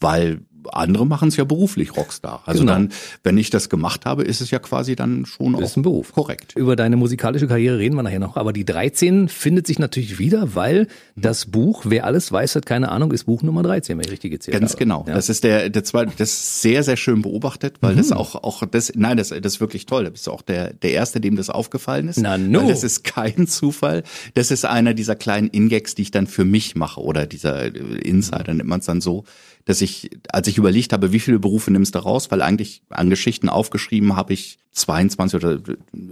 weil 0.00 0.40
andere 0.70 1.06
machen 1.06 1.28
es 1.28 1.36
ja 1.36 1.44
beruflich 1.44 1.96
Rockstar. 1.96 2.42
Also 2.46 2.60
genau. 2.60 2.72
dann, 2.72 2.92
wenn 3.22 3.38
ich 3.38 3.50
das 3.50 3.68
gemacht 3.68 4.06
habe, 4.06 4.22
ist 4.22 4.40
es 4.40 4.50
ja 4.50 4.58
quasi 4.58 4.96
dann 4.96 5.26
schon 5.26 5.54
das 5.54 5.70
ist 5.70 5.76
ein 5.76 5.82
Beruf. 5.82 6.12
Korrekt. 6.12 6.54
Über 6.56 6.76
deine 6.76 6.96
musikalische 6.96 7.46
Karriere 7.46 7.78
reden 7.78 7.96
wir 7.96 8.02
nachher 8.02 8.20
noch. 8.20 8.36
Aber 8.36 8.52
die 8.52 8.64
13 8.64 9.28
findet 9.28 9.66
sich 9.66 9.78
natürlich 9.78 10.18
wieder, 10.18 10.54
weil 10.54 10.82
mhm. 10.82 11.22
das 11.22 11.46
Buch, 11.46 11.82
wer 11.86 12.04
alles 12.06 12.30
weiß, 12.30 12.56
hat 12.56 12.66
keine 12.66 12.90
Ahnung, 12.90 13.12
ist 13.12 13.24
Buch 13.24 13.42
Nummer 13.42 13.62
13, 13.62 13.98
wenn 13.98 14.04
ich 14.04 14.12
richtig 14.12 14.32
gezählt 14.32 14.58
Ganz 14.58 14.72
habe. 14.72 14.78
genau. 14.78 15.04
Ja. 15.06 15.14
Das 15.14 15.28
ist 15.28 15.44
der, 15.44 15.70
der 15.70 15.84
zweite, 15.84 16.12
das 16.16 16.32
ist 16.32 16.62
sehr, 16.62 16.82
sehr 16.82 16.96
schön 16.96 17.22
beobachtet, 17.22 17.76
weil 17.80 17.94
mhm. 17.94 17.98
das 17.98 18.12
auch, 18.12 18.34
auch 18.36 18.64
das, 18.66 18.92
nein, 18.94 19.16
das, 19.16 19.28
das 19.28 19.54
ist 19.54 19.60
wirklich 19.60 19.86
toll. 19.86 20.04
Da 20.04 20.10
bist 20.10 20.26
du 20.26 20.30
auch 20.30 20.42
der, 20.42 20.72
der 20.72 20.92
Erste, 20.92 21.20
dem 21.20 21.36
das 21.36 21.50
aufgefallen 21.50 22.08
ist. 22.08 22.18
Na, 22.18 22.38
no. 22.38 22.62
Weil 22.62 22.68
das 22.68 22.84
ist 22.84 23.04
kein 23.04 23.46
Zufall. 23.46 24.02
Das 24.34 24.50
ist 24.50 24.64
einer 24.64 24.94
dieser 24.94 25.16
kleinen 25.16 25.48
Ingex, 25.48 25.94
die 25.94 26.02
ich 26.02 26.10
dann 26.10 26.26
für 26.26 26.44
mich 26.44 26.76
mache 26.76 27.00
oder 27.00 27.26
dieser 27.26 27.74
Insider 27.74 28.54
nennt 28.54 28.68
man 28.68 28.80
es 28.80 28.86
dann 28.86 29.00
so 29.00 29.24
dass 29.64 29.80
ich, 29.80 30.10
als 30.30 30.48
ich 30.48 30.58
überlegt 30.58 30.92
habe, 30.92 31.12
wie 31.12 31.20
viele 31.20 31.38
Berufe 31.38 31.70
nimmst 31.70 31.94
du 31.94 32.00
raus, 32.00 32.30
weil 32.30 32.42
eigentlich 32.42 32.82
an 32.90 33.10
Geschichten 33.10 33.48
aufgeschrieben 33.48 34.16
habe 34.16 34.32
ich 34.32 34.58
22 34.72 35.36
oder 35.36 35.60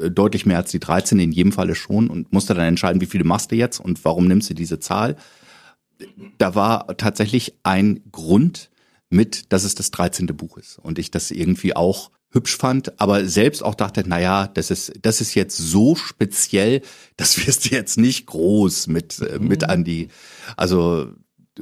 äh, 0.01 0.11
deutlich 0.11 0.47
mehr 0.47 0.59
als 0.59 0.71
die 0.71 0.81
13 0.81 1.19
in 1.19 1.33
jedem 1.33 1.53
Falle 1.53 1.75
schon 1.75 2.09
und 2.09 2.33
musste 2.33 2.55
dann 2.55 2.67
entscheiden, 2.67 3.01
wie 3.01 3.07
viele 3.07 3.25
machst 3.25 3.51
du 3.51 3.57
jetzt 3.57 3.81
und 3.81 4.05
warum 4.05 4.27
nimmst 4.27 4.51
du 4.51 4.55
diese 4.55 4.79
Zahl. 4.79 5.17
Da 6.39 6.55
war 6.55 6.97
tatsächlich 6.97 7.55
ein 7.63 8.01
Grund 8.11 8.71
mit, 9.11 9.53
dass 9.53 9.65
es 9.65 9.75
das 9.75 9.91
13. 9.91 10.27
Buch 10.29 10.57
ist 10.57 10.79
und 10.79 10.99
ich 10.99 11.11
das 11.11 11.31
irgendwie 11.31 11.75
auch 11.75 12.11
hübsch 12.33 12.57
fand, 12.57 13.01
aber 13.01 13.25
selbst 13.27 13.63
auch 13.63 13.75
dachte, 13.75 14.05
na 14.07 14.21
ja, 14.21 14.47
das 14.47 14.71
ist 14.71 14.93
das 15.03 15.21
ist 15.21 15.35
jetzt 15.35 15.57
so 15.57 15.97
speziell, 15.97 16.83
das 17.17 17.45
wirst 17.47 17.67
du 17.67 17.75
jetzt 17.75 17.99
nicht 17.99 18.27
groß 18.27 18.87
mit 18.87 19.21
äh, 19.21 19.39
mit 19.41 19.65
an 19.65 19.85
die 19.85 20.09
also 20.57 21.09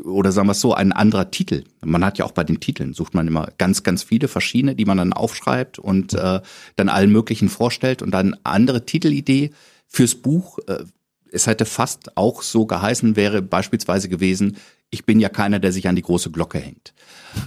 oder 0.05 0.33
sagen 0.33 0.49
wir 0.49 0.53
es 0.53 0.61
so, 0.61 0.75
ein 0.75 0.93
anderer 0.93 1.31
Titel. 1.31 1.65
Man 1.85 2.05
hat 2.05 2.19
ja 2.19 2.25
auch 2.25 2.33
bei 2.33 2.45
den 2.45 2.61
Titeln, 2.61 2.95
sucht 2.95 3.15
man 3.15 3.27
immer 3.27 3.49
ganz, 3.59 3.83
ganz 3.83 4.03
viele 4.03 4.29
verschiedene, 4.29 4.75
die 4.75 4.85
man 4.85 4.99
dann 4.99 5.13
aufschreibt 5.13 5.79
und 5.79 6.15
äh, 6.15 6.41
dann 6.77 6.89
allen 6.89 7.11
möglichen 7.11 7.49
vorstellt 7.49 8.03
und 8.03 8.11
dann 8.11 8.37
andere 8.45 8.87
Titelidee 8.87 9.51
fürs 9.87 10.15
Buch. 10.15 10.59
Äh, 10.67 10.85
es 11.31 11.47
hätte 11.47 11.65
fast 11.65 12.17
auch 12.17 12.43
so 12.43 12.67
geheißen, 12.67 13.17
wäre 13.17 13.43
beispielsweise 13.43 14.09
gewesen, 14.09 14.57
ich 14.91 15.05
bin 15.05 15.21
ja 15.21 15.29
keiner, 15.29 15.59
der 15.59 15.73
sich 15.73 15.87
an 15.89 15.97
die 15.97 16.03
große 16.03 16.31
Glocke 16.31 16.59
hängt. 16.59 16.95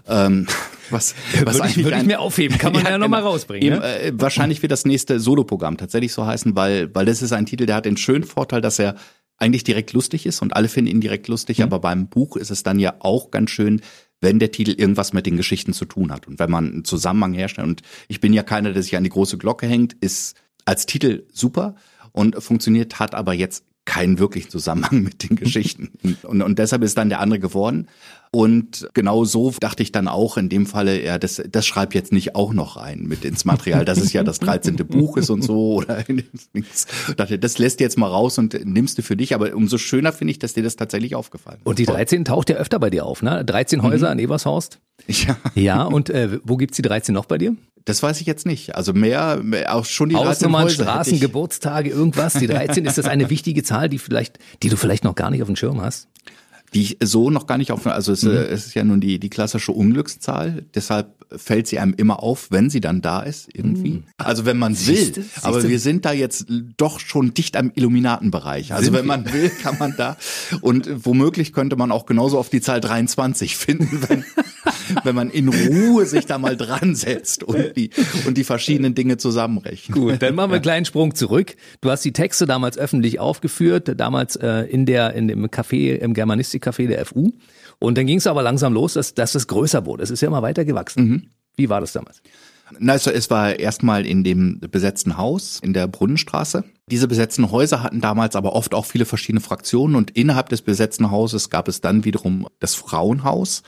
Ähm, 0.07 0.47
was, 0.89 1.15
was 1.43 1.55
würde, 1.55 1.69
ich, 1.69 1.83
würde 1.83 1.97
ich 1.97 2.05
mir 2.05 2.19
aufheben, 2.19 2.57
kann 2.57 2.73
man 2.73 2.83
ja, 2.85 2.91
ja 2.91 2.97
nochmal 2.97 3.21
genau. 3.21 3.31
rausbringen. 3.31 3.73
Eben, 3.73 3.81
äh, 3.81 4.11
wahrscheinlich 4.15 4.61
wird 4.61 4.71
das 4.71 4.85
nächste 4.85 5.19
Soloprogramm 5.19 5.77
tatsächlich 5.77 6.13
so 6.13 6.25
heißen, 6.25 6.55
weil, 6.55 6.93
weil 6.93 7.05
das 7.05 7.21
ist 7.21 7.33
ein 7.33 7.45
Titel, 7.45 7.65
der 7.65 7.75
hat 7.75 7.85
den 7.85 7.97
schönen 7.97 8.23
Vorteil, 8.23 8.61
dass 8.61 8.77
er 8.77 8.95
eigentlich 9.41 9.63
direkt 9.63 9.93
lustig 9.93 10.25
ist 10.25 10.41
und 10.41 10.55
alle 10.55 10.69
finden 10.69 10.91
ihn 10.91 11.01
direkt 11.01 11.27
lustig, 11.27 11.59
mhm. 11.59 11.65
aber 11.65 11.79
beim 11.79 12.07
Buch 12.07 12.35
ist 12.35 12.51
es 12.51 12.63
dann 12.63 12.79
ja 12.79 12.95
auch 12.99 13.31
ganz 13.31 13.49
schön, 13.49 13.81
wenn 14.21 14.39
der 14.39 14.51
Titel 14.51 14.71
irgendwas 14.71 15.13
mit 15.13 15.25
den 15.25 15.35
Geschichten 15.35 15.73
zu 15.73 15.85
tun 15.85 16.11
hat 16.11 16.27
und 16.27 16.39
wenn 16.39 16.51
man 16.51 16.71
einen 16.71 16.85
Zusammenhang 16.85 17.33
herstellt. 17.33 17.67
Und 17.67 17.81
ich 18.07 18.21
bin 18.21 18.33
ja 18.33 18.43
keiner, 18.43 18.71
der 18.71 18.83
sich 18.83 18.95
an 18.95 19.03
die 19.03 19.09
große 19.09 19.37
Glocke 19.37 19.65
hängt, 19.65 19.93
ist 19.93 20.35
als 20.63 20.85
Titel 20.85 21.23
super 21.33 21.75
und 22.11 22.41
funktioniert, 22.41 22.99
hat 22.99 23.15
aber 23.15 23.33
jetzt 23.33 23.65
keinen 23.85 24.19
wirklichen 24.19 24.49
Zusammenhang 24.49 25.01
mit 25.03 25.27
den 25.27 25.35
Geschichten. 25.35 25.91
Und, 26.23 26.41
und 26.41 26.59
deshalb 26.59 26.83
ist 26.83 26.97
dann 26.97 27.09
der 27.09 27.19
andere 27.19 27.39
geworden. 27.39 27.87
Und 28.33 28.87
genau 28.93 29.25
so 29.25 29.53
dachte 29.59 29.83
ich 29.83 29.91
dann 29.91 30.07
auch 30.07 30.37
in 30.37 30.47
dem 30.47 30.65
Falle, 30.65 31.03
ja, 31.03 31.17
das, 31.17 31.43
das 31.51 31.67
schreib 31.67 31.93
jetzt 31.93 32.13
nicht 32.13 32.33
auch 32.33 32.53
noch 32.53 32.77
rein 32.77 33.01
mit 33.01 33.25
ins 33.25 33.43
Material, 33.43 33.83
dass 33.83 33.97
es 33.97 34.13
ja 34.13 34.23
das 34.23 34.39
13. 34.39 34.77
Buch 34.77 35.17
ist 35.17 35.29
und 35.29 35.41
so. 35.41 35.73
Oder 35.73 36.05
dachte, 37.17 37.37
das 37.37 37.57
lässt 37.57 37.81
jetzt 37.81 37.97
mal 37.97 38.07
raus 38.07 38.37
und 38.37 38.65
nimmst 38.65 38.97
du 38.97 39.01
für 39.01 39.17
dich. 39.17 39.35
Aber 39.35 39.53
umso 39.53 39.77
schöner 39.77 40.13
finde 40.13 40.31
ich, 40.31 40.39
dass 40.39 40.53
dir 40.53 40.63
das 40.63 40.77
tatsächlich 40.77 41.13
aufgefallen 41.13 41.57
ist. 41.59 41.65
Und 41.65 41.77
die 41.77 41.85
13 41.85 42.23
taucht 42.23 42.49
ja 42.49 42.55
öfter 42.55 42.79
bei 42.79 42.89
dir 42.89 43.05
auf, 43.05 43.21
ne? 43.21 43.43
13 43.43 43.83
Häuser 43.83 44.07
mhm. 44.07 44.11
an 44.11 44.19
Evershorst. 44.19 44.79
Ja. 45.07 45.35
Ja, 45.55 45.83
und 45.83 46.09
äh, 46.09 46.39
wo 46.43 46.55
gibt's 46.55 46.77
die 46.77 46.83
13 46.83 47.13
noch 47.13 47.25
bei 47.25 47.37
dir? 47.37 47.55
Das 47.85 48.01
weiß 48.01 48.21
ich 48.21 48.27
jetzt 48.27 48.45
nicht. 48.45 48.75
Also 48.75 48.93
mehr, 48.93 49.41
mehr 49.43 49.75
auch 49.75 49.85
schon 49.85 50.09
die 50.09 50.15
Hausnummern, 50.15 50.69
Straßen, 50.69 51.19
Geburtstage, 51.19 51.89
irgendwas. 51.89 52.33
Die 52.33 52.47
13 52.47 52.85
ist 52.85 52.97
das 52.97 53.07
eine 53.07 53.29
wichtige 53.29 53.63
Zahl, 53.63 53.89
die 53.89 53.97
vielleicht, 53.97 54.39
die 54.61 54.69
du 54.69 54.77
vielleicht 54.77 55.03
noch 55.03 55.15
gar 55.15 55.31
nicht 55.31 55.41
auf 55.41 55.47
dem 55.47 55.55
Schirm 55.55 55.81
hast? 55.81 56.07
Die 56.73 56.81
ich 56.81 56.97
so 57.03 57.29
noch 57.29 57.47
gar 57.47 57.57
nicht 57.57 57.71
auf, 57.71 57.85
also 57.85 58.13
es, 58.13 58.23
mhm. 58.23 58.31
es 58.31 58.67
ist 58.67 58.73
ja 58.75 58.83
nun 58.83 59.01
die, 59.01 59.19
die 59.19 59.29
klassische 59.29 59.71
Unglückszahl, 59.71 60.65
deshalb 60.73 61.13
fällt 61.35 61.67
sie 61.67 61.79
einem 61.79 61.93
immer 61.95 62.21
auf, 62.23 62.47
wenn 62.51 62.69
sie 62.69 62.81
dann 62.81 63.01
da 63.01 63.21
ist, 63.21 63.49
irgendwie. 63.53 63.91
Mhm. 63.91 64.03
Also 64.17 64.45
wenn 64.45 64.57
man 64.57 64.73
will, 64.73 64.95
siehste, 64.95 65.21
siehste. 65.21 65.45
aber 65.45 65.67
wir 65.67 65.79
sind 65.79 66.05
da 66.05 66.11
jetzt 66.11 66.45
doch 66.77 66.99
schon 66.99 67.33
dicht 67.33 67.55
am 67.55 67.71
Illuminatenbereich. 67.73 68.73
Also 68.73 68.85
sind 68.85 68.93
wenn 68.95 69.05
man 69.05 69.31
will, 69.31 69.49
kann 69.49 69.77
man 69.79 69.95
da 69.97 70.17
und 70.61 70.89
womöglich 71.05 71.53
könnte 71.53 71.75
man 71.75 71.91
auch 71.91 72.05
genauso 72.05 72.37
auf 72.37 72.49
die 72.49 72.61
Zahl 72.61 72.81
23 72.81 73.55
finden, 73.55 74.03
wenn, 74.07 74.25
wenn 75.03 75.15
man 75.15 75.29
in 75.29 75.49
Ruhe 75.49 76.05
sich 76.05 76.25
da 76.25 76.37
mal 76.37 76.57
dran 76.57 76.95
setzt 76.95 77.43
und 77.43 77.75
die, 77.75 77.89
und 78.25 78.37
die 78.37 78.43
verschiedenen 78.43 78.95
Dinge 78.95 79.17
zusammenrechnet. 79.17 79.97
Gut, 79.97 80.21
dann 80.21 80.35
machen 80.35 80.51
wir 80.51 80.55
einen 80.55 80.63
kleinen 80.63 80.85
Sprung 80.85 81.15
zurück. 81.15 81.55
Du 81.81 81.89
hast 81.89 82.03
die 82.03 82.13
Texte 82.13 82.45
damals 82.45 82.77
öffentlich 82.77 83.19
aufgeführt, 83.19 83.99
damals 83.99 84.35
äh, 84.35 84.61
in 84.63 84.85
der, 84.85 85.13
in 85.13 85.27
dem 85.27 85.45
Café, 85.47 85.95
im 85.95 86.13
Germanistikcafé 86.13 86.87
der 86.87 87.05
FU. 87.05 87.31
Und 87.79 87.97
dann 87.97 88.05
ging 88.05 88.17
es 88.17 88.27
aber 88.27 88.43
langsam 88.43 88.73
los, 88.73 88.93
dass, 88.93 89.13
dass 89.13 89.35
es 89.35 89.47
größer 89.47 89.85
wurde. 89.85 90.03
Es 90.03 90.11
ist 90.11 90.21
ja 90.21 90.27
immer 90.27 90.41
weiter 90.41 90.65
gewachsen. 90.65 91.03
Mhm. 91.03 91.23
Wie 91.55 91.69
war 91.69 91.81
das 91.81 91.93
damals? 91.93 92.21
Na, 92.79 92.93
also 92.93 93.11
es 93.11 93.29
war 93.29 93.59
erstmal 93.59 94.05
in 94.05 94.23
dem 94.23 94.59
besetzten 94.59 95.17
Haus 95.17 95.59
in 95.61 95.73
der 95.73 95.87
Brunnenstraße. 95.87 96.63
Diese 96.89 97.07
besetzten 97.07 97.51
Häuser 97.51 97.83
hatten 97.83 98.01
damals 98.01 98.35
aber 98.35 98.53
oft 98.53 98.73
auch 98.73 98.85
viele 98.85 99.05
verschiedene 99.05 99.41
Fraktionen 99.41 99.95
und 99.95 100.11
innerhalb 100.11 100.49
des 100.49 100.61
besetzten 100.61 101.11
Hauses 101.11 101.49
gab 101.49 101.67
es 101.67 101.81
dann 101.81 102.05
wiederum 102.05 102.47
das 102.59 102.75
Frauenhaus. 102.75 103.63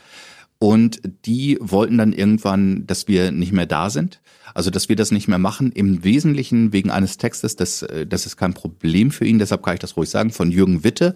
Und 0.64 1.02
die 1.26 1.58
wollten 1.60 1.98
dann 1.98 2.14
irgendwann, 2.14 2.88
dass 2.88 3.10
wir 3.10 3.34
nicht 3.34 3.52
mehr 3.52 3.66
da 3.66 3.90
sind. 3.90 4.22
Also, 4.54 4.70
dass 4.70 4.88
wir 4.88 4.96
das 4.96 5.12
nicht 5.12 5.28
mehr 5.28 5.38
machen. 5.38 5.74
Im 5.74 6.06
Wesentlichen 6.06 6.72
wegen 6.72 6.90
eines 6.90 7.18
Textes, 7.18 7.58
das, 7.58 7.82
äh, 7.82 8.08
das 8.08 8.26
ist 8.26 8.38
kein 8.38 8.54
Problem 8.54 9.12
für 9.12 9.26
ihn, 9.26 9.40
deshalb 9.40 9.62
kann 9.62 9.74
ich 9.74 9.82
das 9.82 9.98
ruhig 9.98 10.10
sagen, 10.10 10.30
von 10.30 10.52
Jürgen 10.52 10.86
Witte. 10.86 11.16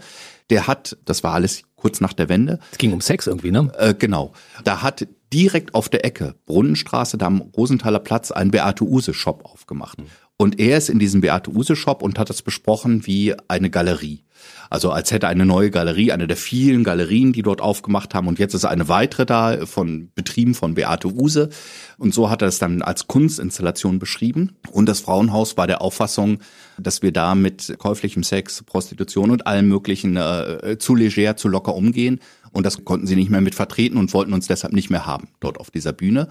Der 0.50 0.68
hat, 0.68 0.98
das 1.06 1.24
war 1.24 1.34
alles 1.34 1.62
kurz 1.78 2.02
nach 2.02 2.12
der 2.12 2.28
Wende. 2.28 2.60
Es 2.74 2.78
ging 2.78 2.92
um 2.92 3.00
Sex 3.00 3.26
irgendwie, 3.26 3.52
ne? 3.52 3.72
Äh, 3.78 3.94
genau. 3.94 4.34
Da 4.66 4.82
hat 4.82 5.08
direkt 5.32 5.76
auf 5.76 5.88
der 5.88 6.04
Ecke, 6.04 6.36
Brunnenstraße, 6.46 7.18
da 7.18 7.28
am 7.28 7.40
Rosenthaler 7.40 8.00
Platz, 8.00 8.32
ein 8.32 8.52
Beate 8.52 8.84
Use 8.84 9.14
Shop 9.14 9.46
aufgemacht. 9.46 9.98
Und 10.36 10.60
er 10.60 10.78
ist 10.78 10.90
in 10.90 11.00
diesem 11.00 11.22
Beate 11.22 11.52
Use 11.52 11.78
Shop 11.78 12.04
und 12.04 12.20
hat 12.20 12.30
das 12.30 12.42
besprochen 12.42 13.08
wie 13.08 13.34
eine 13.48 13.70
Galerie. 13.70 14.26
Also 14.70 14.92
als 14.92 15.12
hätte 15.12 15.28
eine 15.28 15.46
neue 15.46 15.72
Galerie, 15.72 16.12
eine 16.12 16.28
der 16.28 16.38
vielen 16.38 16.84
Galerien, 16.84 17.34
die 17.34 17.42
dort 17.42 17.62
aufgemacht 17.62 18.14
haben. 18.14 18.28
Und 18.28 18.40
jetzt 18.40 18.54
ist 18.54 18.66
eine 18.66 18.90
weitere 18.90 19.26
da 19.26 19.66
von 19.66 20.12
betrieben 20.14 20.54
von 20.54 20.74
Beate 20.76 21.08
Use. 21.08 21.50
Und 21.98 22.14
so 22.14 22.30
hat 22.30 22.42
er 22.42 22.50
es 22.50 22.60
dann 22.60 22.82
als 22.82 23.08
Kunstinstallation 23.08 24.00
beschrieben. 24.00 24.58
Und 24.72 24.88
das 24.88 25.00
Frauenhaus 25.00 25.58
war 25.58 25.68
der 25.68 25.82
Auffassung, 25.82 26.40
dass 26.78 27.02
wir 27.02 27.12
da 27.12 27.36
mit 27.36 27.76
käuflichem 27.78 28.24
Sex, 28.24 28.64
Prostitution 28.64 29.32
und 29.32 29.48
allem 29.48 29.68
möglichen 29.68 30.18
äh, 30.18 30.78
zu 30.80 30.96
leger, 30.96 31.38
zu 31.38 31.48
locker 31.48 31.74
umgehen. 31.74 32.20
Und 32.52 32.66
das 32.66 32.84
konnten 32.84 33.08
sie 33.08 33.16
nicht 33.16 33.30
mehr 33.30 33.42
mit 33.42 33.56
vertreten 33.56 33.98
und 33.98 34.14
wollten 34.14 34.34
uns 34.34 34.48
deshalb 34.48 34.74
nicht 34.74 34.90
mehr 34.90 35.06
haben 35.06 35.30
dort 35.40 35.60
auf 35.60 35.72
dieser 35.72 35.94
Bühne. 35.94 36.28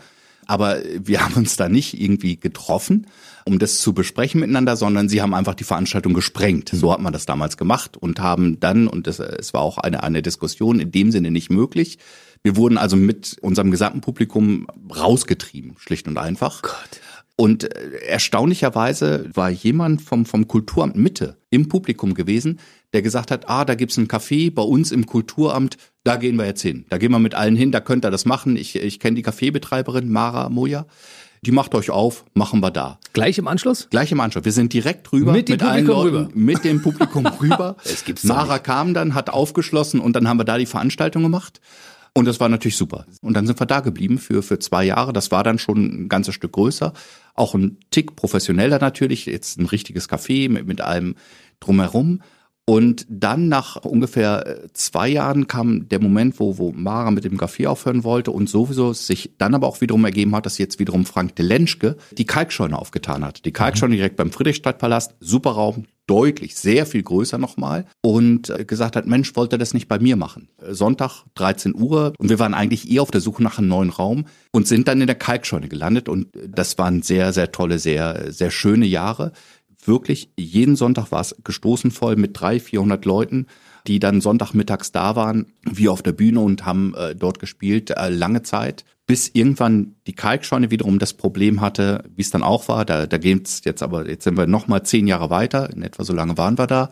Aber 0.46 0.78
wir 1.02 1.24
haben 1.24 1.34
uns 1.34 1.56
da 1.56 1.68
nicht 1.68 2.00
irgendwie 2.00 2.38
getroffen, 2.38 3.06
um 3.46 3.58
das 3.58 3.78
zu 3.78 3.94
besprechen 3.94 4.40
miteinander, 4.40 4.76
sondern 4.76 5.08
sie 5.08 5.22
haben 5.22 5.32
einfach 5.32 5.54
die 5.54 5.64
Veranstaltung 5.64 6.14
gesprengt. 6.14 6.70
So 6.72 6.92
hat 6.92 7.00
man 7.00 7.12
das 7.12 7.26
damals 7.26 7.56
gemacht 7.56 7.96
und 7.96 8.20
haben 8.20 8.58
dann, 8.58 8.88
und 8.88 9.06
das, 9.06 9.20
es 9.20 9.54
war 9.54 9.62
auch 9.62 9.78
eine, 9.78 10.02
eine 10.02 10.20
Diskussion 10.20 10.80
in 10.80 10.90
dem 10.90 11.12
Sinne 11.12 11.30
nicht 11.30 11.48
möglich. 11.48 11.98
Wir 12.42 12.56
wurden 12.56 12.76
also 12.76 12.96
mit 12.96 13.36
unserem 13.40 13.70
gesamten 13.70 14.00
Publikum 14.00 14.66
rausgetrieben, 14.94 15.76
schlicht 15.78 16.08
und 16.08 16.18
einfach. 16.18 16.62
Gott. 16.62 17.00
Und 17.36 17.64
äh, 17.64 17.98
erstaunlicherweise 18.06 19.30
war 19.34 19.50
jemand 19.50 20.02
vom, 20.02 20.26
vom 20.26 20.48
Kulturamt 20.48 20.96
Mitte 20.96 21.36
im 21.50 21.68
Publikum 21.68 22.14
gewesen, 22.14 22.58
der 22.92 23.02
gesagt 23.02 23.30
hat, 23.30 23.48
ah, 23.48 23.64
da 23.64 23.74
gibt's 23.74 23.96
ein 23.96 24.08
Café 24.08 24.52
bei 24.52 24.62
uns 24.62 24.90
im 24.90 25.06
Kulturamt, 25.06 25.76
da 26.02 26.16
gehen 26.16 26.36
wir 26.36 26.46
jetzt 26.46 26.62
hin. 26.62 26.86
Da 26.88 26.98
gehen 26.98 27.12
wir 27.12 27.18
mit 27.18 27.34
allen 27.34 27.56
hin, 27.56 27.72
da 27.72 27.80
könnt 27.80 28.04
ihr 28.04 28.10
das 28.10 28.24
machen. 28.24 28.56
Ich, 28.56 28.74
ich 28.74 28.98
kenne 28.98 29.16
die 29.16 29.22
Kaffeebetreiberin 29.22 30.10
Mara 30.10 30.48
Moja. 30.48 30.86
Die 31.46 31.52
macht 31.52 31.76
euch 31.76 31.90
auf, 31.90 32.24
machen 32.34 32.58
wir 32.60 32.72
da. 32.72 32.98
Gleich 33.12 33.38
im 33.38 33.46
Anschluss? 33.46 33.86
Gleich 33.88 34.10
im 34.10 34.18
Anschluss. 34.18 34.44
Wir 34.44 34.50
sind 34.50 34.72
direkt 34.72 35.12
rüber 35.12 35.30
Mit 35.30 35.48
dem 35.48 35.52
mit 35.52 35.62
allen 35.62 35.86
Publikum 35.86 36.12
Leuten, 36.12 36.16
rüber. 36.26 36.30
mit 36.34 36.64
dem 36.64 36.82
Publikum 36.82 37.26
rüber. 37.40 37.76
Es 37.84 38.04
gibt's 38.04 38.24
Mara 38.24 38.58
kam 38.58 38.94
dann, 38.94 39.14
hat 39.14 39.30
aufgeschlossen 39.30 40.00
und 40.00 40.16
dann 40.16 40.28
haben 40.28 40.40
wir 40.40 40.44
da 40.44 40.58
die 40.58 40.66
Veranstaltung 40.66 41.22
gemacht. 41.22 41.60
Und 42.14 42.24
das 42.24 42.40
war 42.40 42.48
natürlich 42.48 42.76
super. 42.76 43.06
Und 43.22 43.34
dann 43.34 43.46
sind 43.46 43.60
wir 43.60 43.66
da 43.66 43.78
geblieben 43.78 44.18
für, 44.18 44.42
für 44.42 44.58
zwei 44.58 44.84
Jahre. 44.84 45.12
Das 45.12 45.30
war 45.30 45.44
dann 45.44 45.60
schon 45.60 45.84
ein 45.84 46.08
ganzes 46.08 46.34
Stück 46.34 46.50
größer. 46.50 46.92
Auch 47.34 47.54
ein 47.54 47.78
Tick 47.92 48.16
professioneller 48.16 48.80
natürlich. 48.80 49.26
Jetzt 49.26 49.60
ein 49.60 49.66
richtiges 49.66 50.08
Café 50.08 50.50
mit, 50.50 50.66
mit 50.66 50.80
allem 50.80 51.14
drumherum. 51.60 52.22
Und 52.68 53.06
dann 53.08 53.48
nach 53.48 53.76
ungefähr 53.76 54.46
äh, 54.46 54.68
zwei 54.72 55.08
Jahren 55.08 55.46
kam 55.46 55.88
der 55.88 56.02
Moment, 56.02 56.40
wo, 56.40 56.58
wo 56.58 56.72
Mara 56.72 57.12
mit 57.12 57.22
dem 57.22 57.38
Café 57.38 57.68
aufhören 57.68 58.02
wollte 58.02 58.32
und 58.32 58.48
sowieso 58.48 58.92
sich 58.92 59.30
dann 59.38 59.54
aber 59.54 59.68
auch 59.68 59.80
wiederum 59.80 60.04
ergeben 60.04 60.34
hat, 60.34 60.46
dass 60.46 60.58
jetzt 60.58 60.80
wiederum 60.80 61.06
Frank 61.06 61.36
Delenschke 61.36 61.96
die 62.18 62.26
Kalkscheune 62.26 62.76
aufgetan 62.76 63.24
hat. 63.24 63.44
Die 63.44 63.52
Kalkscheune 63.52 63.94
direkt 63.94 64.16
beim 64.16 64.32
Friedrichstadtpalast, 64.32 65.14
super 65.20 65.52
Raum, 65.52 65.84
deutlich, 66.06 66.56
sehr 66.56 66.86
viel 66.86 67.02
größer 67.02 67.38
nochmal 67.38 67.84
und 68.00 68.50
äh, 68.50 68.64
gesagt 68.64 68.96
hat, 68.96 69.06
Mensch, 69.06 69.34
wollte 69.34 69.56
er 69.56 69.58
das 69.58 69.74
nicht 69.74 69.88
bei 69.88 69.98
mir 69.98 70.16
machen? 70.16 70.48
Äh, 70.58 70.72
Sonntag, 70.72 71.24
13 71.34 71.74
Uhr 71.74 72.12
und 72.18 72.28
wir 72.28 72.38
waren 72.38 72.54
eigentlich 72.54 72.90
eher 72.90 73.02
auf 73.02 73.10
der 73.10 73.20
Suche 73.20 73.42
nach 73.42 73.58
einem 73.58 73.68
neuen 73.68 73.90
Raum 73.90 74.26
und 74.52 74.68
sind 74.68 74.88
dann 74.88 75.00
in 75.00 75.08
der 75.08 75.16
Kalkscheune 75.16 75.68
gelandet 75.68 76.08
und 76.08 76.28
das 76.48 76.78
waren 76.78 77.02
sehr, 77.02 77.32
sehr 77.32 77.50
tolle, 77.50 77.78
sehr, 77.78 78.32
sehr 78.32 78.50
schöne 78.50 78.86
Jahre 78.86 79.32
wirklich 79.86 80.30
jeden 80.36 80.76
Sonntag 80.76 81.12
war 81.12 81.20
es 81.20 81.36
gestoßen 81.42 81.90
voll 81.90 82.16
mit 82.16 82.38
drei, 82.40 82.60
400 82.60 83.04
Leuten, 83.04 83.46
die 83.86 83.98
dann 84.00 84.20
Sonntagmittags 84.20 84.92
da 84.92 85.16
waren, 85.16 85.52
wie 85.62 85.88
auf 85.88 86.02
der 86.02 86.12
Bühne 86.12 86.40
und 86.40 86.66
haben 86.66 86.94
äh, 86.94 87.14
dort 87.14 87.38
gespielt, 87.38 87.90
äh, 87.90 88.08
lange 88.08 88.42
Zeit, 88.42 88.84
bis 89.06 89.28
irgendwann 89.28 89.94
die 90.06 90.14
Kalkscheune 90.14 90.70
wiederum 90.70 90.98
das 90.98 91.14
Problem 91.14 91.60
hatte, 91.60 92.04
wie 92.14 92.22
es 92.22 92.30
dann 92.30 92.42
auch 92.42 92.68
war, 92.68 92.84
da, 92.84 93.06
da 93.06 93.18
geht's 93.18 93.62
jetzt 93.64 93.82
aber, 93.82 94.08
jetzt 94.08 94.24
sind 94.24 94.36
wir 94.36 94.46
nochmal 94.46 94.82
zehn 94.82 95.06
Jahre 95.06 95.30
weiter, 95.30 95.70
in 95.70 95.82
etwa 95.82 96.02
so 96.02 96.12
lange 96.12 96.36
waren 96.36 96.58
wir 96.58 96.66
da, 96.66 96.90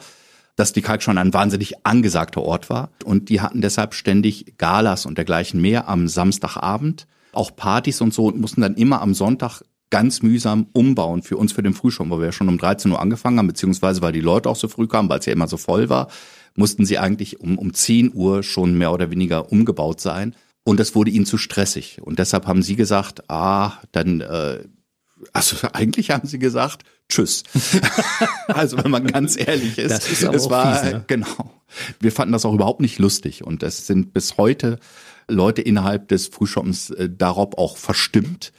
dass 0.57 0.73
die 0.73 0.83
Kalkscheune 0.83 1.21
ein 1.21 1.35
wahnsinnig 1.35 1.85
angesagter 1.85 2.43
Ort 2.43 2.71
war. 2.71 2.91
Und 3.05 3.29
die 3.29 3.41
hatten 3.41 3.61
deshalb 3.61 3.95
ständig 3.95 4.57
Galas 4.57 5.05
und 5.05 5.19
dergleichen 5.19 5.61
mehr 5.61 5.89
am 5.89 6.07
Samstagabend, 6.07 7.09
auch 7.33 7.57
Partys 7.57 8.01
und 8.01 8.15
so 8.15 8.27
und 8.27 8.41
mussten 8.41 8.61
dann 8.61 8.77
immer 8.77 9.03
am 9.03 9.15
Sonntag 9.15 9.63
ganz 9.95 10.23
mühsam 10.23 10.67
umbauen 10.73 11.23
für 11.23 11.37
uns 11.37 11.53
für 11.53 11.63
den 11.63 11.73
Frühschaum, 11.73 12.11
weil 12.11 12.19
wir 12.19 12.27
ja 12.27 12.33
schon 12.33 12.49
um 12.49 12.59
13 12.59 12.91
Uhr 12.91 13.01
angefangen 13.01 13.39
haben, 13.39 13.47
beziehungsweise 13.47 14.03
weil 14.03 14.11
die 14.11 14.21
Leute 14.21 14.49
auch 14.49 14.57
so 14.57 14.67
früh 14.67 14.89
kamen, 14.89 15.09
weil 15.09 15.21
es 15.21 15.27
ja 15.27 15.33
immer 15.33 15.47
so 15.47 15.57
voll 15.57 15.89
war, 15.89 16.09
mussten 16.57 16.85
sie 16.85 16.99
eigentlich 16.99 17.39
um, 17.39 17.59
um 17.59 17.73
10 17.73 18.13
Uhr 18.13 18.43
schon 18.43 18.77
mehr 18.77 18.91
oder 18.91 19.13
weniger 19.13 19.53
umgebaut 19.53 20.01
sein. 20.01 20.35
Und 20.65 20.81
das 20.81 20.97
wurde 20.97 21.13
ihnen 21.13 21.27
zu 21.27 21.39
stressig. 21.39 22.01
Und 22.03 22.19
deshalb 22.19 22.49
haben 22.49 22.61
sie 22.61 22.75
gesagt, 22.75 23.31
ah, 23.31 23.75
dann, 23.93 24.21
äh, 24.21 24.65
also 25.33 25.59
eigentlich 25.73 26.11
haben 26.11 26.27
sie 26.27 26.41
gesagt, 26.41 26.83
tschüss. 27.09 27.45
also 28.49 28.83
wenn 28.83 28.91
man 28.91 29.07
ganz 29.07 29.39
ehrlich 29.39 29.79
ist, 29.79 29.93
Das 29.93 30.11
ist 30.11 30.25
es 30.25 30.51
war, 30.51 30.75
fies, 30.75 30.93
ne? 30.93 31.05
genau. 31.07 31.53
Wir 32.01 32.11
fanden 32.11 32.33
das 32.33 32.45
auch 32.45 32.55
überhaupt 32.55 32.81
nicht 32.81 32.99
lustig. 32.99 33.45
Und 33.45 33.63
es 33.63 33.87
sind 33.87 34.13
bis 34.13 34.39
heute 34.39 34.81
Leute 35.29 35.63
innerhalb 35.63 36.09
des 36.09 36.27
Frühschoppens 36.27 36.91
äh, 36.91 37.09
darauf 37.09 37.57
auch 37.57 37.77
verstimmt 37.77 38.53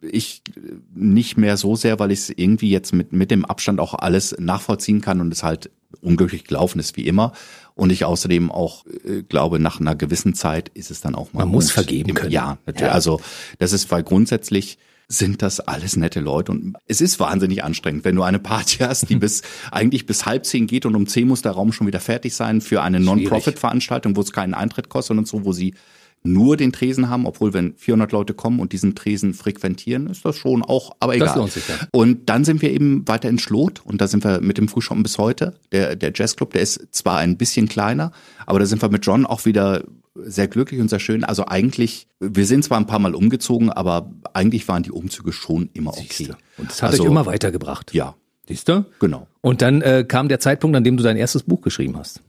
ich 0.00 0.42
äh, 0.56 0.60
nicht 0.94 1.36
mehr 1.36 1.56
so 1.56 1.76
sehr, 1.76 1.98
weil 1.98 2.10
ich 2.12 2.20
es 2.20 2.30
irgendwie 2.30 2.70
jetzt 2.70 2.92
mit, 2.92 3.12
mit 3.12 3.30
dem 3.30 3.44
Abstand 3.44 3.80
auch 3.80 3.94
alles 3.94 4.36
nachvollziehen 4.38 5.00
kann 5.00 5.20
und 5.20 5.32
es 5.32 5.42
halt 5.42 5.70
unglücklich 6.00 6.44
gelaufen 6.44 6.78
ist 6.78 6.96
wie 6.96 7.06
immer. 7.06 7.32
Und 7.74 7.90
ich 7.90 8.04
außerdem 8.04 8.50
auch 8.50 8.84
äh, 9.04 9.22
glaube, 9.22 9.58
nach 9.58 9.80
einer 9.80 9.94
gewissen 9.94 10.34
Zeit 10.34 10.68
ist 10.70 10.90
es 10.90 11.00
dann 11.00 11.14
auch 11.14 11.32
mal. 11.32 11.40
Man 11.40 11.50
muss 11.50 11.70
vergeben 11.70 12.10
Im- 12.10 12.14
können. 12.14 12.32
Ja, 12.32 12.58
natürlich. 12.66 12.88
Ja. 12.88 12.92
Also 12.92 13.20
das 13.58 13.72
ist, 13.72 13.90
weil 13.90 14.02
grundsätzlich 14.02 14.78
sind 15.10 15.40
das 15.40 15.60
alles 15.60 15.96
nette 15.96 16.20
Leute 16.20 16.52
und 16.52 16.76
es 16.86 17.00
ist 17.00 17.18
wahnsinnig 17.18 17.64
anstrengend, 17.64 18.04
wenn 18.04 18.14
du 18.14 18.22
eine 18.22 18.38
Party 18.38 18.78
hast, 18.80 19.08
die 19.08 19.16
bis 19.16 19.42
eigentlich 19.70 20.04
bis 20.06 20.26
halb 20.26 20.44
zehn 20.44 20.66
geht 20.66 20.84
und 20.84 20.94
um 20.94 21.06
zehn 21.06 21.26
muss 21.26 21.42
der 21.42 21.52
Raum 21.52 21.72
schon 21.72 21.86
wieder 21.86 22.00
fertig 22.00 22.34
sein 22.34 22.60
für 22.60 22.82
eine 22.82 23.00
Non-Profit-Veranstaltung, 23.00 24.16
wo 24.16 24.20
es 24.20 24.32
keinen 24.32 24.54
Eintritt 24.54 24.90
kostet 24.90 25.16
und 25.16 25.26
so, 25.26 25.44
wo 25.44 25.52
sie 25.52 25.74
nur 26.22 26.56
den 26.56 26.72
Tresen 26.72 27.08
haben, 27.08 27.26
obwohl 27.26 27.54
wenn 27.54 27.74
400 27.76 28.12
Leute 28.12 28.34
kommen 28.34 28.60
und 28.60 28.72
diesen 28.72 28.94
Tresen 28.94 29.34
frequentieren, 29.34 30.08
ist 30.08 30.24
das 30.24 30.36
schon 30.36 30.62
auch, 30.62 30.96
aber 31.00 31.14
egal. 31.14 31.28
Das 31.28 31.36
lohnt 31.36 31.52
sich 31.52 31.68
ja. 31.68 31.74
Und 31.92 32.28
dann 32.28 32.44
sind 32.44 32.62
wir 32.62 32.70
eben 32.70 33.06
weiter 33.06 33.28
in 33.28 33.38
Schlot 33.38 33.82
und 33.84 34.00
da 34.00 34.08
sind 34.08 34.24
wir 34.24 34.40
mit 34.40 34.58
dem 34.58 34.68
Frühschoppen 34.68 35.02
bis 35.02 35.18
heute. 35.18 35.54
Der, 35.72 35.96
der 35.96 36.12
Jazzclub, 36.14 36.52
der 36.52 36.62
ist 36.62 36.88
zwar 36.90 37.18
ein 37.18 37.36
bisschen 37.36 37.68
kleiner, 37.68 38.12
aber 38.46 38.58
da 38.58 38.66
sind 38.66 38.82
wir 38.82 38.88
mit 38.88 39.06
John 39.06 39.26
auch 39.26 39.44
wieder 39.44 39.84
sehr 40.14 40.48
glücklich 40.48 40.80
und 40.80 40.88
sehr 40.88 40.98
schön. 40.98 41.24
Also 41.24 41.46
eigentlich, 41.46 42.08
wir 42.18 42.46
sind 42.46 42.64
zwar 42.64 42.78
ein 42.78 42.86
paar 42.86 42.98
Mal 42.98 43.14
umgezogen, 43.14 43.70
aber 43.70 44.10
eigentlich 44.32 44.66
waren 44.68 44.82
die 44.82 44.90
Umzüge 44.90 45.32
schon 45.32 45.70
immer 45.72 45.96
okay. 45.96 46.32
Und 46.56 46.70
das 46.70 46.82
hat 46.82 46.90
also, 46.90 47.04
euch 47.04 47.10
immer 47.10 47.26
weitergebracht. 47.26 47.94
Ja. 47.94 48.14
Siehst 48.48 48.68
du? 48.68 48.86
Genau. 48.98 49.26
Und 49.42 49.60
dann 49.62 49.82
äh, 49.82 50.04
kam 50.08 50.28
der 50.28 50.40
Zeitpunkt, 50.40 50.76
an 50.76 50.82
dem 50.82 50.96
du 50.96 51.02
dein 51.02 51.18
erstes 51.18 51.42
Buch 51.42 51.60
geschrieben 51.60 51.98
hast. 51.98 52.22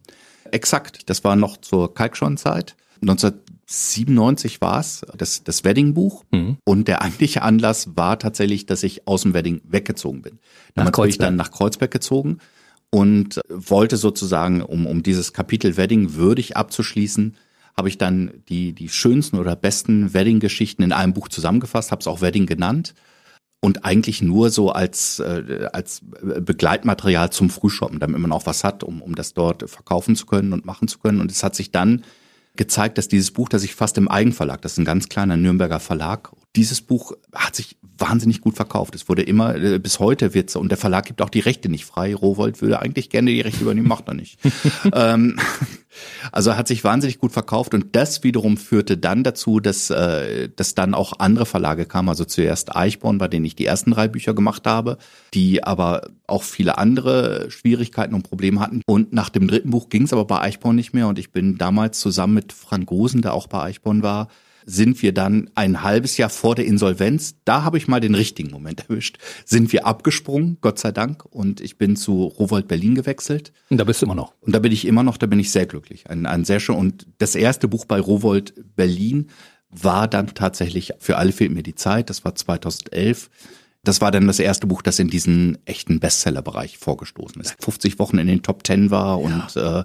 Exakt. 0.51 1.09
Das 1.09 1.23
war 1.23 1.35
noch 1.35 1.57
zur 1.57 1.93
Kalkschorn-Zeit. 1.93 2.75
97 3.71 4.61
war's 4.61 5.05
das, 5.15 5.43
das 5.43 5.63
Weddingbuch. 5.63 6.23
Mhm. 6.31 6.57
Und 6.65 6.87
der 6.87 7.03
eigentliche 7.03 7.43
Anlass 7.43 7.95
war 7.95 8.17
tatsächlich, 8.17 8.65
dass 8.65 8.81
ich 8.81 9.07
aus 9.07 9.21
dem 9.21 9.35
Wedding 9.35 9.61
weggezogen 9.63 10.23
bin. 10.23 10.39
Damit 10.73 10.95
bin 10.95 11.05
ich 11.05 11.19
dann 11.19 11.35
nach 11.35 11.51
Kreuzberg 11.51 11.91
gezogen 11.91 12.39
und 12.89 13.39
wollte 13.47 13.97
sozusagen, 13.97 14.63
um, 14.63 14.87
um 14.87 15.03
dieses 15.03 15.33
Kapitel 15.33 15.77
Wedding 15.77 16.15
würdig 16.15 16.57
abzuschließen, 16.57 17.37
habe 17.77 17.89
ich 17.89 17.99
dann 17.99 18.41
die, 18.49 18.73
die 18.73 18.89
schönsten 18.89 19.37
oder 19.37 19.55
besten 19.55 20.15
Wedding-Geschichten 20.15 20.81
in 20.81 20.91
einem 20.91 21.13
Buch 21.13 21.27
zusammengefasst, 21.27 21.91
habe 21.91 21.99
es 21.99 22.07
auch 22.07 22.21
Wedding 22.21 22.47
genannt 22.47 22.95
und 23.61 23.85
eigentlich 23.85 24.23
nur 24.23 24.49
so 24.49 24.71
als, 24.71 25.19
äh, 25.19 25.69
als 25.71 26.01
Begleitmaterial 26.01 27.29
zum 27.29 27.51
Frühshoppen, 27.51 27.99
damit 27.99 28.19
man 28.19 28.31
auch 28.31 28.47
was 28.47 28.63
hat, 28.63 28.83
um, 28.83 29.03
um 29.03 29.13
das 29.13 29.35
dort 29.35 29.69
verkaufen 29.69 30.15
zu 30.15 30.25
können 30.25 30.53
und 30.53 30.65
machen 30.65 30.87
zu 30.87 30.97
können. 30.97 31.21
Und 31.21 31.29
es 31.31 31.43
hat 31.43 31.55
sich 31.55 31.71
dann 31.71 32.03
gezeigt, 32.59 32.99
dass 32.99 33.07
dieses 33.07 33.31
Buch, 33.31 33.49
das 33.49 33.63
ich 33.63 33.73
fast 33.73 33.97
im 33.97 34.07
Eigenverlag, 34.07 34.61
das 34.61 34.73
ist 34.73 34.77
ein 34.77 34.85
ganz 34.85 35.09
kleiner 35.09 35.37
Nürnberger 35.37 35.79
Verlag, 35.79 36.29
dieses 36.55 36.81
Buch 36.81 37.13
hat 37.33 37.55
sich 37.55 37.77
wahnsinnig 37.97 38.41
gut 38.41 38.55
verkauft. 38.55 38.95
Es 38.95 39.07
wurde 39.07 39.21
immer, 39.21 39.55
äh, 39.55 39.77
bis 39.77 39.99
heute 39.99 40.33
wird's, 40.33 40.55
und 40.55 40.69
der 40.69 40.77
Verlag 40.77 41.05
gibt 41.05 41.21
auch 41.21 41.29
die 41.29 41.41
Rechte 41.41 41.69
nicht 41.69 41.85
frei. 41.85 42.15
Rowold 42.15 42.61
würde 42.61 42.79
eigentlich 42.79 43.09
gerne 43.09 43.31
die 43.31 43.41
Rechte 43.41 43.61
übernehmen, 43.61 43.87
macht 43.87 44.07
er 44.07 44.15
nicht. 44.15 44.39
ähm, 44.93 45.39
also 46.31 46.55
hat 46.55 46.67
sich 46.67 46.83
wahnsinnig 46.83 47.19
gut 47.19 47.33
verkauft 47.33 47.73
und 47.73 47.95
das 47.95 48.23
wiederum 48.23 48.57
führte 48.57 48.97
dann 48.97 49.23
dazu, 49.23 49.59
dass, 49.59 49.91
äh, 49.91 50.49
dass 50.55 50.73
dann 50.73 50.95
auch 50.95 51.19
andere 51.19 51.45
Verlage 51.45 51.85
kamen. 51.85 52.09
Also 52.09 52.25
zuerst 52.25 52.75
Eichborn, 52.75 53.19
bei 53.19 53.27
denen 53.27 53.45
ich 53.45 53.55
die 53.55 53.65
ersten 53.65 53.91
drei 53.91 54.07
Bücher 54.07 54.33
gemacht 54.33 54.65
habe, 54.65 54.97
die 55.35 55.63
aber 55.63 56.09
auch 56.25 56.43
viele 56.43 56.77
andere 56.77 57.51
Schwierigkeiten 57.51 58.15
und 58.15 58.23
Probleme 58.23 58.59
hatten. 58.59 58.81
Und 58.87 59.13
nach 59.13 59.29
dem 59.29 59.47
dritten 59.47 59.69
Buch 59.69 59.89
ging 59.89 60.03
es 60.03 60.13
aber 60.13 60.25
bei 60.25 60.39
Eichborn 60.41 60.75
nicht 60.75 60.93
mehr 60.93 61.07
und 61.07 61.19
ich 61.19 61.31
bin 61.31 61.57
damals 61.57 61.99
zusammen 61.99 62.33
mit 62.33 62.53
Frank 62.53 62.87
Gosen, 62.87 63.21
der 63.21 63.33
auch 63.33 63.47
bei 63.47 63.61
Eichborn 63.61 64.01
war, 64.01 64.29
sind 64.69 65.01
wir 65.01 65.13
dann 65.13 65.49
ein 65.55 65.81
halbes 65.81 66.17
Jahr 66.17 66.29
vor 66.29 66.53
der 66.53 66.65
Insolvenz, 66.65 67.35
da 67.43 67.63
habe 67.63 67.77
ich 67.77 67.87
mal 67.87 67.99
den 67.99 68.13
richtigen 68.13 68.51
Moment 68.51 68.85
erwischt, 68.87 69.17
sind 69.43 69.73
wir 69.73 69.87
abgesprungen, 69.87 70.57
Gott 70.61 70.77
sei 70.77 70.91
Dank, 70.91 71.25
und 71.25 71.59
ich 71.59 71.77
bin 71.77 71.95
zu 71.95 72.25
Rowold 72.25 72.67
Berlin 72.67 72.93
gewechselt. 72.93 73.51
Und 73.69 73.77
da 73.77 73.83
bist 73.83 74.01
du 74.01 74.05
immer 74.05 74.15
noch. 74.15 74.35
Und 74.41 74.53
da 74.53 74.59
bin 74.59 74.71
ich 74.71 74.85
immer 74.85 75.03
noch, 75.03 75.17
da 75.17 75.25
bin 75.25 75.39
ich 75.39 75.51
sehr 75.51 75.65
glücklich. 75.65 76.09
Ein, 76.09 76.25
ein 76.27 76.45
sehr 76.45 76.59
schön, 76.59 76.75
und 76.75 77.07
das 77.17 77.35
erste 77.35 77.67
Buch 77.67 77.85
bei 77.85 77.99
Rowold 77.99 78.53
Berlin 78.75 79.29
war 79.71 80.07
dann 80.07 80.27
tatsächlich 80.35 80.93
für 80.99 81.17
alle 81.17 81.31
fehlt 81.31 81.51
mir 81.51 81.63
die 81.63 81.75
Zeit, 81.75 82.09
das 82.09 82.23
war 82.23 82.35
2011. 82.35 83.29
Das 83.83 84.01
war 84.01 84.11
dann 84.11 84.27
das 84.27 84.39
erste 84.39 84.67
Buch, 84.67 84.81
das 84.81 84.99
in 84.99 85.07
diesen 85.07 85.57
echten 85.65 85.99
Bestsellerbereich 85.99 86.77
vorgestoßen 86.77 87.41
ist. 87.41 87.55
50 87.63 87.97
Wochen 87.97 88.17
in 88.17 88.27
den 88.27 88.43
Top 88.43 88.67
10 88.67 88.91
war 88.91 89.19
und 89.19 89.55
ja. 89.55 89.79
äh, 89.79 89.83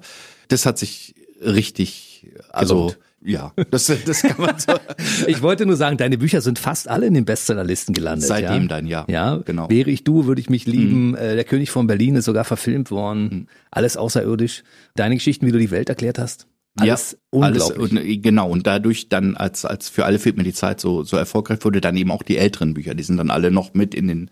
das 0.49 0.67
hat 0.67 0.79
sich 0.79 1.15
richtig, 1.41 2.33
also 2.51 2.75
Gelohnt. 2.75 2.99
Ja, 3.25 3.53
das, 3.71 3.91
das 4.05 4.23
kann 4.23 4.37
man 4.39 4.59
so. 4.59 4.75
ich 5.27 5.41
wollte 5.41 5.65
nur 5.65 5.77
sagen, 5.77 5.97
deine 5.97 6.19
Bücher 6.19 6.43
sind 6.43 6.59
fast 6.59 6.89
alle 6.89 7.07
in 7.07 7.15
den 7.15 7.25
Bestsellerlisten 7.25 7.95
gelandet. 7.95 8.29
Seitdem 8.29 8.63
ja? 8.63 8.69
dann, 8.69 8.87
ja. 8.87 9.05
Ja, 9.09 9.37
genau. 9.37 9.71
Wäre 9.71 9.91
ich 9.91 10.05
du, 10.05 10.27
würde 10.27 10.41
ich 10.41 10.51
mich 10.51 10.67
lieben. 10.67 11.13
Mhm. 11.13 11.15
Der 11.15 11.45
König 11.45 11.71
von 11.71 11.87
Berlin 11.87 12.17
ist 12.17 12.27
sogar 12.27 12.45
verfilmt 12.45 12.91
worden. 12.91 13.23
Mhm. 13.23 13.47
Alles 13.71 13.97
außerirdisch. 13.97 14.63
Deine 14.95 15.15
Geschichten, 15.15 15.47
wie 15.47 15.53
du 15.53 15.59
die 15.59 15.71
Welt 15.71 15.89
erklärt 15.89 16.19
hast. 16.19 16.47
Alles 16.77 17.13
ja, 17.13 17.19
unglaublich. 17.31 17.93
Alles, 17.93 18.05
und, 18.05 18.23
genau, 18.23 18.51
und 18.51 18.67
dadurch 18.67 19.09
dann, 19.09 19.37
als, 19.37 19.65
als 19.65 19.89
für 19.89 20.05
alle 20.05 20.19
fehlt 20.19 20.37
mir 20.37 20.43
die 20.43 20.53
Zeit 20.53 20.81
so, 20.81 21.03
so 21.03 21.17
erfolgreich 21.17 21.65
wurde, 21.65 21.81
dann 21.81 21.97
eben 21.97 22.11
auch 22.11 22.23
die 22.23 22.37
älteren 22.37 22.75
Bücher, 22.75 22.95
die 22.95 23.05
sind 23.05 23.17
dann 23.17 23.31
alle 23.31 23.51
noch 23.51 23.75
mit 23.75 23.95
in 23.95 24.09
den, 24.09 24.31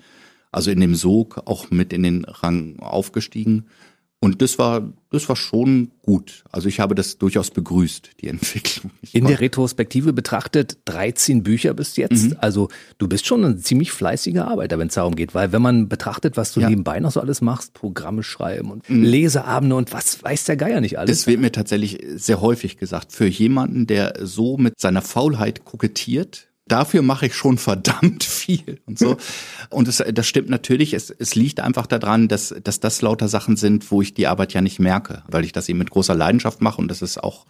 also 0.50 0.70
in 0.70 0.80
dem 0.80 0.96
Sog 0.96 1.42
auch 1.46 1.70
mit 1.70 1.92
in 1.92 2.02
den 2.02 2.24
Rang 2.24 2.78
aufgestiegen. 2.80 3.66
Und 4.22 4.40
das 4.40 4.56
war, 4.56 4.88
das 5.10 5.28
war 5.28 5.34
schon 5.34 5.90
gut. 6.00 6.44
Also 6.52 6.68
ich 6.68 6.78
habe 6.78 6.94
das 6.94 7.18
durchaus 7.18 7.50
begrüßt, 7.50 8.10
die 8.20 8.28
Entwicklung. 8.28 8.92
Ich 9.00 9.16
In 9.16 9.26
der 9.26 9.40
Retrospektive 9.40 10.12
betrachtet 10.12 10.78
13 10.84 11.42
Bücher 11.42 11.74
bis 11.74 11.96
jetzt. 11.96 12.30
Mhm. 12.30 12.36
Also 12.38 12.68
du 12.98 13.08
bist 13.08 13.26
schon 13.26 13.44
ein 13.44 13.58
ziemlich 13.58 13.90
fleißiger 13.90 14.46
Arbeiter, 14.46 14.78
wenn 14.78 14.86
es 14.86 14.94
darum 14.94 15.16
geht. 15.16 15.34
Weil 15.34 15.50
wenn 15.50 15.60
man 15.60 15.88
betrachtet, 15.88 16.36
was 16.36 16.52
du 16.52 16.60
ja. 16.60 16.70
nebenbei 16.70 17.00
noch 17.00 17.10
so 17.10 17.20
alles 17.20 17.40
machst, 17.40 17.74
Programme 17.74 18.22
schreiben 18.22 18.70
und 18.70 18.88
mhm. 18.88 19.02
Leseabende 19.02 19.74
und 19.74 19.92
was 19.92 20.22
weiß 20.22 20.44
der 20.44 20.56
Geier 20.56 20.80
nicht 20.80 21.00
alles. 21.00 21.18
Das 21.18 21.26
wird 21.26 21.40
mir 21.40 21.50
tatsächlich 21.50 21.98
sehr 22.14 22.40
häufig 22.40 22.76
gesagt. 22.76 23.10
Für 23.10 23.26
jemanden, 23.26 23.88
der 23.88 24.14
so 24.22 24.56
mit 24.56 24.78
seiner 24.78 25.02
Faulheit 25.02 25.64
kokettiert, 25.64 26.51
dafür 26.66 27.02
mache 27.02 27.26
ich 27.26 27.34
schon 27.34 27.58
verdammt 27.58 28.24
viel 28.24 28.80
und 28.86 28.98
so. 28.98 29.16
Und 29.70 29.88
das, 29.88 30.02
das 30.12 30.26
stimmt 30.26 30.50
natürlich. 30.50 30.94
Es, 30.94 31.10
es 31.10 31.34
liegt 31.34 31.60
einfach 31.60 31.86
daran, 31.86 32.28
dass, 32.28 32.54
dass 32.62 32.80
das 32.80 33.02
lauter 33.02 33.28
Sachen 33.28 33.56
sind, 33.56 33.90
wo 33.90 34.02
ich 34.02 34.14
die 34.14 34.26
Arbeit 34.26 34.52
ja 34.52 34.60
nicht 34.60 34.78
merke, 34.78 35.22
weil 35.28 35.44
ich 35.44 35.52
das 35.52 35.68
eben 35.68 35.78
mit 35.78 35.90
großer 35.90 36.14
Leidenschaft 36.14 36.60
mache 36.60 36.80
und 36.80 36.88
das 36.88 37.02
ist 37.02 37.22
auch 37.22 37.46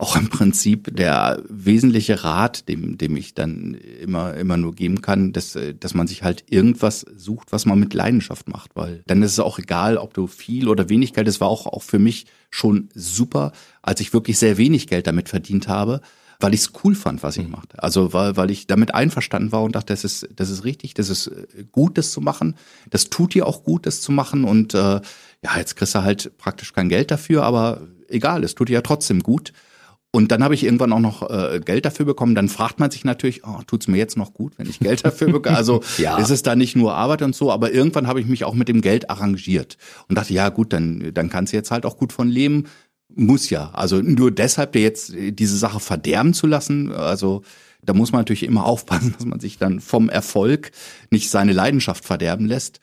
auch 0.00 0.16
im 0.16 0.30
Prinzip 0.30 0.96
der 0.96 1.42
wesentliche 1.46 2.24
Rat, 2.24 2.68
dem, 2.68 2.96
dem 2.96 3.16
ich 3.16 3.34
dann 3.34 3.74
immer, 3.74 4.34
immer 4.34 4.56
nur 4.56 4.74
geben 4.74 5.02
kann, 5.02 5.32
dass, 5.32 5.58
dass 5.78 5.92
man 5.92 6.06
sich 6.06 6.22
halt 6.22 6.44
irgendwas 6.48 7.04
sucht, 7.14 7.52
was 7.52 7.66
man 7.66 7.78
mit 7.78 7.92
Leidenschaft 7.92 8.48
macht, 8.48 8.70
weil 8.74 9.02
dann 9.06 9.22
ist 9.22 9.32
es 9.32 9.40
auch 9.40 9.58
egal, 9.58 9.98
ob 9.98 10.14
du 10.14 10.26
viel 10.26 10.68
oder 10.68 10.88
wenig 10.88 11.12
Geld, 11.12 11.28
das 11.28 11.40
war 11.40 11.48
auch, 11.48 11.66
auch 11.66 11.82
für 11.82 11.98
mich 11.98 12.24
schon 12.50 12.88
super, 12.94 13.52
als 13.82 14.00
ich 14.00 14.14
wirklich 14.14 14.38
sehr 14.38 14.56
wenig 14.56 14.86
Geld 14.86 15.06
damit 15.06 15.28
verdient 15.28 15.68
habe, 15.68 16.00
weil 16.40 16.54
ich 16.54 16.60
es 16.60 16.72
cool 16.82 16.94
fand, 16.94 17.22
was 17.22 17.36
ich 17.36 17.44
mhm. 17.44 17.52
machte. 17.52 17.82
Also 17.82 18.12
weil, 18.12 18.36
weil 18.36 18.50
ich 18.50 18.66
damit 18.66 18.94
einverstanden 18.94 19.52
war 19.52 19.62
und 19.62 19.74
dachte, 19.76 19.92
das 19.92 20.04
ist, 20.04 20.28
das 20.34 20.50
ist 20.50 20.64
richtig, 20.64 20.94
das 20.94 21.08
ist 21.08 21.28
äh, 21.28 21.64
gut, 21.70 21.98
das 21.98 22.10
zu 22.10 22.20
machen. 22.20 22.56
Das 22.88 23.10
tut 23.10 23.34
dir 23.34 23.46
auch 23.46 23.62
gut, 23.62 23.86
das 23.86 24.00
zu 24.00 24.10
machen. 24.12 24.44
Und 24.44 24.74
äh, 24.74 24.78
ja, 24.78 25.56
jetzt 25.56 25.76
kriegst 25.76 25.94
du 25.94 26.02
halt 26.02 26.36
praktisch 26.38 26.72
kein 26.72 26.88
Geld 26.88 27.10
dafür, 27.10 27.44
aber 27.44 27.82
egal, 28.08 28.42
es 28.44 28.54
tut 28.54 28.68
dir 28.68 28.74
ja 28.74 28.82
trotzdem 28.82 29.22
gut. 29.22 29.52
Und 30.12 30.32
dann 30.32 30.42
habe 30.42 30.54
ich 30.54 30.64
irgendwann 30.64 30.92
auch 30.92 30.98
noch 30.98 31.30
äh, 31.30 31.60
Geld 31.64 31.84
dafür 31.84 32.04
bekommen. 32.04 32.34
Dann 32.34 32.48
fragt 32.48 32.80
man 32.80 32.90
sich 32.90 33.04
natürlich, 33.04 33.44
oh, 33.46 33.60
tut's 33.64 33.86
mir 33.86 33.96
jetzt 33.96 34.16
noch 34.16 34.34
gut, 34.34 34.54
wenn 34.58 34.68
ich 34.68 34.80
Geld 34.80 35.04
dafür 35.04 35.30
bekomme? 35.30 35.56
Also 35.56 35.82
ja. 35.98 36.18
ist 36.18 36.30
es 36.30 36.42
da 36.42 36.56
nicht 36.56 36.74
nur 36.74 36.94
Arbeit 36.94 37.22
und 37.22 37.34
so, 37.34 37.52
aber 37.52 37.72
irgendwann 37.72 38.08
habe 38.08 38.20
ich 38.20 38.26
mich 38.26 38.42
auch 38.42 38.54
mit 38.54 38.68
dem 38.68 38.80
Geld 38.80 39.08
arrangiert 39.08 39.76
und 40.08 40.16
dachte, 40.16 40.34
ja 40.34 40.48
gut, 40.48 40.72
dann, 40.72 41.14
dann 41.14 41.30
kannst 41.30 41.52
du 41.52 41.56
jetzt 41.56 41.70
halt 41.70 41.86
auch 41.86 41.96
gut 41.96 42.12
von 42.12 42.28
leben. 42.28 42.64
Muss 43.14 43.50
ja. 43.50 43.70
Also 43.72 44.00
nur 44.00 44.30
deshalb 44.30 44.76
jetzt 44.76 45.12
diese 45.14 45.56
Sache 45.56 45.80
verderben 45.80 46.34
zu 46.34 46.46
lassen, 46.46 46.92
also 46.92 47.42
da 47.82 47.94
muss 47.94 48.12
man 48.12 48.20
natürlich 48.20 48.44
immer 48.44 48.64
aufpassen, 48.66 49.14
dass 49.16 49.26
man 49.26 49.40
sich 49.40 49.58
dann 49.58 49.80
vom 49.80 50.08
Erfolg 50.08 50.70
nicht 51.10 51.30
seine 51.30 51.52
Leidenschaft 51.52 52.04
verderben 52.04 52.46
lässt. 52.46 52.80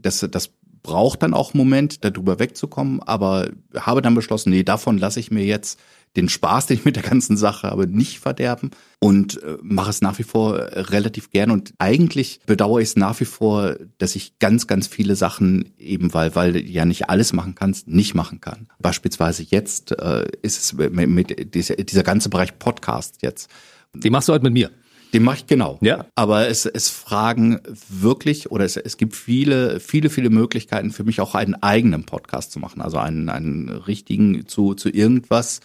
Das, 0.00 0.26
das 0.30 0.50
braucht 0.82 1.22
dann 1.22 1.34
auch 1.34 1.54
einen 1.54 1.58
Moment, 1.58 2.04
darüber 2.04 2.38
wegzukommen, 2.38 3.02
aber 3.02 3.50
habe 3.76 4.02
dann 4.02 4.14
beschlossen, 4.14 4.50
nee, 4.50 4.62
davon 4.62 4.98
lasse 4.98 5.20
ich 5.20 5.30
mir 5.30 5.44
jetzt 5.44 5.78
den 6.16 6.28
Spaß, 6.28 6.66
den 6.66 6.78
ich 6.78 6.84
mit 6.84 6.96
der 6.96 7.02
ganzen 7.02 7.36
Sache 7.36 7.68
habe, 7.68 7.86
nicht 7.86 8.18
verderben 8.18 8.70
und 8.98 9.42
äh, 9.42 9.56
mache 9.62 9.90
es 9.90 10.00
nach 10.00 10.18
wie 10.18 10.24
vor 10.24 10.56
relativ 10.56 11.30
gern 11.30 11.50
und 11.50 11.74
eigentlich 11.78 12.40
bedauere 12.46 12.80
ich 12.80 12.88
es 12.88 12.96
nach 12.96 13.18
wie 13.20 13.24
vor, 13.24 13.76
dass 13.98 14.16
ich 14.16 14.38
ganz, 14.38 14.66
ganz 14.66 14.86
viele 14.86 15.16
Sachen 15.16 15.74
eben, 15.78 16.12
weil, 16.14 16.34
weil 16.34 16.52
du 16.52 16.60
ja 16.60 16.84
nicht 16.84 17.08
alles 17.08 17.32
machen 17.32 17.54
kannst, 17.54 17.88
nicht 17.88 18.14
machen 18.14 18.40
kann. 18.40 18.68
Beispielsweise 18.78 19.44
jetzt 19.48 19.92
äh, 19.98 20.26
ist 20.42 20.58
es 20.58 20.72
mit, 20.72 21.08
mit 21.08 21.54
dieser, 21.54 21.76
dieser 21.76 22.02
ganze 22.02 22.28
Bereich 22.28 22.58
Podcast 22.58 23.18
jetzt. 23.22 23.50
Die 23.94 24.10
machst 24.10 24.28
du 24.28 24.32
heute 24.32 24.44
mit 24.44 24.52
mir. 24.52 24.70
Den 25.14 25.22
mache 25.22 25.38
ich 25.38 25.46
genau. 25.46 25.78
Ja. 25.80 26.06
Aber 26.14 26.48
es, 26.48 26.66
es 26.66 26.88
fragen 26.88 27.60
wirklich 27.88 28.50
oder 28.50 28.64
es, 28.64 28.76
es 28.76 28.96
gibt 28.96 29.16
viele, 29.16 29.80
viele, 29.80 30.10
viele 30.10 30.30
Möglichkeiten 30.30 30.90
für 30.90 31.04
mich 31.04 31.20
auch 31.20 31.34
einen 31.34 31.54
eigenen 31.54 32.04
Podcast 32.04 32.52
zu 32.52 32.58
machen. 32.58 32.82
Also 32.82 32.98
einen, 32.98 33.28
einen 33.28 33.68
richtigen 33.68 34.46
zu, 34.46 34.74
zu 34.74 34.90
irgendwas, 34.90 35.60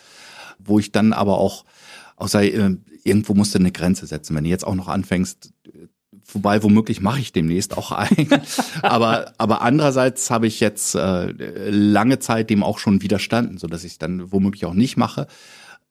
wo 0.59 0.79
ich 0.79 0.91
dann 0.91 1.13
aber 1.13 1.37
auch, 1.37 1.65
außer 2.15 2.43
äh, 2.43 2.77
irgendwo 3.03 3.33
musste 3.33 3.59
eine 3.59 3.71
Grenze 3.71 4.05
setzen. 4.05 4.35
Wenn 4.35 4.43
du 4.43 4.49
jetzt 4.49 4.65
auch 4.65 4.75
noch 4.75 4.87
anfängst, 4.87 5.53
wobei 6.25 6.63
womöglich 6.63 7.01
mache 7.01 7.19
ich 7.19 7.33
demnächst 7.33 7.77
auch 7.77 7.91
ein. 7.91 8.27
aber, 8.81 9.33
aber 9.37 9.61
andererseits 9.61 10.29
habe 10.29 10.47
ich 10.47 10.59
jetzt 10.59 10.95
äh, 10.95 11.31
lange 11.69 12.19
Zeit 12.19 12.49
dem 12.49 12.63
auch 12.63 12.79
schon 12.79 13.01
widerstanden, 13.01 13.57
so 13.57 13.67
dass 13.67 13.83
ich 13.83 13.93
es 13.93 13.97
dann 13.97 14.31
womöglich 14.31 14.65
auch 14.65 14.73
nicht 14.73 14.97
mache. 14.97 15.27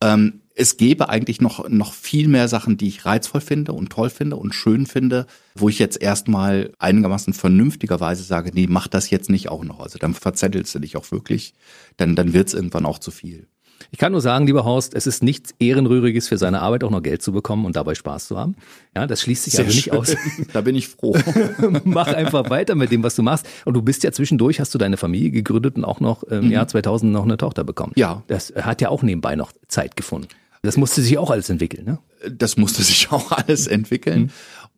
Ähm, 0.01 0.41
es 0.55 0.77
gäbe 0.77 1.09
eigentlich 1.09 1.41
noch, 1.41 1.69
noch 1.69 1.95
viel 1.95 2.29
mehr 2.29 2.49
Sachen, 2.49 2.77
die 2.77 2.89
ich 2.89 3.07
reizvoll 3.07 3.41
finde 3.41 3.73
und 3.73 3.91
toll 3.91 4.11
finde 4.11 4.37
und 4.37 4.55
schön 4.55 4.85
finde, 4.87 5.27
wo 5.55 5.69
ich 5.69 5.79
jetzt 5.79 6.03
erstmal 6.03 6.73
einigermaßen 6.79 7.33
vernünftigerweise 7.33 8.23
sage, 8.23 8.51
nee, 8.53 8.67
mach 8.69 8.89
das 8.89 9.09
jetzt 9.11 9.31
nicht 9.31 9.49
auch 9.49 9.65
noch. 9.65 9.81
Also 9.81 9.99
dann 9.99 10.13
verzettelst 10.13 10.75
du 10.75 10.81
dich 10.81 10.97
auch 10.97 11.11
wirklich, 11.11 11.55
dann, 11.97 12.17
dann 12.17 12.33
wird's 12.35 12.53
irgendwann 12.53 12.85
auch 12.85 12.99
zu 12.99 13.11
viel. 13.11 13.47
Ich 13.91 13.99
kann 13.99 14.13
nur 14.13 14.21
sagen, 14.21 14.47
lieber 14.47 14.65
Horst, 14.65 14.95
es 14.95 15.07
ist 15.07 15.23
nichts 15.23 15.55
Ehrenrühriges 15.59 16.29
für 16.29 16.39
seine 16.39 16.61
Arbeit 16.61 16.85
auch 16.85 16.91
noch 16.91 17.03
Geld 17.03 17.23
zu 17.23 17.33
bekommen 17.33 17.65
und 17.65 17.77
dabei 17.77 17.95
Spaß 17.95 18.29
zu 18.29 18.39
haben. 18.39 18.57
Ja, 18.95 19.07
das 19.07 19.23
schließt 19.23 19.45
sich 19.45 19.55
Sehr 19.55 19.65
also 19.65 19.75
nicht 19.75 19.85
schön. 19.85 19.95
aus. 19.95 20.17
Da 20.53 20.61
bin 20.61 20.75
ich 20.75 20.89
froh. 20.89 21.17
Mach 21.85 22.09
einfach 22.09 22.51
weiter 22.51 22.75
mit 22.75 22.91
dem, 22.91 23.03
was 23.03 23.17
du 23.17 23.23
machst. 23.23 23.47
Und 23.65 23.75
du 23.75 23.83
bist 23.83 24.03
ja 24.03 24.13
zwischendurch, 24.13 24.61
hast 24.61 24.75
du 24.75 24.79
deine 24.79 24.97
Familie 24.97 25.31
gegründet 25.31 25.77
und 25.77 25.85
auch 25.85 26.01
noch 26.01 26.23
im 26.25 26.47
mhm. 26.47 26.53
Jahr 26.53 26.69
2000 26.69 27.13
noch 27.13 27.25
eine 27.25 27.37
Tochter 27.37 27.65
bekommen. 27.65 27.93
Ja. 27.97 28.23
Das 28.29 28.53
hat 28.57 28.81
ja 28.81 28.89
auch 28.89 29.03
nebenbei 29.03 29.37
noch 29.37 29.53
Zeit 29.69 29.97
gefunden. 29.97 30.29
Das 30.63 30.77
musste 30.77 31.03
sich 31.03 31.19
auch 31.19 31.31
alles 31.31 31.51
entwickeln, 31.51 31.85
ne? 31.85 31.99
Das 32.31 32.57
musste 32.57 32.83
sich 32.83 33.11
auch 33.11 33.33
alles 33.33 33.67
entwickeln. 33.67 34.21
Mhm. 34.21 34.31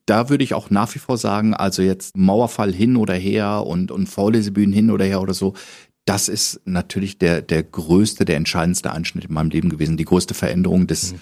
Da 0.07 0.29
würde 0.29 0.45
ich 0.45 0.55
auch 0.55 0.71
nach 0.71 0.95
wie 0.95 0.99
vor 0.99 1.17
sagen, 1.17 1.55
also 1.55 1.83
jetzt 1.83 2.17
Mauerfall 2.17 2.73
hin 2.73 2.97
oder 2.97 3.15
her 3.15 3.65
und, 3.67 3.91
und 3.91 4.07
Vorlesebühnen 4.07 4.73
hin 4.73 4.91
oder 4.91 5.05
her 5.05 5.21
oder 5.23 5.35
so, 5.35 5.55
das 6.05 6.29
ist 6.29 6.61
natürlich 6.65 7.19
der, 7.19 7.43
der 7.43 7.63
größte, 7.63 8.25
der 8.25 8.37
entscheidendste 8.37 8.91
Anschnitt 8.93 9.25
in 9.25 9.33
meinem 9.33 9.51
Leben 9.51 9.71
gewesen, 9.71 9.97
die 9.97 10.05
größte 10.05 10.35
Veränderung, 10.35 10.87
das, 10.87 11.13
mhm. 11.13 11.21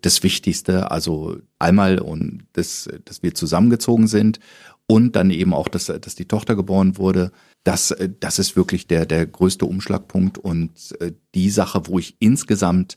das 0.00 0.22
Wichtigste. 0.22 0.90
Also 0.90 1.38
einmal, 1.58 1.98
und 1.98 2.44
das, 2.54 2.88
dass 3.04 3.22
wir 3.22 3.34
zusammengezogen 3.34 4.06
sind 4.06 4.40
und 4.86 5.16
dann 5.16 5.30
eben 5.30 5.52
auch, 5.52 5.68
dass, 5.68 5.86
dass 5.86 6.14
die 6.14 6.26
Tochter 6.26 6.56
geboren 6.56 6.96
wurde. 6.96 7.30
Das, 7.64 7.94
das 8.20 8.38
ist 8.38 8.56
wirklich 8.56 8.86
der, 8.86 9.06
der 9.06 9.26
größte 9.26 9.66
Umschlagpunkt 9.66 10.38
und 10.38 10.96
äh, 11.00 11.12
die 11.34 11.50
Sache, 11.50 11.82
wo 11.86 11.98
ich 11.98 12.16
insgesamt 12.18 12.96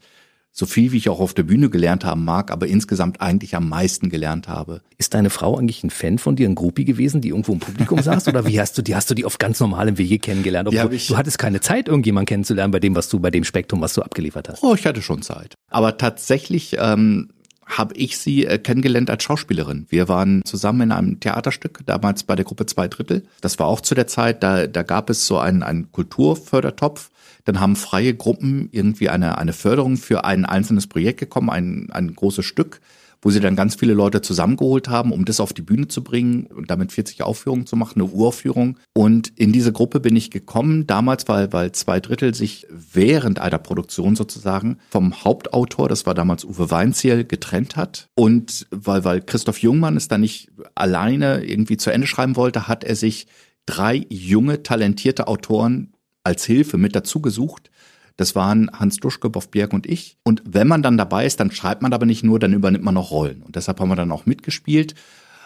so 0.58 0.66
viel 0.66 0.94
wie 0.94 0.98
ich 0.98 1.10
auch 1.10 1.20
auf 1.20 1.34
der 1.34 1.44
Bühne 1.44 1.70
gelernt 1.70 2.06
haben 2.06 2.24
mag, 2.24 2.50
aber 2.50 2.68
insgesamt 2.68 3.20
eigentlich 3.20 3.56
am 3.58 3.68
meisten 3.68 4.10
gelernt 4.10 4.48
habe. 4.48 4.82
Ist 4.98 5.14
deine 5.14 5.30
Frau 5.30 5.58
eigentlich 5.58 5.84
ein 5.84 5.90
Fan 5.90 6.18
von 6.18 6.38
dir, 6.38 6.48
ein 6.48 6.56
Groupie 6.56 6.86
gewesen, 6.86 7.20
die 7.20 7.30
irgendwo 7.30 7.52
im 7.52 7.60
Publikum 7.60 8.02
saß? 8.02 8.30
Oder 8.30 8.48
wie 8.48 8.62
hast 8.62 8.78
du 8.78 8.82
die, 8.82 8.96
hast 8.96 9.10
du 9.10 9.16
die 9.16 9.26
auf 9.26 9.38
ganz 9.38 9.60
normalem 9.60 9.98
Wege 9.98 10.18
kennengelernt? 10.18 10.70
Obwohl, 10.70 10.94
ich, 10.94 11.08
du 11.08 11.18
hattest 11.18 11.40
keine 11.40 11.60
Zeit, 11.60 11.90
irgendjemanden 11.90 12.28
kennenzulernen 12.28 12.72
bei 12.72 12.80
dem, 12.80 12.96
was 12.96 13.10
du, 13.10 13.20
bei 13.20 13.32
dem 13.32 13.44
Spektrum, 13.44 13.82
was 13.82 13.96
du 13.96 14.02
abgeliefert 14.02 14.48
hast. 14.48 14.64
Oh, 14.64 14.74
ich 14.74 14.86
hatte 14.86 15.02
schon 15.02 15.22
Zeit. 15.22 15.56
Aber 15.70 15.98
tatsächlich 15.98 16.78
ähm, 16.80 17.32
habe 17.66 17.96
ich 17.96 18.18
sie 18.18 18.46
äh, 18.46 18.58
kennengelernt 18.58 19.10
als 19.10 19.24
Schauspielerin. 19.24 19.86
Wir 19.90 20.08
waren 20.08 20.44
zusammen 20.46 20.82
in 20.82 20.92
einem 20.92 21.20
Theaterstück, 21.20 21.82
damals 21.86 22.24
bei 22.24 22.36
der 22.36 22.46
Gruppe 22.46 22.66
Zwei 22.66 22.88
Drittel. 22.88 23.24
Das 23.42 23.58
war 23.60 23.68
auch 23.68 23.82
zu 23.82 23.96
der 23.96 24.08
Zeit, 24.08 24.44
da, 24.44 24.68
da 24.68 24.84
gab 24.84 25.10
es 25.10 25.28
so 25.28 25.38
einen, 25.38 25.64
einen 25.64 25.92
Kulturfördertopf 25.92 27.10
dann 27.46 27.60
haben 27.60 27.76
freie 27.76 28.14
Gruppen 28.14 28.70
irgendwie 28.72 29.08
eine, 29.10 29.38
eine 29.38 29.54
Förderung 29.54 29.98
für 29.98 30.26
ein 30.26 30.46
einzelnes 30.46 30.88
Projekt 30.88 31.20
gekommen, 31.20 31.50
ein, 31.50 31.90
ein 31.92 32.14
großes 32.14 32.44
Stück, 32.44 32.82
wo 33.26 33.32
sie 33.32 33.40
dann 33.40 33.56
ganz 33.56 33.74
viele 33.74 33.96
Leute 33.96 34.22
zusammengeholt 34.22 34.88
haben, 34.88 35.12
um 35.12 35.26
das 35.26 35.40
auf 35.40 35.52
die 35.52 35.64
Bühne 35.64 35.88
zu 35.88 36.04
bringen 36.04 36.46
und 36.46 36.70
damit 36.70 36.92
40 36.92 37.24
Aufführungen 37.24 37.66
zu 37.66 37.76
machen, 37.76 38.00
eine 38.00 38.12
Uraufführung. 38.12 38.78
Und 38.94 39.30
in 39.36 39.52
diese 39.52 39.74
Gruppe 39.74 40.00
bin 40.00 40.16
ich 40.16 40.30
gekommen, 40.30 40.86
damals, 40.86 41.28
weil, 41.28 41.52
weil 41.52 41.72
zwei 41.72 42.00
Drittel 42.00 42.36
sich 42.36 42.68
während 42.70 43.40
einer 43.40 43.58
Produktion 43.58 44.16
sozusagen 44.16 44.78
vom 44.92 45.24
Hauptautor, 45.24 45.90
das 45.90 46.06
war 46.06 46.14
damals 46.14 46.46
Uwe 46.46 46.70
Weinziel, 46.70 47.24
getrennt 47.26 47.76
hat. 47.76 48.10
Und 48.14 48.68
weil, 48.70 49.04
weil 49.06 49.22
Christoph 49.22 49.58
Jungmann 49.58 49.98
es 49.98 50.08
dann 50.08 50.22
nicht 50.22 50.52
alleine 50.76 51.44
irgendwie 51.44 51.78
zu 51.78 51.90
Ende 51.90 52.06
schreiben 52.06 52.36
wollte, 52.36 52.68
hat 52.68 52.84
er 52.84 52.96
sich 52.96 53.26
drei 53.66 54.06
junge, 54.08 54.62
talentierte 54.62 55.28
Autoren 55.28 55.96
als 56.24 56.46
Hilfe 56.46 56.78
mit 56.78 56.96
dazu 56.96 57.22
gesucht. 57.22 57.72
Das 58.18 58.36
waren 58.36 58.70
Hans 58.72 58.98
Duschke, 58.98 59.30
Boff 59.30 59.50
Bjerg 59.50 59.74
und 59.74 59.86
ich. 59.86 60.18
Und 60.24 60.42
wenn 60.46 60.68
man 60.68 60.82
dann 60.82 60.98
dabei 60.98 61.26
ist, 61.26 61.40
dann 61.40 61.52
schreibt 61.52 61.82
man 61.82 61.94
aber 61.94 62.06
nicht 62.06 62.24
nur, 62.24 62.40
dann 62.40 62.54
übernimmt 62.54 62.86
man 62.86 62.94
noch 62.94 63.12
Rollen. 63.12 63.42
Und 63.42 63.56
deshalb 63.56 63.80
haben 63.80 63.90
wir 63.90 63.96
dann 63.96 64.12
auch 64.12 64.26
mitgespielt. 64.26 64.96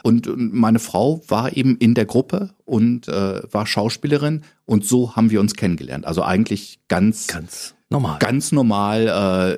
Und 0.04 0.30
meine 0.38 0.80
Frau 0.80 1.22
war 1.28 1.56
eben 1.58 1.78
in 1.78 1.94
der 1.94 2.06
Gruppe 2.06 2.54
und 2.66 3.08
äh, 3.08 3.42
war 3.52 3.66
Schauspielerin 3.66 4.44
und 4.66 4.86
so 4.86 5.16
haben 5.16 5.30
wir 5.30 5.42
uns 5.42 5.56
kennengelernt. 5.56 6.06
Also 6.06 6.24
eigentlich 6.24 6.80
ganz, 6.88 7.28
ganz 7.28 7.76
Normal. 7.92 8.20
Ganz 8.20 8.52
normal 8.52 9.58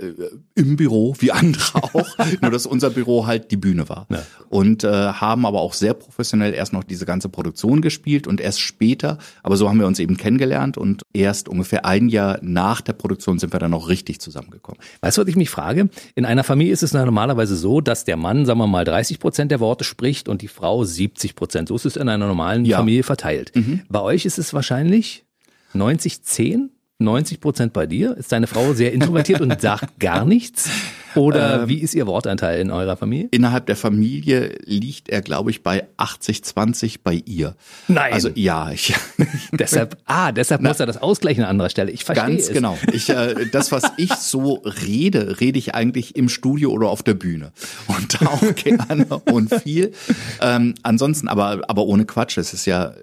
äh, 0.55 0.59
im 0.59 0.77
Büro, 0.77 1.13
wie 1.19 1.33
andere 1.33 1.75
auch. 1.83 2.17
Nur 2.41 2.49
dass 2.49 2.65
unser 2.65 2.89
Büro 2.89 3.25
halt 3.25 3.51
die 3.51 3.57
Bühne 3.57 3.89
war. 3.89 4.07
Ja. 4.09 4.23
Und 4.47 4.85
äh, 4.85 4.87
haben 4.87 5.45
aber 5.45 5.59
auch 5.59 5.73
sehr 5.73 5.93
professionell 5.93 6.53
erst 6.53 6.71
noch 6.71 6.85
diese 6.85 7.05
ganze 7.05 7.27
Produktion 7.27 7.81
gespielt 7.81 8.27
und 8.27 8.39
erst 8.39 8.61
später, 8.61 9.17
aber 9.43 9.57
so 9.57 9.67
haben 9.67 9.79
wir 9.79 9.87
uns 9.87 9.99
eben 9.99 10.15
kennengelernt 10.15 10.77
und 10.77 11.01
erst 11.11 11.49
ungefähr 11.49 11.85
ein 11.85 12.07
Jahr 12.07 12.39
nach 12.41 12.79
der 12.79 12.93
Produktion 12.93 13.37
sind 13.37 13.51
wir 13.51 13.59
dann 13.59 13.71
noch 13.71 13.89
richtig 13.89 14.21
zusammengekommen. 14.21 14.79
Weißt 15.01 15.17
du, 15.17 15.23
was 15.23 15.27
ich 15.27 15.35
mich 15.35 15.49
frage? 15.49 15.89
In 16.15 16.23
einer 16.23 16.45
Familie 16.45 16.71
ist 16.71 16.83
es 16.83 16.93
normalerweise 16.93 17.57
so, 17.57 17.81
dass 17.81 18.05
der 18.05 18.15
Mann, 18.15 18.45
sagen 18.45 18.59
wir 18.59 18.67
mal, 18.67 18.85
30 18.85 19.19
Prozent 19.19 19.51
der 19.51 19.59
Worte 19.59 19.83
spricht 19.83 20.29
und 20.29 20.41
die 20.41 20.47
Frau 20.47 20.85
70 20.85 21.35
Prozent. 21.35 21.67
So 21.67 21.75
ist 21.75 21.85
es 21.85 21.97
in 21.97 22.07
einer 22.07 22.27
normalen 22.27 22.63
ja. 22.63 22.77
Familie 22.77 23.03
verteilt. 23.03 23.51
Mhm. 23.55 23.81
Bei 23.89 23.99
euch 23.99 24.25
ist 24.25 24.39
es 24.39 24.53
wahrscheinlich 24.53 25.25
90, 25.73 26.23
10? 26.23 26.69
90 27.01 27.39
Prozent 27.39 27.73
bei 27.73 27.85
dir? 27.85 28.15
Ist 28.17 28.31
deine 28.31 28.47
Frau 28.47 28.73
sehr 28.73 28.93
introvertiert 28.93 29.41
und 29.41 29.59
sagt 29.61 29.99
gar 29.99 30.25
nichts? 30.25 30.69
Oder 31.15 31.63
ähm, 31.63 31.69
wie 31.69 31.79
ist 31.79 31.93
ihr 31.93 32.07
Wortanteil 32.07 32.59
in 32.59 32.71
eurer 32.71 32.95
Familie? 32.95 33.27
Innerhalb 33.31 33.65
der 33.65 33.75
Familie 33.75 34.57
liegt 34.65 35.09
er, 35.09 35.21
glaube 35.21 35.51
ich, 35.51 35.63
bei 35.63 35.87
80, 35.97 36.43
20 36.43 37.03
bei 37.03 37.15
ihr. 37.25 37.55
Nein. 37.87 38.13
Also 38.13 38.29
ja, 38.35 38.71
ich. 38.71 38.93
deshalb, 39.51 39.97
ah, 40.05 40.31
deshalb 40.31 40.61
Na, 40.61 40.69
muss 40.69 40.79
er 40.79 40.85
das 40.85 41.01
ausgleichen 41.01 41.43
an 41.43 41.49
anderer 41.51 41.69
Stelle. 41.69 41.91
Ich 41.91 42.05
verstehe 42.05 42.27
Ganz 42.27 42.43
es. 42.43 42.53
genau. 42.53 42.77
Ich, 42.93 43.09
äh, 43.09 43.45
das, 43.51 43.71
was 43.71 43.83
ich 43.97 44.13
so 44.13 44.61
rede, 44.85 45.39
rede 45.41 45.59
ich 45.59 45.75
eigentlich 45.75 46.15
im 46.15 46.29
Studio 46.29 46.71
oder 46.71 46.89
auf 46.89 47.03
der 47.03 47.13
Bühne. 47.13 47.51
Und 47.87 48.21
da 48.21 48.27
auch 48.27 48.55
gerne 48.55 49.05
und 49.25 49.53
viel. 49.55 49.91
Ähm, 50.39 50.75
ansonsten, 50.83 51.27
aber, 51.27 51.61
aber 51.67 51.83
ohne 51.83 52.05
Quatsch. 52.05 52.37
Es 52.37 52.53
ist 52.53 52.65
ja 52.65 52.93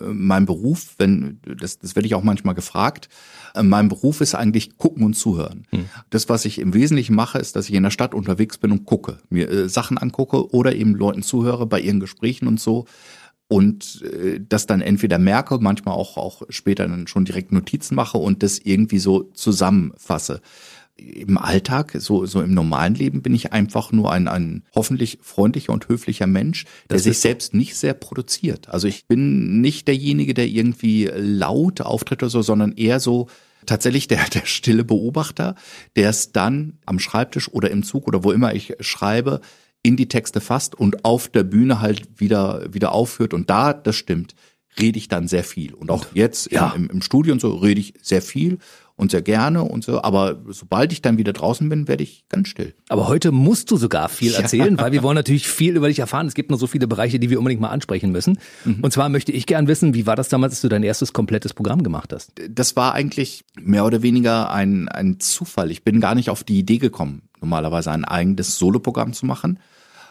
mein 0.00 0.46
Beruf, 0.46 0.94
wenn, 0.98 1.40
das, 1.42 1.78
das 1.78 1.96
werde 1.96 2.06
ich 2.06 2.14
auch 2.14 2.22
manchmal 2.22 2.54
gefragt. 2.54 3.08
Äh, 3.54 3.62
mein 3.62 3.88
Beruf 3.88 4.20
ist 4.20 4.34
eigentlich 4.34 4.76
gucken 4.78 5.04
und 5.04 5.14
zuhören. 5.14 5.66
Hm. 5.70 5.86
Das, 6.10 6.28
was 6.28 6.44
ich 6.44 6.58
im 6.58 6.74
Wesentlichen 6.74 7.14
mache, 7.14 7.38
ist, 7.38 7.56
dass 7.56 7.68
ich 7.68 7.74
in 7.74 7.82
der 7.82 7.90
Stadt 7.90 8.14
unterwegs 8.14 8.58
bin 8.58 8.72
und 8.72 8.84
gucke, 8.84 9.18
mir 9.30 9.50
äh, 9.50 9.68
Sachen 9.68 9.98
angucke 9.98 10.52
oder 10.52 10.74
eben 10.74 10.94
Leuten 10.94 11.22
zuhöre 11.22 11.66
bei 11.66 11.80
ihren 11.80 12.00
Gesprächen 12.00 12.46
und 12.48 12.60
so 12.60 12.86
und 13.48 14.02
äh, 14.02 14.40
das 14.40 14.66
dann 14.66 14.80
entweder 14.80 15.18
merke, 15.18 15.58
manchmal 15.60 15.94
auch 15.94 16.16
auch 16.16 16.42
später 16.48 16.88
dann 16.88 17.06
schon 17.06 17.24
direkt 17.24 17.52
Notizen 17.52 17.94
mache 17.94 18.18
und 18.18 18.42
das 18.42 18.58
irgendwie 18.58 18.98
so 18.98 19.24
zusammenfasse. 19.34 20.40
Im 20.96 21.36
Alltag, 21.36 21.94
so, 21.98 22.24
so 22.24 22.40
im 22.40 22.54
normalen 22.54 22.94
Leben 22.94 23.20
bin 23.20 23.34
ich 23.34 23.52
einfach 23.52 23.92
nur 23.92 24.10
ein, 24.10 24.28
ein 24.28 24.64
hoffentlich 24.74 25.18
freundlicher 25.20 25.72
und 25.72 25.88
höflicher 25.88 26.26
Mensch, 26.26 26.64
der 26.88 26.98
sich 26.98 27.18
selbst 27.18 27.52
nicht 27.52 27.76
sehr 27.76 27.92
produziert. 27.92 28.70
Also 28.70 28.88
ich 28.88 29.06
bin 29.06 29.60
nicht 29.60 29.88
derjenige, 29.88 30.32
der 30.32 30.46
irgendwie 30.46 31.10
laut 31.14 31.82
auftritt 31.82 32.22
oder 32.22 32.30
so, 32.30 32.40
sondern 32.40 32.72
eher 32.72 32.98
so, 32.98 33.28
tatsächlich 33.66 34.08
der, 34.08 34.24
der 34.34 34.46
stille 34.46 34.84
Beobachter, 34.84 35.54
der 35.96 36.10
es 36.10 36.32
dann 36.32 36.78
am 36.86 36.98
Schreibtisch 36.98 37.52
oder 37.52 37.70
im 37.70 37.82
Zug 37.82 38.06
oder 38.06 38.24
wo 38.24 38.32
immer 38.32 38.54
ich 38.54 38.74
schreibe, 38.80 39.40
in 39.82 39.96
die 39.96 40.08
Texte 40.08 40.40
fasst 40.40 40.74
und 40.74 41.04
auf 41.04 41.28
der 41.28 41.44
Bühne 41.44 41.80
halt 41.80 42.20
wieder, 42.20 42.72
wieder 42.72 42.92
aufführt. 42.92 43.34
Und 43.34 43.50
da, 43.50 43.72
das 43.72 43.94
stimmt, 43.94 44.34
rede 44.80 44.98
ich 44.98 45.08
dann 45.08 45.28
sehr 45.28 45.44
viel. 45.44 45.74
Und 45.74 45.90
auch 45.90 46.06
jetzt 46.12 46.50
ja. 46.50 46.72
im, 46.74 46.90
im 46.90 47.02
Studio 47.02 47.32
und 47.32 47.40
so 47.40 47.54
rede 47.54 47.80
ich 47.80 47.94
sehr 48.02 48.22
viel 48.22 48.58
und 48.96 49.10
sehr 49.10 49.22
gerne 49.22 49.62
und 49.62 49.84
so. 49.84 50.02
Aber 50.02 50.42
sobald 50.48 50.92
ich 50.92 51.02
dann 51.02 51.18
wieder 51.18 51.34
draußen 51.34 51.68
bin, 51.68 51.86
werde 51.86 52.02
ich 52.02 52.24
ganz 52.28 52.48
still. 52.48 52.74
Aber 52.88 53.08
heute 53.08 53.30
musst 53.30 53.70
du 53.70 53.76
sogar 53.76 54.08
viel 54.08 54.34
erzählen, 54.34 54.76
ja. 54.76 54.82
weil 54.82 54.92
wir 54.92 55.02
wollen 55.02 55.16
natürlich 55.16 55.46
viel 55.46 55.76
über 55.76 55.88
dich 55.88 55.98
erfahren. 55.98 56.26
Es 56.26 56.34
gibt 56.34 56.50
nur 56.50 56.58
so 56.58 56.66
viele 56.66 56.86
Bereiche, 56.86 57.18
die 57.18 57.28
wir 57.28 57.38
unbedingt 57.38 57.60
mal 57.60 57.68
ansprechen 57.68 58.10
müssen. 58.10 58.38
Mhm. 58.64 58.78
Und 58.80 58.92
zwar 58.92 59.10
möchte 59.10 59.32
ich 59.32 59.46
gern 59.46 59.68
wissen, 59.68 59.92
wie 59.94 60.06
war 60.06 60.16
das 60.16 60.28
damals, 60.28 60.54
als 60.54 60.60
du 60.62 60.68
dein 60.68 60.82
erstes 60.82 61.12
komplettes 61.12 61.52
Programm 61.52 61.82
gemacht 61.82 62.12
hast? 62.12 62.32
Das 62.48 62.74
war 62.74 62.94
eigentlich 62.94 63.44
mehr 63.60 63.84
oder 63.84 64.02
weniger 64.02 64.50
ein, 64.50 64.88
ein 64.88 65.20
Zufall. 65.20 65.70
Ich 65.70 65.84
bin 65.84 66.00
gar 66.00 66.14
nicht 66.14 66.30
auf 66.30 66.42
die 66.42 66.58
Idee 66.58 66.78
gekommen, 66.78 67.22
normalerweise 67.40 67.92
ein 67.92 68.04
eigenes 68.04 68.58
Soloprogramm 68.58 69.12
zu 69.12 69.26
machen 69.26 69.58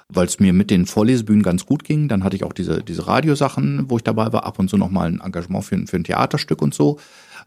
weil 0.07 0.27
es 0.27 0.39
mir 0.39 0.53
mit 0.53 0.69
den 0.69 0.85
Vorlesebühnen 0.85 1.41
ganz 1.41 1.65
gut 1.65 1.83
ging. 1.83 2.07
Dann 2.07 2.23
hatte 2.23 2.35
ich 2.35 2.43
auch 2.43 2.53
diese, 2.53 2.83
diese 2.83 3.07
Radiosachen, 3.07 3.89
wo 3.89 3.97
ich 3.97 4.03
dabei 4.03 4.31
war, 4.31 4.45
ab 4.45 4.59
und 4.59 4.69
zu 4.69 4.77
nochmal 4.77 5.07
ein 5.07 5.19
Engagement 5.19 5.65
für, 5.65 5.87
für 5.87 5.97
ein 5.97 6.03
Theaterstück 6.03 6.61
und 6.61 6.75
so 6.75 6.99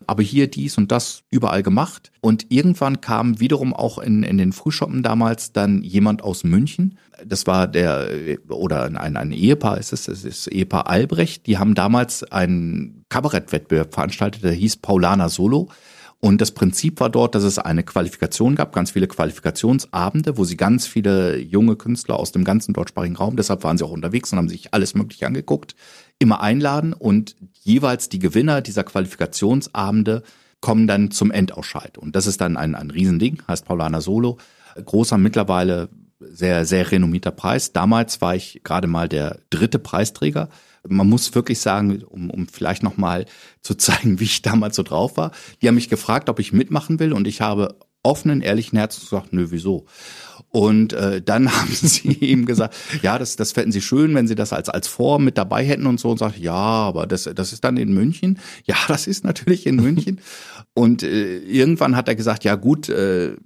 aber 0.07 0.23
hier 0.23 0.49
dies 0.49 0.79
und 0.79 0.93
das 0.93 1.23
überall 1.31 1.63
gemacht. 1.63 2.13
Und 2.21 2.47
irgendwann 2.51 3.01
kam 3.01 3.41
wiederum 3.41 3.75
auch 3.75 3.99
in, 3.99 4.23
in 4.23 4.39
den 4.39 4.53
Frühschoppen 4.53 5.03
damals 5.03 5.53
dann 5.53 5.83
jemand 5.83 6.23
aus 6.23 6.45
München. 6.45 6.99
Das 7.27 7.47
war 7.47 7.67
der, 7.67 8.09
oder 8.49 8.85
ein, 8.85 9.17
ein 9.17 9.33
Ehepaar 9.33 9.79
ist 9.79 9.93
es, 9.93 10.05
das 10.05 10.25
ist 10.25 10.47
Ehepaar 10.47 10.89
Albrecht. 10.89 11.47
Die 11.47 11.59
haben 11.59 11.75
damals 11.75 12.23
einen 12.25 13.05
Kabarettwettbewerb 13.09 13.93
veranstaltet, 13.93 14.45
der 14.45 14.53
hieß 14.53 14.77
Paulana 14.79 15.29
Solo. 15.29 15.69
Und 16.21 16.41
das 16.41 16.51
Prinzip 16.51 16.99
war 16.99 17.11
dort, 17.11 17.37
dass 17.37 17.45
es 17.45 17.61
eine 17.61 17.85
Qualifikation 17.85 18.57
gab, 18.57 18.73
ganz 18.73 18.91
viele 18.91 19.07
Qualifikationsabende, 19.07 20.37
wo 20.37 20.45
sie 20.45 20.57
ganz 20.57 20.87
viele 20.87 21.39
junge 21.39 21.77
Künstler 21.77 22.19
aus 22.19 22.33
dem 22.33 22.43
ganzen 22.43 22.75
deutschsprachigen 22.75 23.17
Raum, 23.17 23.37
deshalb 23.37 23.63
waren 23.63 23.79
sie 23.79 23.85
auch 23.85 23.93
unterwegs 23.93 24.33
und 24.33 24.39
haben 24.39 24.49
sich 24.49 24.75
alles 24.75 24.95
Mögliche 24.95 25.27
angeguckt, 25.29 25.77
immer 26.19 26.41
einladen 26.41 26.93
und 26.93 27.37
jeweils 27.63 28.09
die 28.09 28.19
Gewinner 28.19 28.63
dieser 28.63 28.83
Qualifikationsabende 28.83 30.25
kommen 30.61 30.89
dann 30.89 31.13
zum 31.13 31.31
Endausscheid. 31.31 31.99
Und 31.99 32.17
das 32.17 32.27
ist 32.27 32.41
dann 32.41 32.57
ein, 32.57 32.75
ein 32.75 32.91
Riesending, 32.91 33.43
heißt 33.47 33.65
Paulana 33.65 34.01
Solo. 34.01 34.39
Großer 34.85 35.19
mittlerweile 35.19 35.89
sehr, 36.19 36.65
sehr 36.65 36.91
renommierter 36.91 37.31
Preis. 37.31 37.73
Damals 37.73 38.21
war 38.21 38.35
ich 38.35 38.63
gerade 38.65 38.89
mal 38.89 39.09
der 39.09 39.39
dritte 39.51 39.79
Preisträger 39.79 40.49
man 40.87 41.09
muss 41.09 41.35
wirklich 41.35 41.61
sagen, 41.61 42.03
um, 42.05 42.31
um 42.31 42.49
vielleicht 42.49 42.83
nochmal 42.83 43.27
zu 43.61 43.75
zeigen, 43.75 44.21
wie 44.21 44.25
ich 44.25 44.43
damals 44.43 44.77
so 44.77 44.83
drauf 44.83 45.17
war, 45.17 45.33
die 45.61 45.69
haben 45.69 45.75
mich 45.75 45.89
gefragt, 45.89 46.29
ob 46.29 46.39
ich 46.39 46.53
mitmachen 46.53 47.01
will 47.01 47.13
und 47.13 47.27
ich 47.27 47.41
habe 47.41 47.79
offenen, 48.03 48.41
ehrlichen 48.41 48.79
Herzens 48.79 49.11
gesagt, 49.11 49.33
nö, 49.33 49.49
wieso? 49.51 49.87
Und 50.51 50.93
äh, 50.93 51.21
dann 51.21 51.53
haben 51.61 51.73
sie 51.73 52.13
ihm 52.13 52.47
gesagt, 52.47 52.75
ja, 53.03 53.19
das, 53.19 53.37
das 53.37 53.53
fänden 53.53 53.73
sie 53.73 53.83
schön, 53.83 54.15
wenn 54.15 54.29
sie 54.29 54.35
das 54.35 54.53
als, 54.53 54.69
als 54.69 54.89
Form 54.89 55.25
mit 55.25 55.37
dabei 55.37 55.65
hätten 55.65 55.87
und 55.87 56.01
so 56.01 56.11
und 56.11 56.19
sagt, 56.19 56.39
ja, 56.39 56.55
aber 56.55 57.07
das, 57.07 57.29
das 57.35 57.53
ist 57.53 57.65
dann 57.65 57.77
in 57.77 57.93
München. 57.93 58.39
Ja, 58.65 58.77
das 58.89 59.07
ist 59.07 59.25
natürlich 59.25 59.67
in 59.67 59.77
München. 59.77 60.21
und 60.75 61.03
äh, 61.03 61.39
irgendwann 61.39 61.97
hat 61.97 62.09
er 62.09 62.15
gesagt, 62.15 62.45
ja 62.45 62.55
gut, 62.55 62.89
äh, 62.89 63.37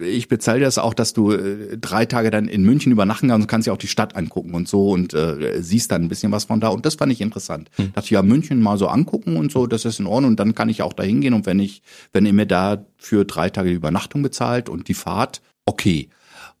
ich 0.00 0.28
bezahle 0.28 0.60
das 0.60 0.78
auch, 0.78 0.94
dass 0.94 1.12
du 1.12 1.32
äh, 1.32 1.78
drei 1.78 2.06
Tage 2.06 2.30
dann 2.30 2.48
in 2.48 2.62
München 2.62 2.92
übernachten 2.92 3.28
kannst 3.28 3.44
und 3.44 3.48
kannst 3.48 3.66
dir 3.66 3.72
auch 3.72 3.78
die 3.78 3.88
Stadt 3.88 4.16
angucken 4.16 4.54
und 4.54 4.68
so 4.68 4.90
und 4.90 5.14
äh, 5.14 5.62
siehst 5.62 5.92
dann 5.92 6.02
ein 6.02 6.08
bisschen 6.08 6.32
was 6.32 6.44
von 6.44 6.60
da. 6.60 6.68
Und 6.68 6.86
das 6.86 6.94
fand 6.94 7.12
ich 7.12 7.20
interessant. 7.20 7.70
Hm. 7.76 7.92
Dachte 7.92 8.14
ja, 8.14 8.22
München 8.22 8.60
mal 8.60 8.78
so 8.78 8.88
angucken 8.88 9.36
und 9.36 9.52
so, 9.52 9.66
das 9.66 9.84
ist 9.84 10.00
in 10.00 10.06
Ordnung. 10.06 10.32
Und 10.32 10.40
dann 10.40 10.54
kann 10.54 10.68
ich 10.68 10.82
auch 10.82 10.92
da 10.92 11.02
hingehen 11.02 11.34
und 11.34 11.46
wenn 11.46 11.58
ich, 11.58 11.82
wenn 12.12 12.26
ihr 12.26 12.32
mir 12.32 12.46
da 12.46 12.84
für 12.96 13.24
drei 13.24 13.50
Tage 13.50 13.70
die 13.70 13.76
Übernachtung 13.76 14.22
bezahlt 14.22 14.68
und 14.68 14.88
die 14.88 14.94
Fahrt, 14.94 15.42
okay. 15.64 16.08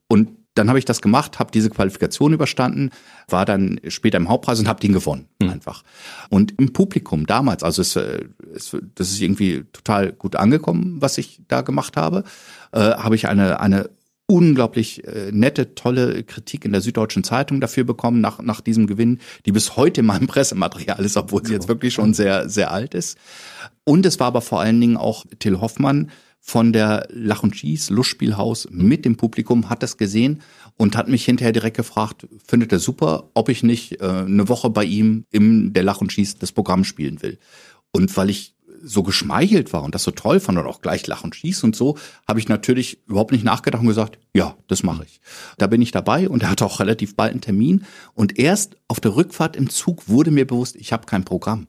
Und 0.08 0.39
dann 0.54 0.68
habe 0.68 0.78
ich 0.78 0.84
das 0.84 1.00
gemacht, 1.00 1.38
habe 1.38 1.50
diese 1.52 1.70
Qualifikation 1.70 2.32
überstanden, 2.32 2.90
war 3.28 3.44
dann 3.44 3.80
später 3.88 4.16
im 4.16 4.28
Hauptpreis 4.28 4.58
und 4.58 4.68
habe 4.68 4.80
den 4.80 4.92
gewonnen 4.92 5.28
mhm. 5.40 5.50
einfach. 5.50 5.84
Und 6.28 6.54
im 6.58 6.72
Publikum 6.72 7.26
damals, 7.26 7.62
also 7.62 7.82
es, 7.82 7.96
äh, 7.96 8.24
es, 8.54 8.76
das 8.94 9.10
ist 9.10 9.20
irgendwie 9.20 9.64
total 9.72 10.12
gut 10.12 10.36
angekommen, 10.36 10.96
was 11.00 11.18
ich 11.18 11.40
da 11.48 11.60
gemacht 11.60 11.96
habe, 11.96 12.24
äh, 12.72 12.80
habe 12.80 13.14
ich 13.14 13.28
eine 13.28 13.60
eine 13.60 13.90
unglaublich 14.30 15.04
äh, 15.04 15.32
nette, 15.32 15.74
tolle 15.74 16.22
Kritik 16.22 16.64
in 16.64 16.70
der 16.70 16.80
Süddeutschen 16.80 17.24
Zeitung 17.24 17.60
dafür 17.60 17.82
bekommen, 17.82 18.20
nach, 18.20 18.40
nach 18.40 18.60
diesem 18.60 18.86
Gewinn, 18.86 19.18
die 19.44 19.50
bis 19.50 19.76
heute 19.76 20.02
in 20.02 20.06
meinem 20.06 20.26
Pressematerial 20.28 21.04
ist, 21.04 21.16
obwohl 21.16 21.44
sie 21.44 21.52
jetzt 21.52 21.66
wirklich 21.66 21.94
schon 21.94 22.14
sehr, 22.14 22.48
sehr 22.48 22.70
alt 22.70 22.94
ist. 22.94 23.18
Und 23.82 24.06
es 24.06 24.20
war 24.20 24.28
aber 24.28 24.40
vor 24.40 24.60
allen 24.60 24.80
Dingen 24.80 24.96
auch 24.96 25.26
Till 25.40 25.60
Hoffmann, 25.60 26.10
von 26.40 26.72
der 26.72 27.06
Lach 27.10 27.42
und 27.42 27.54
Schieß 27.54 27.90
Lustspielhaus 27.90 28.68
mit 28.70 29.04
dem 29.04 29.16
Publikum, 29.16 29.68
hat 29.68 29.82
das 29.82 29.98
gesehen 29.98 30.40
und 30.76 30.96
hat 30.96 31.08
mich 31.08 31.24
hinterher 31.24 31.52
direkt 31.52 31.76
gefragt, 31.76 32.26
findet 32.44 32.72
er 32.72 32.78
super, 32.78 33.30
ob 33.34 33.48
ich 33.50 33.62
nicht 33.62 34.00
äh, 34.00 34.04
eine 34.04 34.48
Woche 34.48 34.70
bei 34.70 34.84
ihm 34.84 35.26
im 35.30 35.72
der 35.72 35.82
Lach 35.82 36.00
und 36.00 36.12
Schieß 36.12 36.38
das 36.38 36.52
Programm 36.52 36.84
spielen 36.84 37.22
will. 37.22 37.38
Und 37.92 38.16
weil 38.16 38.30
ich 38.30 38.54
so 38.82 39.02
geschmeichelt 39.02 39.72
war 39.72 39.82
und 39.82 39.94
das 39.94 40.02
so 40.02 40.10
toll 40.10 40.40
fand 40.40 40.58
und 40.58 40.66
auch 40.66 40.80
gleich 40.80 41.06
Lach 41.06 41.24
und 41.24 41.34
Schieß 41.34 41.64
und 41.64 41.76
so, 41.76 41.98
habe 42.26 42.38
ich 42.38 42.48
natürlich 42.48 43.06
überhaupt 43.06 43.32
nicht 43.32 43.44
nachgedacht 43.44 43.82
und 43.82 43.88
gesagt, 43.88 44.18
ja, 44.34 44.56
das 44.68 44.82
mache 44.82 45.04
ich. 45.04 45.20
Da 45.58 45.66
bin 45.66 45.82
ich 45.82 45.90
dabei 45.90 46.28
und 46.28 46.42
er 46.42 46.50
hatte 46.50 46.64
auch 46.64 46.80
relativ 46.80 47.16
bald 47.16 47.32
einen 47.32 47.40
Termin 47.40 47.84
und 48.14 48.38
erst 48.38 48.76
auf 48.88 49.00
der 49.00 49.16
Rückfahrt 49.16 49.56
im 49.56 49.68
Zug 49.68 50.08
wurde 50.08 50.30
mir 50.30 50.46
bewusst, 50.46 50.76
ich 50.76 50.92
habe 50.92 51.06
kein 51.06 51.24
Programm. 51.24 51.66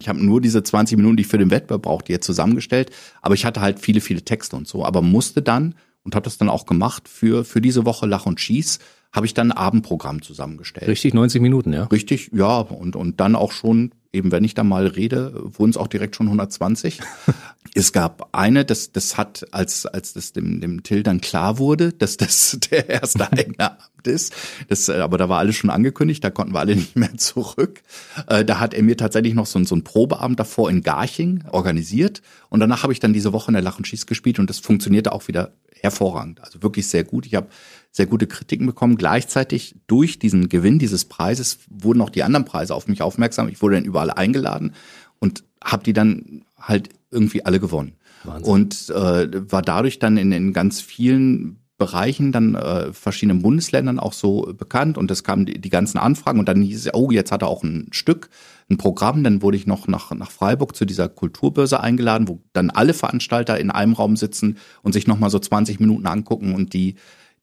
Ich 0.00 0.08
habe 0.08 0.24
nur 0.24 0.40
diese 0.40 0.62
20 0.62 0.96
Minuten, 0.96 1.16
die 1.16 1.22
ich 1.22 1.28
für 1.28 1.38
den 1.38 1.50
Wettbewerb 1.50 1.82
brauchte, 1.82 2.12
jetzt 2.12 2.26
zusammengestellt, 2.26 2.90
aber 3.22 3.34
ich 3.34 3.44
hatte 3.44 3.60
halt 3.60 3.80
viele, 3.80 4.00
viele 4.00 4.22
Texte 4.22 4.56
und 4.56 4.68
so, 4.68 4.84
aber 4.84 5.02
musste 5.02 5.42
dann 5.42 5.74
und 6.04 6.14
habe 6.14 6.24
das 6.24 6.38
dann 6.38 6.48
auch 6.48 6.66
gemacht 6.66 7.08
für 7.08 7.44
für 7.44 7.60
diese 7.60 7.84
Woche 7.84 8.06
Lach 8.06 8.26
und 8.26 8.40
Schieß 8.40 8.78
habe 9.12 9.26
ich 9.26 9.34
dann 9.34 9.52
ein 9.52 9.56
Abendprogramm 9.56 10.22
zusammengestellt. 10.22 10.88
Richtig 10.88 11.14
90 11.14 11.40
Minuten, 11.40 11.72
ja. 11.72 11.84
Richtig, 11.84 12.30
ja 12.32 12.58
und 12.58 12.96
und 12.96 13.20
dann 13.20 13.36
auch 13.36 13.52
schon 13.52 13.92
eben 14.12 14.32
wenn 14.32 14.44
ich 14.44 14.54
da 14.54 14.64
mal 14.64 14.86
rede, 14.86 15.32
wurden 15.34 15.70
es 15.70 15.76
auch 15.76 15.86
direkt 15.86 16.16
schon 16.16 16.26
120. 16.26 17.00
es 17.74 17.92
gab 17.92 18.28
eine, 18.32 18.64
das, 18.64 18.92
das 18.92 19.16
hat, 19.16 19.46
als, 19.52 19.86
als 19.86 20.14
das 20.14 20.32
dem, 20.32 20.60
dem 20.60 20.82
Till 20.82 21.02
dann 21.02 21.20
klar 21.20 21.58
wurde, 21.58 21.92
dass 21.92 22.16
das 22.16 22.58
der 22.70 22.88
erste 22.88 23.30
eigene 23.32 23.72
Amt 23.72 24.06
ist, 24.06 24.34
das, 24.68 24.88
äh, 24.88 24.94
aber 24.94 25.18
da 25.18 25.28
war 25.28 25.38
alles 25.38 25.56
schon 25.56 25.70
angekündigt, 25.70 26.24
da 26.24 26.30
konnten 26.30 26.54
wir 26.54 26.60
alle 26.60 26.76
nicht 26.76 26.96
mehr 26.96 27.16
zurück. 27.16 27.82
Äh, 28.26 28.44
da 28.44 28.60
hat 28.60 28.74
er 28.74 28.82
mir 28.82 28.96
tatsächlich 28.96 29.34
noch 29.34 29.46
so, 29.46 29.62
so 29.64 29.74
ein 29.74 29.84
Probeabend 29.84 30.40
davor 30.40 30.70
in 30.70 30.82
Garching 30.82 31.44
organisiert 31.50 32.22
und 32.48 32.60
danach 32.60 32.82
habe 32.82 32.92
ich 32.92 33.00
dann 33.00 33.12
diese 33.12 33.32
Woche 33.32 33.48
in 33.48 33.54
der 33.54 33.62
Lach 33.62 33.78
und 33.78 33.86
Schieß 33.86 34.06
gespielt 34.06 34.38
und 34.38 34.48
das 34.48 34.58
funktionierte 34.58 35.12
auch 35.12 35.28
wieder 35.28 35.52
hervorragend, 35.80 36.40
also 36.42 36.62
wirklich 36.62 36.88
sehr 36.88 37.04
gut. 37.04 37.26
Ich 37.26 37.34
habe 37.34 37.48
sehr 37.90 38.06
gute 38.06 38.26
Kritiken 38.26 38.66
bekommen. 38.66 38.96
Gleichzeitig 38.96 39.76
durch 39.86 40.18
diesen 40.18 40.48
Gewinn 40.48 40.78
dieses 40.78 41.04
Preises 41.04 41.58
wurden 41.68 42.00
auch 42.00 42.10
die 42.10 42.22
anderen 42.22 42.44
Preise 42.44 42.74
auf 42.74 42.86
mich 42.86 43.02
aufmerksam. 43.02 43.48
Ich 43.48 43.62
wurde 43.62 43.76
dann 43.76 43.84
überall 43.84 44.10
eingeladen 44.10 44.74
und 45.18 45.44
habe 45.62 45.84
die 45.84 45.92
dann 45.92 46.42
halt 46.60 46.90
irgendwie 47.10 47.44
alle 47.44 47.60
gewonnen. 47.60 47.94
Wahnsinn. 48.24 48.52
Und 48.52 48.90
äh, 48.90 49.52
war 49.52 49.62
dadurch 49.62 49.98
dann 49.98 50.16
in, 50.16 50.32
in 50.32 50.52
ganz 50.52 50.80
vielen 50.80 51.58
Bereichen, 51.78 52.32
dann 52.32 52.56
äh, 52.56 52.92
verschiedenen 52.92 53.40
Bundesländern 53.40 54.00
auch 54.00 54.12
so 54.12 54.52
bekannt 54.58 54.98
und 54.98 55.10
es 55.12 55.22
kamen 55.22 55.46
die, 55.46 55.60
die 55.60 55.70
ganzen 55.70 55.98
Anfragen 55.98 56.40
und 56.40 56.48
dann 56.48 56.60
hieß 56.60 56.86
es, 56.86 56.94
oh, 56.94 57.12
jetzt 57.12 57.30
hat 57.30 57.42
er 57.42 57.48
auch 57.48 57.62
ein 57.62 57.86
Stück, 57.92 58.30
ein 58.68 58.78
Programm, 58.78 59.22
dann 59.22 59.42
wurde 59.42 59.56
ich 59.56 59.66
noch 59.68 59.86
nach, 59.86 60.10
nach 60.10 60.32
Freiburg 60.32 60.74
zu 60.74 60.84
dieser 60.84 61.08
Kulturbörse 61.08 61.78
eingeladen, 61.78 62.26
wo 62.26 62.40
dann 62.52 62.70
alle 62.70 62.94
Veranstalter 62.94 63.60
in 63.60 63.70
einem 63.70 63.92
Raum 63.92 64.16
sitzen 64.16 64.58
und 64.82 64.92
sich 64.92 65.06
nochmal 65.06 65.30
so 65.30 65.38
20 65.38 65.78
Minuten 65.78 66.08
angucken 66.08 66.52
und 66.52 66.72
die 66.72 66.96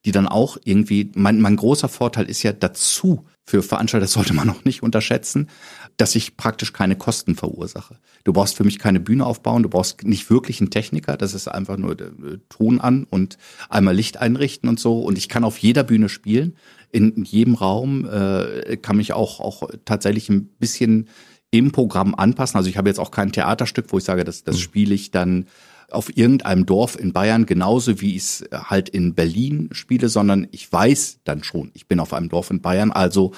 die 0.06 0.12
dann 0.12 0.28
auch 0.28 0.58
irgendwie, 0.64 1.12
mein, 1.16 1.42
mein 1.42 1.56
großer 1.56 1.90
Vorteil 1.90 2.30
ist 2.30 2.44
ja 2.44 2.54
dazu 2.54 3.26
für 3.44 3.62
Veranstalter, 3.62 4.06
das 4.06 4.14
sollte 4.14 4.34
man 4.34 4.48
noch 4.48 4.64
nicht 4.66 4.84
unterschätzen, 4.84 5.50
dass 5.98 6.16
ich 6.16 6.38
praktisch 6.38 6.74
keine 6.74 6.96
Kosten 6.96 7.36
verursache. 7.36 7.98
Du 8.24 8.34
brauchst 8.34 8.56
für 8.56 8.64
mich 8.64 8.80
keine 8.80 9.00
Bühne 9.00 9.26
aufbauen, 9.26 9.64
du 9.64 9.70
brauchst 9.70 10.04
nicht 10.04 10.30
wirklich 10.30 10.62
einen 10.62 10.70
Techniker, 10.70 11.18
das 11.18 11.34
ist 11.34 11.48
einfach 11.48 11.78
nur 11.78 12.00
äh, 12.00 12.38
Ton 12.50 12.80
an 12.80 13.06
und 13.10 13.38
einmal 13.70 13.96
Licht 13.96 14.18
einrichten 14.18 14.70
und 14.70 14.80
so. 14.80 15.00
Und 15.02 15.18
ich 15.18 15.30
kann 15.30 15.44
auf 15.44 15.58
jeder 15.58 15.84
Bühne 15.84 16.10
spielen, 16.10 16.56
in 16.92 17.24
jedem 17.24 17.56
Raum, 17.56 18.08
äh, 18.08 18.78
kann 18.78 18.98
mich 18.98 19.14
auch, 19.14 19.40
auch 19.40 19.70
tatsächlich 19.86 20.30
ein 20.30 20.48
bisschen 20.60 21.10
im 21.52 21.72
Programm 21.72 22.16
anpassen. 22.16 22.58
Also 22.58 22.70
ich 22.70 22.78
habe 22.78 22.90
jetzt 22.90 23.00
auch 23.00 23.12
kein 23.12 23.32
Theaterstück, 23.32 23.88
wo 23.90 23.98
ich 23.98 24.04
sage, 24.04 24.24
das, 24.24 24.44
das 24.44 24.56
mhm. 24.56 24.62
spiele 24.62 24.96
ich 24.96 25.12
dann 25.12 25.46
auf 25.92 26.16
irgendeinem 26.16 26.66
Dorf 26.66 26.98
in 27.00 27.14
Bayern, 27.14 27.46
genauso 27.46 28.02
wie 28.02 28.16
ich 28.16 28.24
es 28.24 28.46
halt 28.52 28.90
in 28.90 29.14
Berlin 29.14 29.70
spiele, 29.72 30.10
sondern 30.10 30.48
ich 30.52 30.72
weiß 30.72 31.20
dann 31.24 31.44
schon, 31.44 31.72
ich 31.74 31.88
bin 31.88 32.00
auf 32.00 32.14
einem 32.14 32.30
Dorf 32.30 32.52
in 32.52 32.62
Bayern, 32.62 32.92
also 32.92 33.34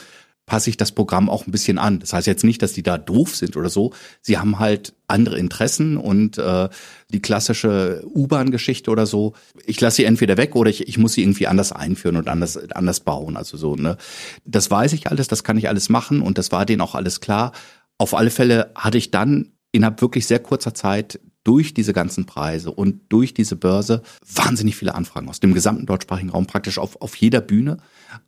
passe 0.48 0.70
ich 0.70 0.78
das 0.78 0.94
Programm 0.94 1.30
auch 1.30 1.46
ein 1.46 1.52
bisschen 1.52 1.78
an. 1.78 2.00
Das 2.00 2.14
heißt 2.14 2.26
jetzt 2.26 2.46
nicht, 2.46 2.62
dass 2.62 2.72
die 2.72 2.82
da 2.82 2.98
doof 2.98 3.36
sind 3.36 3.58
oder 3.58 3.70
so. 3.70 3.94
Sie 4.22 4.38
haben 4.38 4.60
halt 4.60 4.96
andere 5.08 5.38
Interessen 5.38 5.98
und 5.98 6.38
äh, 6.38 6.70
die 7.12 7.22
klassische 7.22 8.02
U-Bahn-Geschichte 8.06 8.90
oder 8.90 9.06
so. 9.06 9.34
Ich 9.66 9.80
lasse 9.82 9.98
sie 9.98 10.06
entweder 10.06 10.38
weg 10.38 10.56
oder 10.56 10.70
ich, 10.70 10.88
ich 10.88 10.98
muss 10.98 11.14
sie 11.14 11.22
irgendwie 11.22 11.48
anders 11.48 11.74
einführen 11.74 12.16
und 12.16 12.30
anders 12.30 12.58
anders 12.72 13.02
bauen. 13.02 13.36
Also 13.36 13.58
so 13.58 13.76
ne, 13.76 13.98
das 14.46 14.72
weiß 14.72 14.94
ich 14.94 15.08
alles, 15.08 15.28
das 15.28 15.44
kann 15.44 15.58
ich 15.58 15.68
alles 15.68 15.90
machen 15.90 16.22
und 16.22 16.38
das 16.38 16.52
war 16.54 16.66
denen 16.66 16.82
auch 16.82 16.96
alles 16.96 17.20
klar. 17.20 17.52
Auf 17.98 18.14
alle 18.14 18.30
Fälle 18.30 18.72
hatte 18.74 18.98
ich 18.98 19.12
dann 19.12 19.52
innerhalb 19.74 20.02
wirklich 20.02 20.28
sehr 20.28 20.40
kurzer 20.40 20.74
Zeit 20.74 21.20
durch 21.48 21.74
diese 21.74 21.94
ganzen 21.94 22.26
Preise 22.26 22.72
und 22.72 23.00
durch 23.08 23.34
diese 23.34 23.56
Börse 23.56 24.02
wahnsinnig 24.36 24.76
viele 24.76 24.96
Anfragen 24.96 25.30
aus 25.30 25.40
dem 25.40 25.54
gesamten 25.54 25.86
deutschsprachigen 25.86 26.30
Raum, 26.30 26.46
praktisch 26.46 26.78
auf, 26.78 27.02
auf 27.02 27.16
jeder 27.16 27.40
Bühne. 27.40 27.78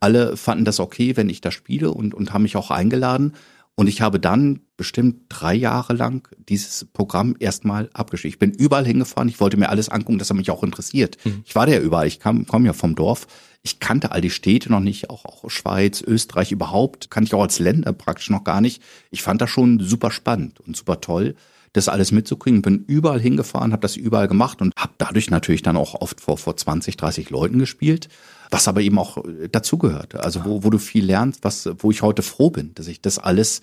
Alle 0.00 0.38
fanden 0.38 0.64
das 0.64 0.80
okay, 0.80 1.18
wenn 1.18 1.28
ich 1.28 1.42
da 1.42 1.50
spiele 1.50 1.90
und, 1.90 2.14
und 2.14 2.32
haben 2.32 2.44
mich 2.44 2.56
auch 2.56 2.70
eingeladen. 2.70 3.34
Und 3.74 3.88
ich 3.88 4.00
habe 4.00 4.20
dann 4.20 4.60
bestimmt 4.78 5.24
drei 5.28 5.54
Jahre 5.54 5.92
lang 5.92 6.28
dieses 6.48 6.86
Programm 6.86 7.36
erstmal 7.38 7.90
abgeschickt. 7.92 8.34
Ich 8.34 8.38
bin 8.38 8.52
überall 8.52 8.86
hingefahren, 8.86 9.28
ich 9.28 9.38
wollte 9.38 9.58
mir 9.58 9.68
alles 9.68 9.90
angucken, 9.90 10.18
das 10.18 10.30
hat 10.30 10.38
mich 10.38 10.50
auch 10.50 10.62
interessiert. 10.62 11.18
Mhm. 11.24 11.42
Ich 11.44 11.54
war 11.54 11.66
da 11.66 11.72
ja 11.72 11.80
überall, 11.80 12.06
ich 12.06 12.20
komme 12.20 12.46
komm 12.46 12.64
ja 12.64 12.72
vom 12.72 12.94
Dorf. 12.94 13.26
Ich 13.62 13.80
kannte 13.80 14.12
all 14.12 14.22
die 14.22 14.30
Städte 14.30 14.72
noch 14.72 14.80
nicht, 14.80 15.10
auch, 15.10 15.26
auch 15.26 15.50
Schweiz, 15.50 16.00
Österreich 16.00 16.52
überhaupt, 16.52 17.10
kannte 17.10 17.28
ich 17.28 17.34
auch 17.34 17.42
als 17.42 17.58
Länder 17.58 17.92
praktisch 17.92 18.30
noch 18.30 18.44
gar 18.44 18.62
nicht. 18.62 18.82
Ich 19.10 19.20
fand 19.22 19.42
das 19.42 19.50
schon 19.50 19.78
super 19.78 20.10
spannend 20.10 20.58
und 20.60 20.74
super 20.74 21.02
toll 21.02 21.34
das 21.72 21.88
alles 21.88 22.12
mitzukriegen. 22.12 22.62
Bin 22.62 22.84
überall 22.86 23.20
hingefahren, 23.20 23.72
habe 23.72 23.82
das 23.82 23.96
überall 23.96 24.28
gemacht 24.28 24.60
und 24.60 24.72
habe 24.76 24.92
dadurch 24.98 25.30
natürlich 25.30 25.62
dann 25.62 25.76
auch 25.76 25.94
oft 25.94 26.20
vor, 26.20 26.38
vor 26.38 26.56
20, 26.56 26.96
30 26.96 27.30
Leuten 27.30 27.58
gespielt, 27.58 28.08
was 28.50 28.68
aber 28.68 28.80
eben 28.80 28.98
auch 28.98 29.24
äh, 29.24 29.48
dazugehörte. 29.48 30.22
Also 30.22 30.44
wo, 30.44 30.64
wo 30.64 30.70
du 30.70 30.78
viel 30.78 31.04
lernst, 31.04 31.44
was, 31.44 31.68
wo 31.78 31.90
ich 31.90 32.02
heute 32.02 32.22
froh 32.22 32.50
bin, 32.50 32.74
dass 32.74 32.88
ich 32.88 33.00
das 33.00 33.18
alles 33.18 33.62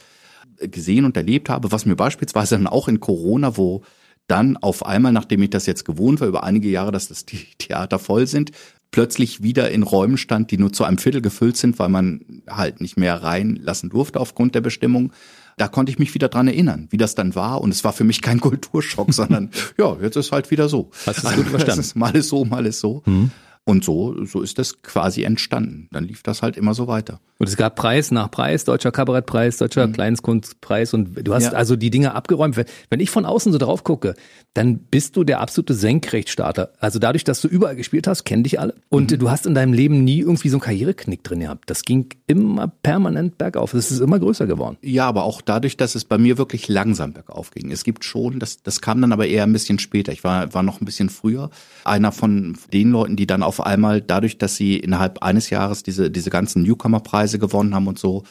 gesehen 0.60 1.06
und 1.06 1.18
erlebt 1.18 1.50
habe, 1.50 1.72
was 1.72 1.86
mir 1.86 1.96
beispielsweise 1.96 2.56
dann 2.56 2.68
auch 2.68 2.88
in 2.88 3.00
Corona, 3.00 3.58
wo 3.58 3.84
dann 4.28 4.58
auf 4.58 4.86
einmal, 4.86 5.12
nachdem 5.12 5.42
ich 5.42 5.50
das 5.50 5.66
jetzt 5.66 5.86
gewohnt 5.86 6.20
war, 6.20 6.28
über 6.28 6.44
einige 6.44 6.70
Jahre, 6.70 6.92
dass 6.92 7.08
das 7.08 7.26
die 7.26 7.46
Theater 7.58 8.00
voll 8.00 8.28
sind, 8.28 8.52
plötzlich 8.92 9.44
wieder 9.44 9.70
in 9.72 9.84
Räumen 9.84 10.18
stand, 10.18 10.52
die 10.52 10.58
nur 10.58 10.72
zu 10.72 10.84
einem 10.84 10.98
Viertel 10.98 11.22
gefüllt 11.22 11.58
sind, 11.58 11.78
weil 11.80 11.90
man 11.90 12.42
halt 12.48 12.82
nicht 12.82 12.98
mehr 12.98 13.22
reinlassen 13.22 13.90
durfte 13.90 14.20
aufgrund 14.20 14.56
der 14.56 14.62
Bestimmung 14.62 15.12
da 15.58 15.68
konnte 15.68 15.92
ich 15.92 16.00
mich 16.00 16.14
wieder 16.14 16.30
dran 16.30 16.48
erinnern, 16.48 16.88
wie 16.92 16.98
das 16.98 17.16
dann 17.16 17.36
war. 17.36 17.62
Und 17.62 17.72
es 17.72 17.84
war 17.84 17.92
für 17.92 18.04
mich 18.04 18.22
kein 18.22 18.40
Kulturschock, 18.42 19.14
sondern 19.14 19.50
ja, 19.78 19.98
jetzt 20.02 20.16
ist 20.16 20.32
halt 20.32 20.50
wieder 20.52 20.70
so. 20.70 20.92
Hast 21.06 21.24
du 21.24 21.28
es 21.28 21.36
gut 21.36 21.48
verstanden? 21.50 21.82
Ist, 21.82 21.96
mal 21.96 22.16
ist 22.16 22.30
so, 22.30 22.46
mal 22.46 22.66
ist 22.66 22.80
so. 22.80 23.02
Mhm. 23.06 23.32
Und 23.68 23.84
so, 23.84 24.16
so 24.24 24.42
ist 24.42 24.60
das 24.60 24.82
quasi 24.82 25.24
entstanden. 25.24 25.90
Dann 25.92 26.06
lief 26.06 26.24
das 26.24 26.42
halt 26.42 26.56
immer 26.56 26.74
so 26.74 26.88
weiter. 26.88 27.20
Und 27.38 27.50
es 27.50 27.58
gab 27.58 27.76
Preis 27.76 28.12
nach 28.12 28.32
Preis, 28.32 28.64
deutscher 28.64 28.94
Kabarettpreis, 28.94 29.58
deutscher 29.58 29.86
mhm. 29.86 29.92
Kleinstkunstpreis 29.92 30.94
und 30.94 31.28
du 31.28 31.34
hast 31.34 31.44
ja. 31.44 31.52
also 31.52 31.76
die 31.76 31.90
Dinge 31.90 32.16
abgeräumt. 32.16 32.56
Wenn 32.90 33.00
ich 33.02 33.10
von 33.10 33.26
außen 33.26 33.52
so 33.52 33.58
drauf 33.58 33.84
gucke, 33.84 34.16
dann 34.54 34.80
bist 34.80 35.18
du 35.18 35.26
der 35.26 35.42
absolute 35.42 35.74
Senkrechtstarter. 35.74 36.72
Also 36.80 36.98
dadurch, 36.98 37.26
dass 37.26 37.42
du 37.42 37.50
überall 37.50 37.76
gespielt 37.76 38.08
hast, 38.08 38.24
kennen 38.24 38.44
dich 38.44 38.58
alle. 38.60 38.74
Und 38.88 39.12
mhm. 39.12 39.20
du 39.20 39.30
hast 39.30 39.46
in 39.46 39.54
deinem 39.54 39.74
Leben 39.74 40.04
nie 40.06 40.22
irgendwie 40.22 40.48
so 40.48 40.56
einen 40.56 40.62
Karriereknick 40.62 41.24
drin 41.24 41.42
gehabt. 41.42 41.70
Das 41.70 41.84
ging 41.84 42.08
immer 42.26 42.70
permanent 42.70 43.38
bergauf. 43.38 43.74
Es 43.74 43.92
ist 43.92 44.00
immer 44.00 44.18
größer 44.18 44.48
geworden. 44.48 44.78
Ja, 44.82 45.08
aber 45.08 45.26
auch 45.26 45.42
dadurch, 45.42 45.76
dass 45.76 45.94
es 45.94 46.06
bei 46.06 46.18
mir 46.18 46.38
wirklich 46.38 46.70
langsam 46.70 47.12
bergauf 47.12 47.52
ging. 47.52 47.70
Es 47.70 47.84
gibt 47.84 48.06
schon, 48.06 48.40
das, 48.40 48.64
das 48.64 48.80
kam 48.80 49.02
dann 49.02 49.12
aber 49.12 49.28
eher 49.28 49.44
ein 49.44 49.54
bisschen 49.54 49.78
später. 49.78 50.14
Ich 50.14 50.24
war, 50.24 50.54
war 50.54 50.64
noch 50.64 50.82
ein 50.82 50.86
bisschen 50.86 51.10
früher. 51.10 51.50
Einer 51.84 52.12
von 52.12 52.58
den 52.74 52.92
Leuten, 52.92 53.16
die 53.18 53.28
dann 53.28 53.44
auf 53.44 53.57
einmal 53.60 54.02
dadurch, 54.02 54.38
dass 54.38 54.56
sie 54.56 54.78
innerhalb 54.78 55.24
eines 55.24 55.50
Jahres 55.50 55.84
diese, 55.84 56.12
diese 56.12 56.30
ganzen 56.30 56.64
Newcomer-Preise 56.64 57.40
gewonnen 57.40 57.74
haben 57.74 57.88
und 57.88 58.00
so, 58.00 58.24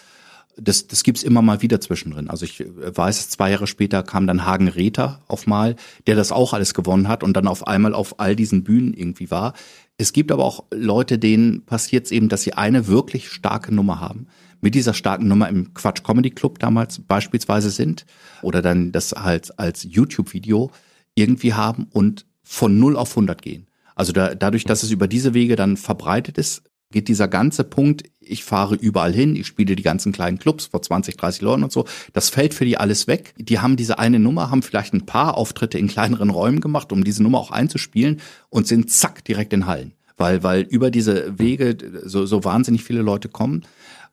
das, 0.58 0.86
das 0.86 1.02
gibt's 1.02 1.22
immer 1.22 1.42
mal 1.42 1.62
wieder 1.62 1.80
zwischendrin. 1.80 2.30
Also 2.30 2.44
ich 2.44 2.64
weiß, 2.66 3.28
zwei 3.28 3.50
Jahre 3.50 3.66
später 3.66 4.02
kam 4.02 4.26
dann 4.26 4.46
Hagen 4.46 4.68
Rether 4.68 5.20
auf 5.28 5.46
mal, 5.46 5.76
der 6.06 6.16
das 6.16 6.32
auch 6.32 6.54
alles 6.54 6.72
gewonnen 6.72 7.08
hat 7.08 7.22
und 7.22 7.36
dann 7.36 7.46
auf 7.46 7.66
einmal 7.66 7.94
auf 7.94 8.18
all 8.18 8.34
diesen 8.36 8.64
Bühnen 8.64 8.94
irgendwie 8.94 9.30
war. 9.30 9.52
Es 9.98 10.12
gibt 10.12 10.32
aber 10.32 10.44
auch 10.44 10.64
Leute, 10.72 11.18
denen 11.18 11.64
passiert 11.64 12.06
es 12.06 12.10
eben, 12.10 12.28
dass 12.28 12.42
sie 12.42 12.54
eine 12.54 12.86
wirklich 12.86 13.28
starke 13.30 13.74
Nummer 13.74 14.00
haben. 14.00 14.26
Mit 14.60 14.74
dieser 14.74 14.94
starken 14.94 15.28
Nummer 15.28 15.48
im 15.48 15.74
Quatsch 15.74 16.02
Comedy 16.02 16.30
Club 16.30 16.58
damals 16.58 17.00
beispielsweise 17.00 17.70
sind 17.70 18.06
oder 18.42 18.62
dann 18.62 18.92
das 18.92 19.12
halt 19.12 19.58
als 19.58 19.84
YouTube-Video 19.84 20.70
irgendwie 21.14 21.54
haben 21.54 21.86
und 21.90 22.26
von 22.42 22.78
0 22.78 22.96
auf 22.96 23.10
100 23.10 23.42
gehen. 23.42 23.65
Also 23.96 24.12
da, 24.12 24.36
dadurch, 24.36 24.64
dass 24.64 24.84
es 24.84 24.92
über 24.92 25.08
diese 25.08 25.34
Wege 25.34 25.56
dann 25.56 25.76
verbreitet 25.76 26.38
ist, 26.38 26.62
geht 26.92 27.08
dieser 27.08 27.26
ganze 27.26 27.64
Punkt, 27.64 28.04
ich 28.20 28.44
fahre 28.44 28.76
überall 28.76 29.12
hin, 29.12 29.34
ich 29.34 29.46
spiele 29.46 29.74
die 29.74 29.82
ganzen 29.82 30.12
kleinen 30.12 30.38
Clubs 30.38 30.66
vor 30.66 30.82
20, 30.82 31.16
30 31.16 31.42
Leuten 31.42 31.64
und 31.64 31.72
so, 31.72 31.84
das 32.12 32.28
fällt 32.28 32.54
für 32.54 32.64
die 32.64 32.76
alles 32.76 33.08
weg. 33.08 33.34
Die 33.38 33.58
haben 33.58 33.76
diese 33.76 33.98
eine 33.98 34.20
Nummer, 34.20 34.50
haben 34.50 34.62
vielleicht 34.62 34.94
ein 34.94 35.06
paar 35.06 35.36
Auftritte 35.36 35.78
in 35.78 35.88
kleineren 35.88 36.30
Räumen 36.30 36.60
gemacht, 36.60 36.92
um 36.92 37.02
diese 37.02 37.22
Nummer 37.22 37.38
auch 37.38 37.50
einzuspielen 37.50 38.20
und 38.50 38.68
sind 38.68 38.90
zack 38.90 39.24
direkt 39.24 39.52
in 39.52 39.66
Hallen. 39.66 39.92
Weil, 40.16 40.42
weil 40.42 40.62
über 40.62 40.90
diese 40.90 41.38
Wege 41.38 41.76
so, 42.04 42.24
so 42.24 42.44
wahnsinnig 42.44 42.84
viele 42.84 43.02
Leute 43.02 43.28
kommen. 43.28 43.64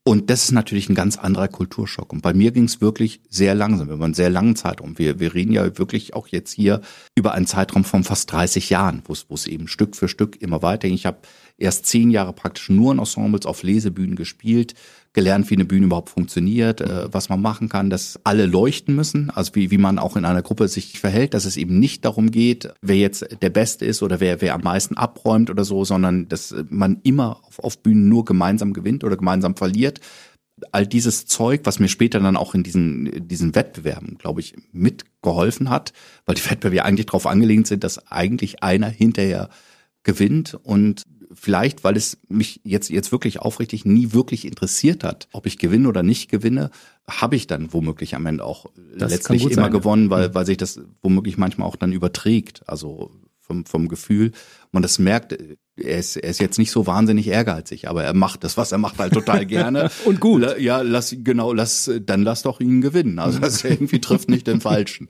Und 0.05 0.29
das 0.29 0.43
ist 0.43 0.51
natürlich 0.51 0.89
ein 0.89 0.95
ganz 0.95 1.17
anderer 1.17 1.47
Kulturschock. 1.47 2.11
Und 2.11 2.21
bei 2.21 2.33
mir 2.33 2.51
ging 2.51 2.65
es 2.65 2.81
wirklich 2.81 3.21
sehr 3.29 3.55
langsam, 3.55 3.89
über 3.89 4.03
einen 4.03 4.13
sehr 4.13 4.29
langen 4.29 4.57
Zeitraum. 4.57 4.97
Wir, 4.97 5.19
wir 5.19 5.33
reden 5.33 5.53
ja 5.53 5.77
wirklich 5.77 6.13
auch 6.13 6.27
jetzt 6.27 6.51
hier 6.51 6.81
über 7.15 7.33
einen 7.33 7.47
Zeitraum 7.47 7.85
von 7.85 8.03
fast 8.03 8.29
30 8.33 8.69
Jahren, 8.69 9.01
wo 9.05 9.13
es 9.33 9.47
eben 9.47 9.69
Stück 9.69 9.95
für 9.95 10.09
Stück 10.09 10.41
immer 10.41 10.61
weiter 10.61 10.89
ging. 10.89 10.95
Ich 10.95 11.05
habe 11.05 11.19
erst 11.57 11.85
zehn 11.85 12.11
Jahre 12.11 12.33
praktisch 12.33 12.69
nur 12.69 12.91
in 12.91 12.99
Ensembles 12.99 13.45
auf 13.45 13.63
Lesebühnen 13.63 14.17
gespielt, 14.17 14.73
gelernt, 15.13 15.49
wie 15.49 15.55
eine 15.55 15.65
Bühne 15.65 15.85
überhaupt 15.85 16.09
funktioniert, 16.09 16.81
äh, 16.81 17.13
was 17.13 17.29
man 17.29 17.41
machen 17.41 17.69
kann, 17.69 17.89
dass 17.89 18.19
alle 18.23 18.47
leuchten 18.47 18.95
müssen, 18.95 19.29
also 19.29 19.53
wie, 19.53 19.69
wie 19.69 19.77
man 19.77 19.99
auch 19.99 20.17
in 20.17 20.25
einer 20.25 20.41
Gruppe 20.41 20.67
sich 20.67 20.99
verhält, 20.99 21.35
dass 21.35 21.45
es 21.45 21.55
eben 21.55 21.79
nicht 21.79 22.03
darum 22.03 22.31
geht, 22.31 22.73
wer 22.81 22.97
jetzt 22.97 23.25
der 23.41 23.51
Beste 23.51 23.85
ist 23.85 24.01
oder 24.01 24.19
wer, 24.19 24.41
wer 24.41 24.55
am 24.55 24.61
meisten 24.61 24.97
abräumt 24.97 25.51
oder 25.51 25.63
so, 25.63 25.85
sondern 25.85 26.27
dass 26.27 26.53
man 26.69 26.99
immer 27.03 27.41
auf, 27.43 27.59
auf 27.59 27.77
Bühnen 27.77 28.09
nur 28.09 28.25
gemeinsam 28.25 28.73
gewinnt 28.73 29.03
oder 29.03 29.15
gemeinsam 29.15 29.55
verliert. 29.55 29.99
All 30.71 30.87
dieses 30.87 31.25
Zeug, 31.25 31.61
was 31.63 31.79
mir 31.79 31.89
später 31.89 32.19
dann 32.19 32.37
auch 32.37 32.55
in 32.55 32.63
diesen, 32.63 33.27
diesen 33.27 33.53
Wettbewerben, 33.53 34.17
glaube 34.17 34.39
ich, 34.39 34.55
mitgeholfen 34.71 35.69
hat, 35.69 35.93
weil 36.25 36.35
die 36.35 36.49
Wettbewerbe 36.49 36.85
eigentlich 36.85 37.07
darauf 37.07 37.27
angelehnt 37.27 37.67
sind, 37.67 37.83
dass 37.83 38.11
eigentlich 38.11 38.63
einer 38.63 38.87
hinterher 38.87 39.49
gewinnt 40.03 40.57
und 40.63 41.03
vielleicht, 41.35 41.83
weil 41.83 41.97
es 41.97 42.17
mich 42.27 42.61
jetzt, 42.63 42.89
jetzt 42.89 43.11
wirklich 43.11 43.39
aufrichtig 43.39 43.85
nie 43.85 44.13
wirklich 44.13 44.45
interessiert 44.45 45.03
hat, 45.03 45.27
ob 45.31 45.45
ich 45.45 45.57
gewinne 45.57 45.87
oder 45.87 46.03
nicht 46.03 46.29
gewinne, 46.29 46.69
habe 47.09 47.35
ich 47.35 47.47
dann 47.47 47.73
womöglich 47.73 48.15
am 48.15 48.25
Ende 48.25 48.43
auch 48.43 48.67
das 48.97 49.11
letztlich 49.11 49.43
immer 49.43 49.53
sein, 49.53 49.71
gewonnen, 49.71 50.09
weil, 50.09 50.29
mhm. 50.29 50.35
weil 50.35 50.45
sich 50.45 50.57
das 50.57 50.81
womöglich 51.01 51.37
manchmal 51.37 51.67
auch 51.67 51.75
dann 51.75 51.91
überträgt. 51.91 52.67
Also 52.67 53.11
vom, 53.43 53.65
vom 53.65 53.87
Gefühl. 53.87 54.31
Man 54.73 54.81
das 54.81 54.97
merkt, 54.97 55.37
er 55.75 55.99
ist, 55.99 56.17
er 56.17 56.29
ist 56.29 56.39
jetzt 56.39 56.57
nicht 56.57 56.71
so 56.71 56.87
wahnsinnig 56.87 57.27
ehrgeizig, 57.27 57.87
aber 57.87 58.03
er 58.03 58.13
macht 58.13 58.43
das, 58.43 58.57
was 58.57 58.71
er 58.71 58.79
macht, 58.79 58.97
halt 58.97 59.13
total 59.13 59.45
gerne. 59.45 59.91
Und 60.05 60.19
gut. 60.19 60.59
Ja, 60.59 60.81
lass, 60.81 61.15
genau, 61.19 61.53
lass, 61.53 61.91
dann 62.01 62.23
lass 62.23 62.41
doch 62.41 62.59
ihn 62.59 62.81
gewinnen. 62.81 63.19
Also 63.19 63.37
das 63.39 63.63
irgendwie 63.63 64.01
trifft 64.01 64.29
nicht 64.29 64.47
den 64.47 64.61
Falschen. 64.61 65.09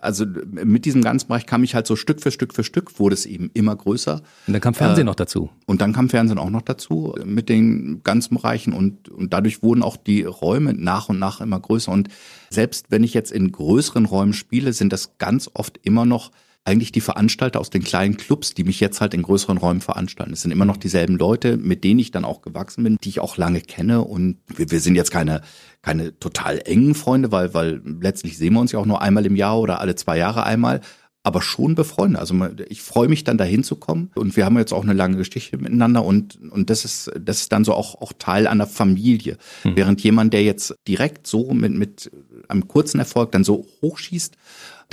Also 0.00 0.26
mit 0.50 0.84
diesem 0.84 1.02
ganzen 1.02 1.28
Bereich 1.28 1.46
kam 1.46 1.62
ich 1.62 1.76
halt 1.76 1.86
so 1.86 1.94
Stück 1.94 2.20
für 2.20 2.32
Stück 2.32 2.54
für 2.54 2.64
Stück, 2.64 2.98
wurde 2.98 3.14
es 3.14 3.24
eben 3.24 3.50
immer 3.54 3.76
größer. 3.76 4.22
Und 4.46 4.52
dann 4.52 4.60
kam 4.60 4.74
Fernsehen 4.74 5.06
äh, 5.06 5.10
noch 5.10 5.14
dazu. 5.14 5.50
Und 5.66 5.80
dann 5.80 5.92
kam 5.92 6.08
Fernsehen 6.08 6.38
auch 6.38 6.50
noch 6.50 6.62
dazu 6.62 7.14
mit 7.24 7.48
den 7.48 8.02
ganzen 8.02 8.34
Bereichen 8.34 8.72
und, 8.72 9.08
und 9.08 9.32
dadurch 9.32 9.62
wurden 9.62 9.84
auch 9.84 9.96
die 9.96 10.24
Räume 10.24 10.74
nach 10.74 11.08
und 11.08 11.20
nach 11.20 11.40
immer 11.40 11.60
größer. 11.60 11.92
Und 11.92 12.08
selbst 12.50 12.86
wenn 12.90 13.04
ich 13.04 13.14
jetzt 13.14 13.30
in 13.30 13.52
größeren 13.52 14.06
Räumen 14.06 14.32
spiele, 14.32 14.72
sind 14.72 14.92
das 14.92 15.18
ganz 15.18 15.48
oft 15.54 15.78
immer 15.82 16.04
noch 16.04 16.32
eigentlich 16.64 16.92
die 16.92 17.02
Veranstalter 17.02 17.60
aus 17.60 17.70
den 17.70 17.84
kleinen 17.84 18.16
Clubs, 18.16 18.54
die 18.54 18.64
mich 18.64 18.80
jetzt 18.80 19.00
halt 19.00 19.12
in 19.12 19.22
größeren 19.22 19.58
Räumen 19.58 19.82
veranstalten. 19.82 20.32
Es 20.32 20.42
sind 20.42 20.50
immer 20.50 20.64
noch 20.64 20.78
dieselben 20.78 21.16
Leute, 21.16 21.58
mit 21.58 21.84
denen 21.84 22.00
ich 22.00 22.10
dann 22.10 22.24
auch 22.24 22.40
gewachsen 22.40 22.84
bin, 22.84 22.96
die 23.02 23.10
ich 23.10 23.20
auch 23.20 23.36
lange 23.36 23.60
kenne. 23.60 24.02
Und 24.02 24.38
wir, 24.56 24.70
wir 24.70 24.80
sind 24.80 24.94
jetzt 24.94 25.10
keine, 25.10 25.42
keine 25.82 26.18
total 26.18 26.62
engen 26.64 26.94
Freunde, 26.94 27.32
weil, 27.32 27.52
weil 27.52 27.82
letztlich 28.00 28.38
sehen 28.38 28.54
wir 28.54 28.60
uns 28.60 28.72
ja 28.72 28.78
auch 28.78 28.86
nur 28.86 29.02
einmal 29.02 29.26
im 29.26 29.36
Jahr 29.36 29.60
oder 29.60 29.80
alle 29.80 29.94
zwei 29.94 30.16
Jahre 30.16 30.44
einmal 30.44 30.80
aber 31.26 31.40
schon 31.40 31.74
befreundet. 31.74 32.20
Also 32.20 32.34
ich 32.68 32.82
freue 32.82 33.08
mich 33.08 33.24
dann 33.24 33.38
dahin 33.38 33.64
zu 33.64 33.76
kommen 33.76 34.10
und 34.14 34.36
wir 34.36 34.44
haben 34.44 34.58
jetzt 34.58 34.74
auch 34.74 34.82
eine 34.82 34.92
lange 34.92 35.16
Geschichte 35.16 35.56
miteinander 35.56 36.04
und 36.04 36.38
und 36.50 36.68
das 36.68 36.84
ist 36.84 37.10
das 37.18 37.40
ist 37.40 37.52
dann 37.52 37.64
so 37.64 37.72
auch 37.72 38.00
auch 38.02 38.12
Teil 38.18 38.46
einer 38.46 38.66
Familie. 38.66 39.38
Mhm. 39.64 39.74
Während 39.74 40.02
jemand, 40.02 40.34
der 40.34 40.44
jetzt 40.44 40.74
direkt 40.86 41.26
so 41.26 41.54
mit 41.54 41.72
mit 41.72 42.10
einem 42.48 42.68
kurzen 42.68 42.98
Erfolg 42.98 43.32
dann 43.32 43.42
so 43.42 43.66
hochschießt 43.80 44.36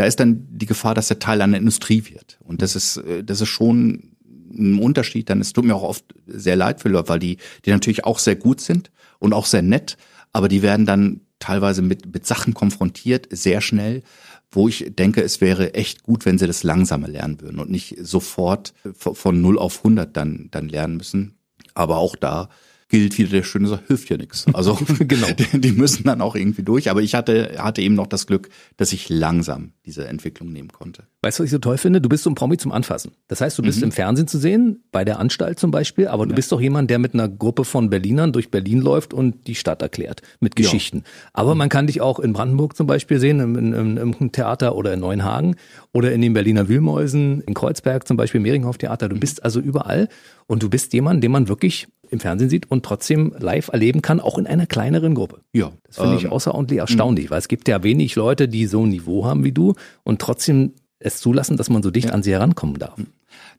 da 0.02 0.08
ist 0.08 0.20
dann 0.20 0.48
die 0.50 0.66
Gefahr, 0.66 0.96
dass 0.96 1.10
der 1.10 1.20
Teil 1.20 1.44
einer 1.44 1.60
Industrie 1.60 2.06
wird. 2.10 2.40
Und 2.44 2.64
das 2.64 2.76
ist, 2.76 2.98
äh, 2.98 3.24
das 3.24 3.40
ist 3.40 3.50
schon 3.50 4.16
ein 4.52 4.80
Unterschied. 4.80 5.30
Dann 5.30 5.40
es 5.40 5.54
tut 5.54 5.64
mir 5.64 5.76
auch 5.76 5.84
oft 5.84 6.06
sehr 6.26 6.56
leid 6.56 6.82
für 6.82 6.90
Leute, 6.90 7.10
weil 7.10 7.20
die, 7.20 7.38
die 7.66 7.70
natürlich 7.70 8.04
auch 8.04 8.18
sehr 8.18 8.36
gut 8.36 8.62
sind 8.62 8.90
und 9.20 9.34
auch 9.34 9.46
sehr 9.46 9.62
nett, 9.62 9.98
aber 10.34 10.48
die 10.48 10.64
werden 10.64 10.88
dann 10.88 11.22
teilweise 11.38 11.84
mit, 11.84 12.12
mit 12.12 12.26
Sachen 12.26 12.56
konfrontiert, 12.56 13.28
sehr 13.30 13.62
schnell, 13.62 14.02
wo 14.50 14.68
ich 14.68 14.88
denke, 14.90 15.22
es 15.22 15.40
wäre 15.40 15.76
echt 15.76 16.02
gut, 16.02 16.26
wenn 16.26 16.40
sie 16.40 16.48
das 16.48 16.64
langsamer 16.64 17.08
lernen 17.08 17.40
würden 17.40 17.60
und 17.60 17.70
nicht 17.70 17.96
sofort 18.02 18.74
von 18.96 19.40
0 19.40 19.60
auf 19.60 19.78
100 19.86 20.18
dann, 20.18 20.48
dann 20.50 20.68
lernen 20.68 20.98
müssen. 20.98 21.36
Aber 21.76 21.98
auch 21.98 22.16
da 22.16 22.50
gilt 22.92 23.18
wieder 23.18 23.30
der 23.30 23.44
schöne 23.44 23.70
Sache, 23.70 23.82
hilft 23.88 24.10
ja 24.10 24.18
nichts. 24.18 24.46
Also 24.54 24.78
genau. 25.00 25.28
Die, 25.38 25.62
die, 25.62 25.72
müssen 25.72 26.04
dann 26.04 26.22
auch 26.22 26.36
irgendwie 26.36 26.62
durch. 26.62 26.90
Aber 26.90 27.02
ich 27.02 27.16
hatte, 27.16 27.56
hatte 27.58 27.82
eben 27.82 27.96
noch 27.96 28.08
das 28.08 28.28
Glück, 28.28 28.50
dass 28.78 28.92
ich 28.92 29.10
langsam 29.10 29.72
diese 29.86 30.08
Entwicklung 30.08 30.52
nehmen 30.52 30.70
konnte. 30.70 31.04
Weißt 31.22 31.40
du, 31.40 31.44
was 31.44 31.46
ich 31.48 31.52
so 31.52 31.58
toll 31.58 31.78
finde? 31.78 32.02
Du 32.02 32.10
bist 32.10 32.24
so 32.24 32.30
ein 32.30 32.36
Promi 32.36 32.58
zum 32.58 32.72
Anfassen. 32.72 33.14
Das 33.28 33.42
heißt, 33.42 33.58
du 33.58 33.64
bist 33.64 33.80
mhm. 33.80 33.86
im 33.86 33.92
Fernsehen 33.92 34.28
zu 34.28 34.38
sehen, 34.38 34.84
bei 34.92 35.06
der 35.06 35.20
Anstalt 35.20 35.58
zum 35.58 35.72
Beispiel, 35.72 36.08
aber 36.08 36.26
du 36.26 36.32
ja. 36.32 36.36
bist 36.36 36.52
doch 36.52 36.60
jemand, 36.60 36.90
der 36.90 37.00
mit 37.00 37.14
einer 37.14 37.30
Gruppe 37.30 37.64
von 37.64 37.90
Berlinern 37.90 38.34
durch 38.34 38.52
Berlin 38.52 38.82
läuft 38.82 39.14
und 39.14 39.48
die 39.48 39.56
Stadt 39.56 39.82
erklärt 39.82 40.22
mit 40.42 40.56
Geschichten. 40.56 40.98
Ja. 40.98 41.04
Aber 41.34 41.56
man 41.56 41.70
kann 41.70 41.88
dich 41.88 42.02
auch 42.02 42.20
in 42.20 42.34
Brandenburg 42.34 42.76
zum 42.76 42.88
Beispiel 42.88 43.20
sehen, 43.20 43.40
im, 43.40 43.74
im, 43.74 43.98
im 43.98 44.32
Theater 44.32 44.76
oder 44.76 44.94
in 44.94 45.00
Neuenhagen 45.00 45.56
oder 45.94 46.12
in 46.12 46.22
den 46.22 46.34
Berliner 46.34 46.68
Wühlmäusen, 46.68 47.42
in 47.42 47.54
Kreuzberg 47.54 48.08
zum 48.08 48.18
Beispiel, 48.18 48.42
Mehringhoff 48.42 48.78
Theater. 48.78 49.08
Du 49.08 49.16
mhm. 49.16 49.22
bist 49.22 49.44
also 49.44 49.60
überall 49.60 50.10
und 50.48 50.62
du 50.62 50.70
bist 50.70 50.94
jemand, 50.94 51.24
den 51.24 51.32
man 51.32 51.48
wirklich 51.48 51.88
im 52.12 52.20
Fernsehen 52.20 52.50
sieht 52.50 52.70
und 52.70 52.84
trotzdem 52.86 53.34
live 53.40 53.70
erleben 53.70 54.02
kann, 54.02 54.20
auch 54.20 54.38
in 54.38 54.46
einer 54.46 54.68
kleineren 54.68 55.16
Gruppe. 55.16 55.42
Ja. 55.54 55.72
Das 55.88 55.98
finde 55.98 56.18
ich 56.18 56.26
ähm, 56.26 56.32
außerordentlich 56.32 56.80
erstaunlich, 56.80 57.32
weil 57.32 57.40
es 57.40 57.48
gibt 57.48 57.68
ja 57.68 57.84
wenig 57.84 58.16
Leute, 58.16 58.48
die 58.48 58.68
so 58.68 58.86
ein 58.86 58.90
Niveau 58.90 59.26
haben 59.26 59.44
wie 59.44 59.52
du 59.52 59.76
und 60.04 60.20
trotzdem 60.20 60.74
es 61.00 61.18
zulassen, 61.20 61.58
dass 61.58 61.70
man 61.70 61.82
so 61.82 61.90
dicht 61.90 62.10
ja. 62.10 62.14
an 62.14 62.22
sie 62.22 62.32
herankommen 62.32 62.78
darf. 62.78 63.00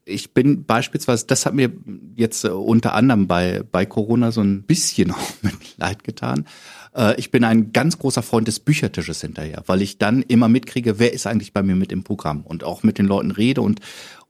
Ich 0.05 0.35
bin 0.35 0.65
beispielsweise, 0.65 1.27
das 1.27 1.47
hat 1.47 1.55
mir 1.55 1.73
jetzt 2.15 2.45
äh, 2.45 2.49
unter 2.49 2.95
anderem 2.95 3.27
bei, 3.27 3.63
bei 3.71 3.87
Corona 3.87 4.33
so 4.33 4.43
ein 4.43 4.65
bisschen 4.65 5.11
auch 5.13 5.33
mit 5.43 5.55
Leid 5.79 6.05
getan. 6.05 6.47
Äh, 6.95 7.19
ich 7.19 7.31
bin 7.31 7.45
ein 7.45 7.73
ganz 7.73 7.99
großer 7.99 8.23
Freund 8.23 8.49
des 8.49 8.61
Büchertisches 8.61 9.23
hinterher, 9.23 9.63
weil 9.67 9.81
ich 9.81 9.99
dann 9.99 10.23
immer 10.23 10.49
mitkriege, 10.49 10.99
wer 10.99 11.13
ist 11.13 11.27
eigentlich 11.27 11.53
bei 11.53 11.63
mir 11.63 11.75
mit 11.75 11.91
im 11.91 12.05
Programm 12.05 12.43
und 12.43 12.65
auch 12.65 12.83
mit 12.83 12.99
den 12.99 13.07
Leuten 13.07 13.31
rede 13.31 13.63
und 13.63 13.81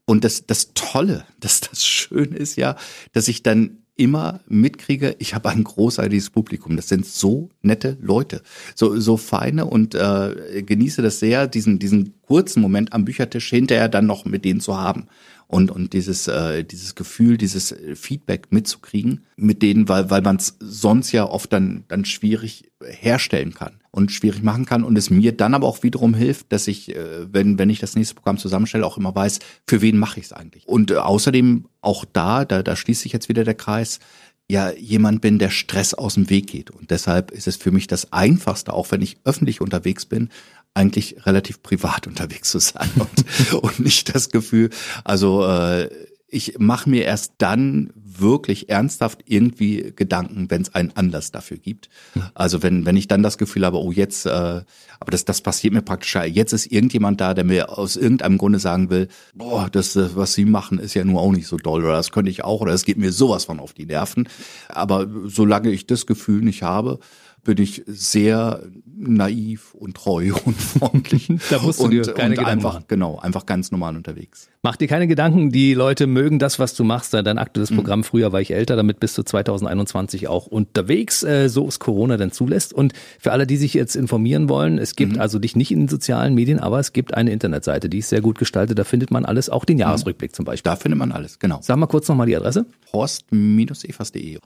und 0.05 0.25
das, 0.25 0.47
das 0.47 0.75
Tolle, 0.75 1.25
dass 1.41 1.61
das 1.61 1.85
schön 1.85 2.33
ist 2.33 2.57
ja, 2.57 2.77
dass 3.13 3.29
ich 3.29 3.43
dann 3.43 3.82
immer 3.97 4.41
mitkriege, 4.47 5.17
ich 5.19 5.35
habe 5.35 5.51
ein 5.51 5.65
großartiges 5.65 6.31
Publikum. 6.31 6.77
Das 6.77 6.89
sind 6.89 7.07
so 7.07 7.51
nette 7.61 7.99
Leute, 8.01 8.43
so 8.75 8.99
so 8.99 9.17
feine 9.17 9.67
und 9.67 9.95
äh, 9.95 10.63
genieße 10.63 11.03
das 11.03 11.21
sehr, 11.21 11.47
diesen 11.47 11.79
diesen 11.79 12.15
kurzen 12.23 12.63
Moment 12.63 12.93
am 12.93 13.05
Büchertisch 13.05 13.51
hinterher 13.51 13.89
dann 13.89 14.07
noch 14.07 14.25
mit 14.25 14.45
denen 14.45 14.61
zu 14.61 14.79
haben 14.79 15.09
und 15.47 15.71
und 15.71 15.93
dieses 15.93 16.27
äh, 16.29 16.65
dieses 16.65 16.95
Gefühl, 16.95 17.37
dieses 17.37 17.75
Feedback 17.95 18.49
mitzukriegen 18.51 19.27
mit 19.37 19.63
denen, 19.63 19.89
weil 19.89 20.11
weil 20.11 20.23
man 20.23 20.37
es 20.37 20.57
sonst 20.61 21.13
ja 21.13 21.29
oft 21.29 21.53
dann 21.53 21.85
dann 21.89 22.05
schwierig 22.05 22.71
herstellen 22.83 23.53
kann 23.55 23.82
und 23.93 24.11
schwierig 24.11 24.43
machen 24.43 24.65
kann 24.65 24.83
und 24.83 24.97
es 24.97 25.11
mir 25.11 25.33
dann 25.37 25.55
aber 25.55 25.69
auch 25.69 25.83
wiederum 25.83 26.15
hilft, 26.15 26.51
dass 26.51 26.67
ich, 26.67 26.97
äh, 26.97 27.33
wenn, 27.33 27.59
wenn 27.59 27.71
ich 27.71 27.79
das 27.79 27.95
nächste 27.95 28.15
Programm 28.15 28.39
zusammenstelle, 28.39 28.87
auch 28.87 28.97
immer 28.97 29.15
weiß, 29.15 29.39
für 29.69 29.83
wen 29.83 29.99
mache 29.99 30.19
ich 30.19 30.27
es 30.27 30.33
eigentlich. 30.33 30.67
Und 30.67 30.91
äh, 30.91 30.97
außerdem 30.97 31.67
auch 31.83 32.05
da, 32.11 32.45
da, 32.45 32.63
da 32.63 32.75
schließt 32.75 33.03
sich 33.03 33.13
jetzt 33.13 33.29
wieder 33.29 33.45
der 33.45 33.55
Kreis, 33.55 34.01
ja 34.49 34.71
jemand 34.73 35.21
bin, 35.21 35.39
der 35.39 35.51
Stress 35.51 35.95
aus 35.95 36.15
dem 36.15 36.31
Weg 36.31 36.47
geht. 36.49 36.71
Und 36.71 36.91
deshalb 36.91 37.31
ist 37.31 37.47
es 37.47 37.57
für 37.57 37.71
mich 37.71 37.87
das 37.87 38.13
Einfachste, 38.13 38.73
auch 38.73 38.91
wenn 38.91 39.03
ich 39.03 39.19
öffentlich 39.25 39.61
unterwegs 39.61 40.07
bin, 40.07 40.31
eigentlich 40.75 41.27
relativ 41.27 41.63
privat 41.63 42.07
unterwegs 42.09 42.51
zu 42.51 42.59
sein 42.61 42.91
und, 42.97 43.55
und 43.55 43.81
nicht 43.81 44.15
das 44.15 44.31
Gefühl, 44.31 44.71
also 45.05 45.47
äh, 45.47 45.89
ich 46.29 46.59
mache 46.59 46.89
mir 46.89 47.05
erst 47.05 47.35
dann 47.39 47.93
wirklich 48.21 48.69
ernsthaft 48.69 49.21
irgendwie 49.27 49.93
Gedanken, 49.95 50.51
wenn 50.51 50.63
es 50.63 50.75
einen 50.75 50.93
Anlass 50.93 51.31
dafür 51.31 51.57
gibt. 51.57 51.89
Also 52.35 52.63
wenn 52.63 52.87
wenn 52.87 52.97
ich 52.97 53.09
dann 53.09 53.23
das 53.23 53.39
Gefühl 53.39 53.65
habe, 53.65 53.79
oh 53.79 53.93
jetzt, 53.93 54.27
äh, 54.27 54.31
aber 54.31 55.11
das 55.11 55.25
das 55.25 55.41
passiert 55.41 55.75
mir 55.75 55.83
praktisch. 55.83 56.15
Jetzt 56.15 56.53
ist 56.53 56.67
irgendjemand 56.67 57.21
da, 57.21 57.35
der 57.35 57.45
mir 57.45 57.79
aus 57.79 57.97
irgendeinem 57.97 58.39
Grunde 58.39 58.59
sagen 58.59 58.91
will, 58.91 59.09
boah, 59.35 59.69
das 59.71 59.97
was 60.17 60.35
Sie 60.35 60.45
machen 60.45 60.79
ist 60.79 60.95
ja 60.95 61.05
nur 61.05 61.21
auch 61.21 61.33
nicht 61.33 61.47
so 61.47 61.57
doll 61.57 61.85
oder 61.85 61.95
das 61.95 62.11
könnte 62.11 62.31
ich 62.31 62.45
auch 62.45 62.61
oder 62.61 62.73
es 62.73 62.85
geht 62.85 62.99
mir 62.99 63.13
sowas 63.13 63.45
von 63.45 63.61
auf 63.61 63.73
die 63.73 63.87
Nerven. 63.87 64.29
Aber 64.69 65.07
solange 65.25 65.71
ich 65.71 65.87
das 65.87 66.07
Gefühl 66.07 66.43
nicht 66.43 66.63
habe, 66.63 66.99
bin 67.45 67.59
ich 67.59 67.83
sehr 67.87 68.63
naiv 68.95 69.75
und 69.75 69.97
treu 69.97 70.33
und 70.45 70.55
freundlich. 70.55 71.29
da 71.51 71.61
musst 71.61 71.81
du 71.81 71.89
dir 71.89 72.03
keine 72.03 72.31
und 72.31 72.31
Gedanken 72.31 72.51
einfach, 72.51 72.75
machen. 72.75 72.85
Genau, 72.89 73.19
einfach 73.19 73.47
ganz 73.47 73.73
normal 73.73 73.97
unterwegs. 73.97 74.49
Mach 74.63 74.77
dir 74.77 74.87
keine 74.87 75.09
Gedanken, 75.09 75.51
die 75.51 75.75
Leute 75.75 76.07
mögen 76.07 76.39
das, 76.39 76.61
was 76.61 76.75
du 76.75 76.85
machst. 76.85 77.15
Dein 77.15 77.39
aktuelles 77.39 77.73
mhm. 77.73 77.77
Programm, 77.77 78.05
früher 78.05 78.33
war 78.33 78.41
ich 78.41 78.53
älter, 78.53 78.77
damit 78.77 79.01
bist 79.01 79.19
du 79.19 79.25
2021 79.25 80.29
auch 80.29 80.47
unterwegs, 80.47 81.25
äh, 81.25 81.49
so 81.49 81.67
es 81.67 81.81
Corona 81.81 82.17
denn 82.17 82.31
zulässt. 82.31 82.73
Und 82.73 82.93
für 83.19 83.33
alle, 83.33 83.47
die 83.47 83.57
sich 83.57 83.75
jetzt 83.75 83.97
informieren 83.97 84.49
wollen, 84.49 84.79
es 84.79 84.95
gibt 84.95 85.15
mhm. 85.15 85.21
also 85.21 85.41
dich 85.41 85.57
nicht 85.57 85.73
in 85.73 85.81
den 85.81 85.89
sozialen 85.89 86.35
Medien, 86.35 86.61
aber 86.61 86.79
es 86.79 86.93
gibt 86.93 87.15
eine 87.15 87.33
Internetseite, 87.33 87.89
die 87.89 87.99
ist 87.99 88.11
sehr 88.11 88.21
gut 88.21 88.39
gestaltet. 88.39 88.79
Da 88.79 88.85
findet 88.85 89.11
man 89.11 89.25
alles, 89.25 89.51
auch 89.51 89.65
den 89.65 89.77
mhm. 89.77 89.81
Jahresrückblick 89.81 90.35
zum 90.35 90.45
Beispiel. 90.45 90.71
Da 90.71 90.77
findet 90.77 90.99
man 90.99 91.11
alles, 91.11 91.41
genau. 91.41 91.59
Sag 91.61 91.77
mal 91.77 91.87
kurz 91.87 92.07
nochmal 92.09 92.29
die 92.29 92.37
Adresse. 92.37 92.67
Horst-evas.de 92.93 94.39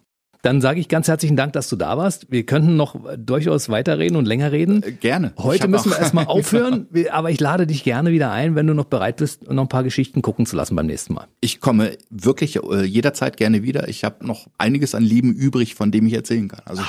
dann 0.47 0.61
sage 0.61 0.78
ich 0.78 0.86
ganz 0.86 1.09
herzlichen 1.09 1.34
Dank, 1.34 1.55
dass 1.55 1.68
du 1.68 1.74
da 1.74 1.99
warst. 1.99 2.30
Wir 2.30 2.47
könnten 2.47 2.76
noch 2.76 2.94
durchaus 3.18 3.68
weiterreden 3.68 4.16
und 4.16 4.26
länger 4.26 4.53
reden. 4.53 4.80
Äh, 4.84 4.92
gerne. 4.92 5.32
Heute 5.38 5.66
müssen 5.66 5.90
wir 5.90 5.99
erstmal 5.99 6.26
aufhören, 6.28 6.86
aber 7.11 7.32
ich 7.32 7.40
lade 7.40 7.66
dich 7.66 7.82
gerne 7.82 8.12
wieder 8.12 8.30
ein, 8.30 8.55
wenn 8.55 8.64
du 8.68 8.72
noch 8.72 8.84
bereit 8.84 9.16
bist, 9.16 9.51
noch 9.51 9.64
ein 9.64 9.68
paar 9.68 9.82
Geschichten 9.82 10.22
gucken 10.22 10.47
zu 10.47 10.55
lassen 10.55 10.76
beim 10.76 10.86
nächsten 10.86 11.14
Mal. 11.14 11.26
Ich 11.40 11.61
komme 11.61 11.99
wirklich 12.11 12.62
äh, 12.62 12.84
jederzeit 12.84 13.36
gerne 13.36 13.64
wieder. 13.64 13.88
Ich 13.88 14.05
habe 14.05 14.24
noch 14.24 14.47
einiges 14.57 14.94
an 14.94 15.03
Lieben 15.03 15.34
übrig, 15.34 15.74
von 15.74 15.90
dem 15.90 16.07
ich 16.07 16.12
erzählen 16.12 16.47
kann. 16.47 16.61
Also 16.64 16.84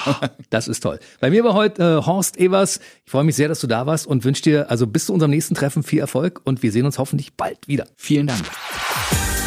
das 0.52 0.68
ist 0.68 0.82
toll. 0.82 1.00
Bei 1.20 1.32
mir 1.32 1.44
war 1.44 1.56
heute 1.56 1.82
äh, 1.82 2.06
Horst 2.06 2.40
Evers. 2.40 2.80
Ich 3.06 3.12
freue 3.12 3.24
mich 3.24 3.36
sehr, 3.36 3.48
dass 3.48 3.60
du 3.60 3.66
da 3.66 3.88
warst 3.88 4.06
und 4.06 4.24
wünsche 4.24 4.44
dir 4.44 4.70
also 4.70 4.86
bis 4.86 5.08
zu 5.08 5.14
unserem 5.14 5.32
nächsten 5.32 5.56
Treffen 5.56 5.82
viel 5.82 6.00
Erfolg 6.00 6.42
und 6.44 6.62
wir 6.62 6.72
sehen 6.72 6.86
uns 6.86 7.00
hoffentlich 7.00 7.34
bald 7.34 7.68
wieder. 7.68 7.88
Vielen 7.96 8.28
Dank. 8.28 8.44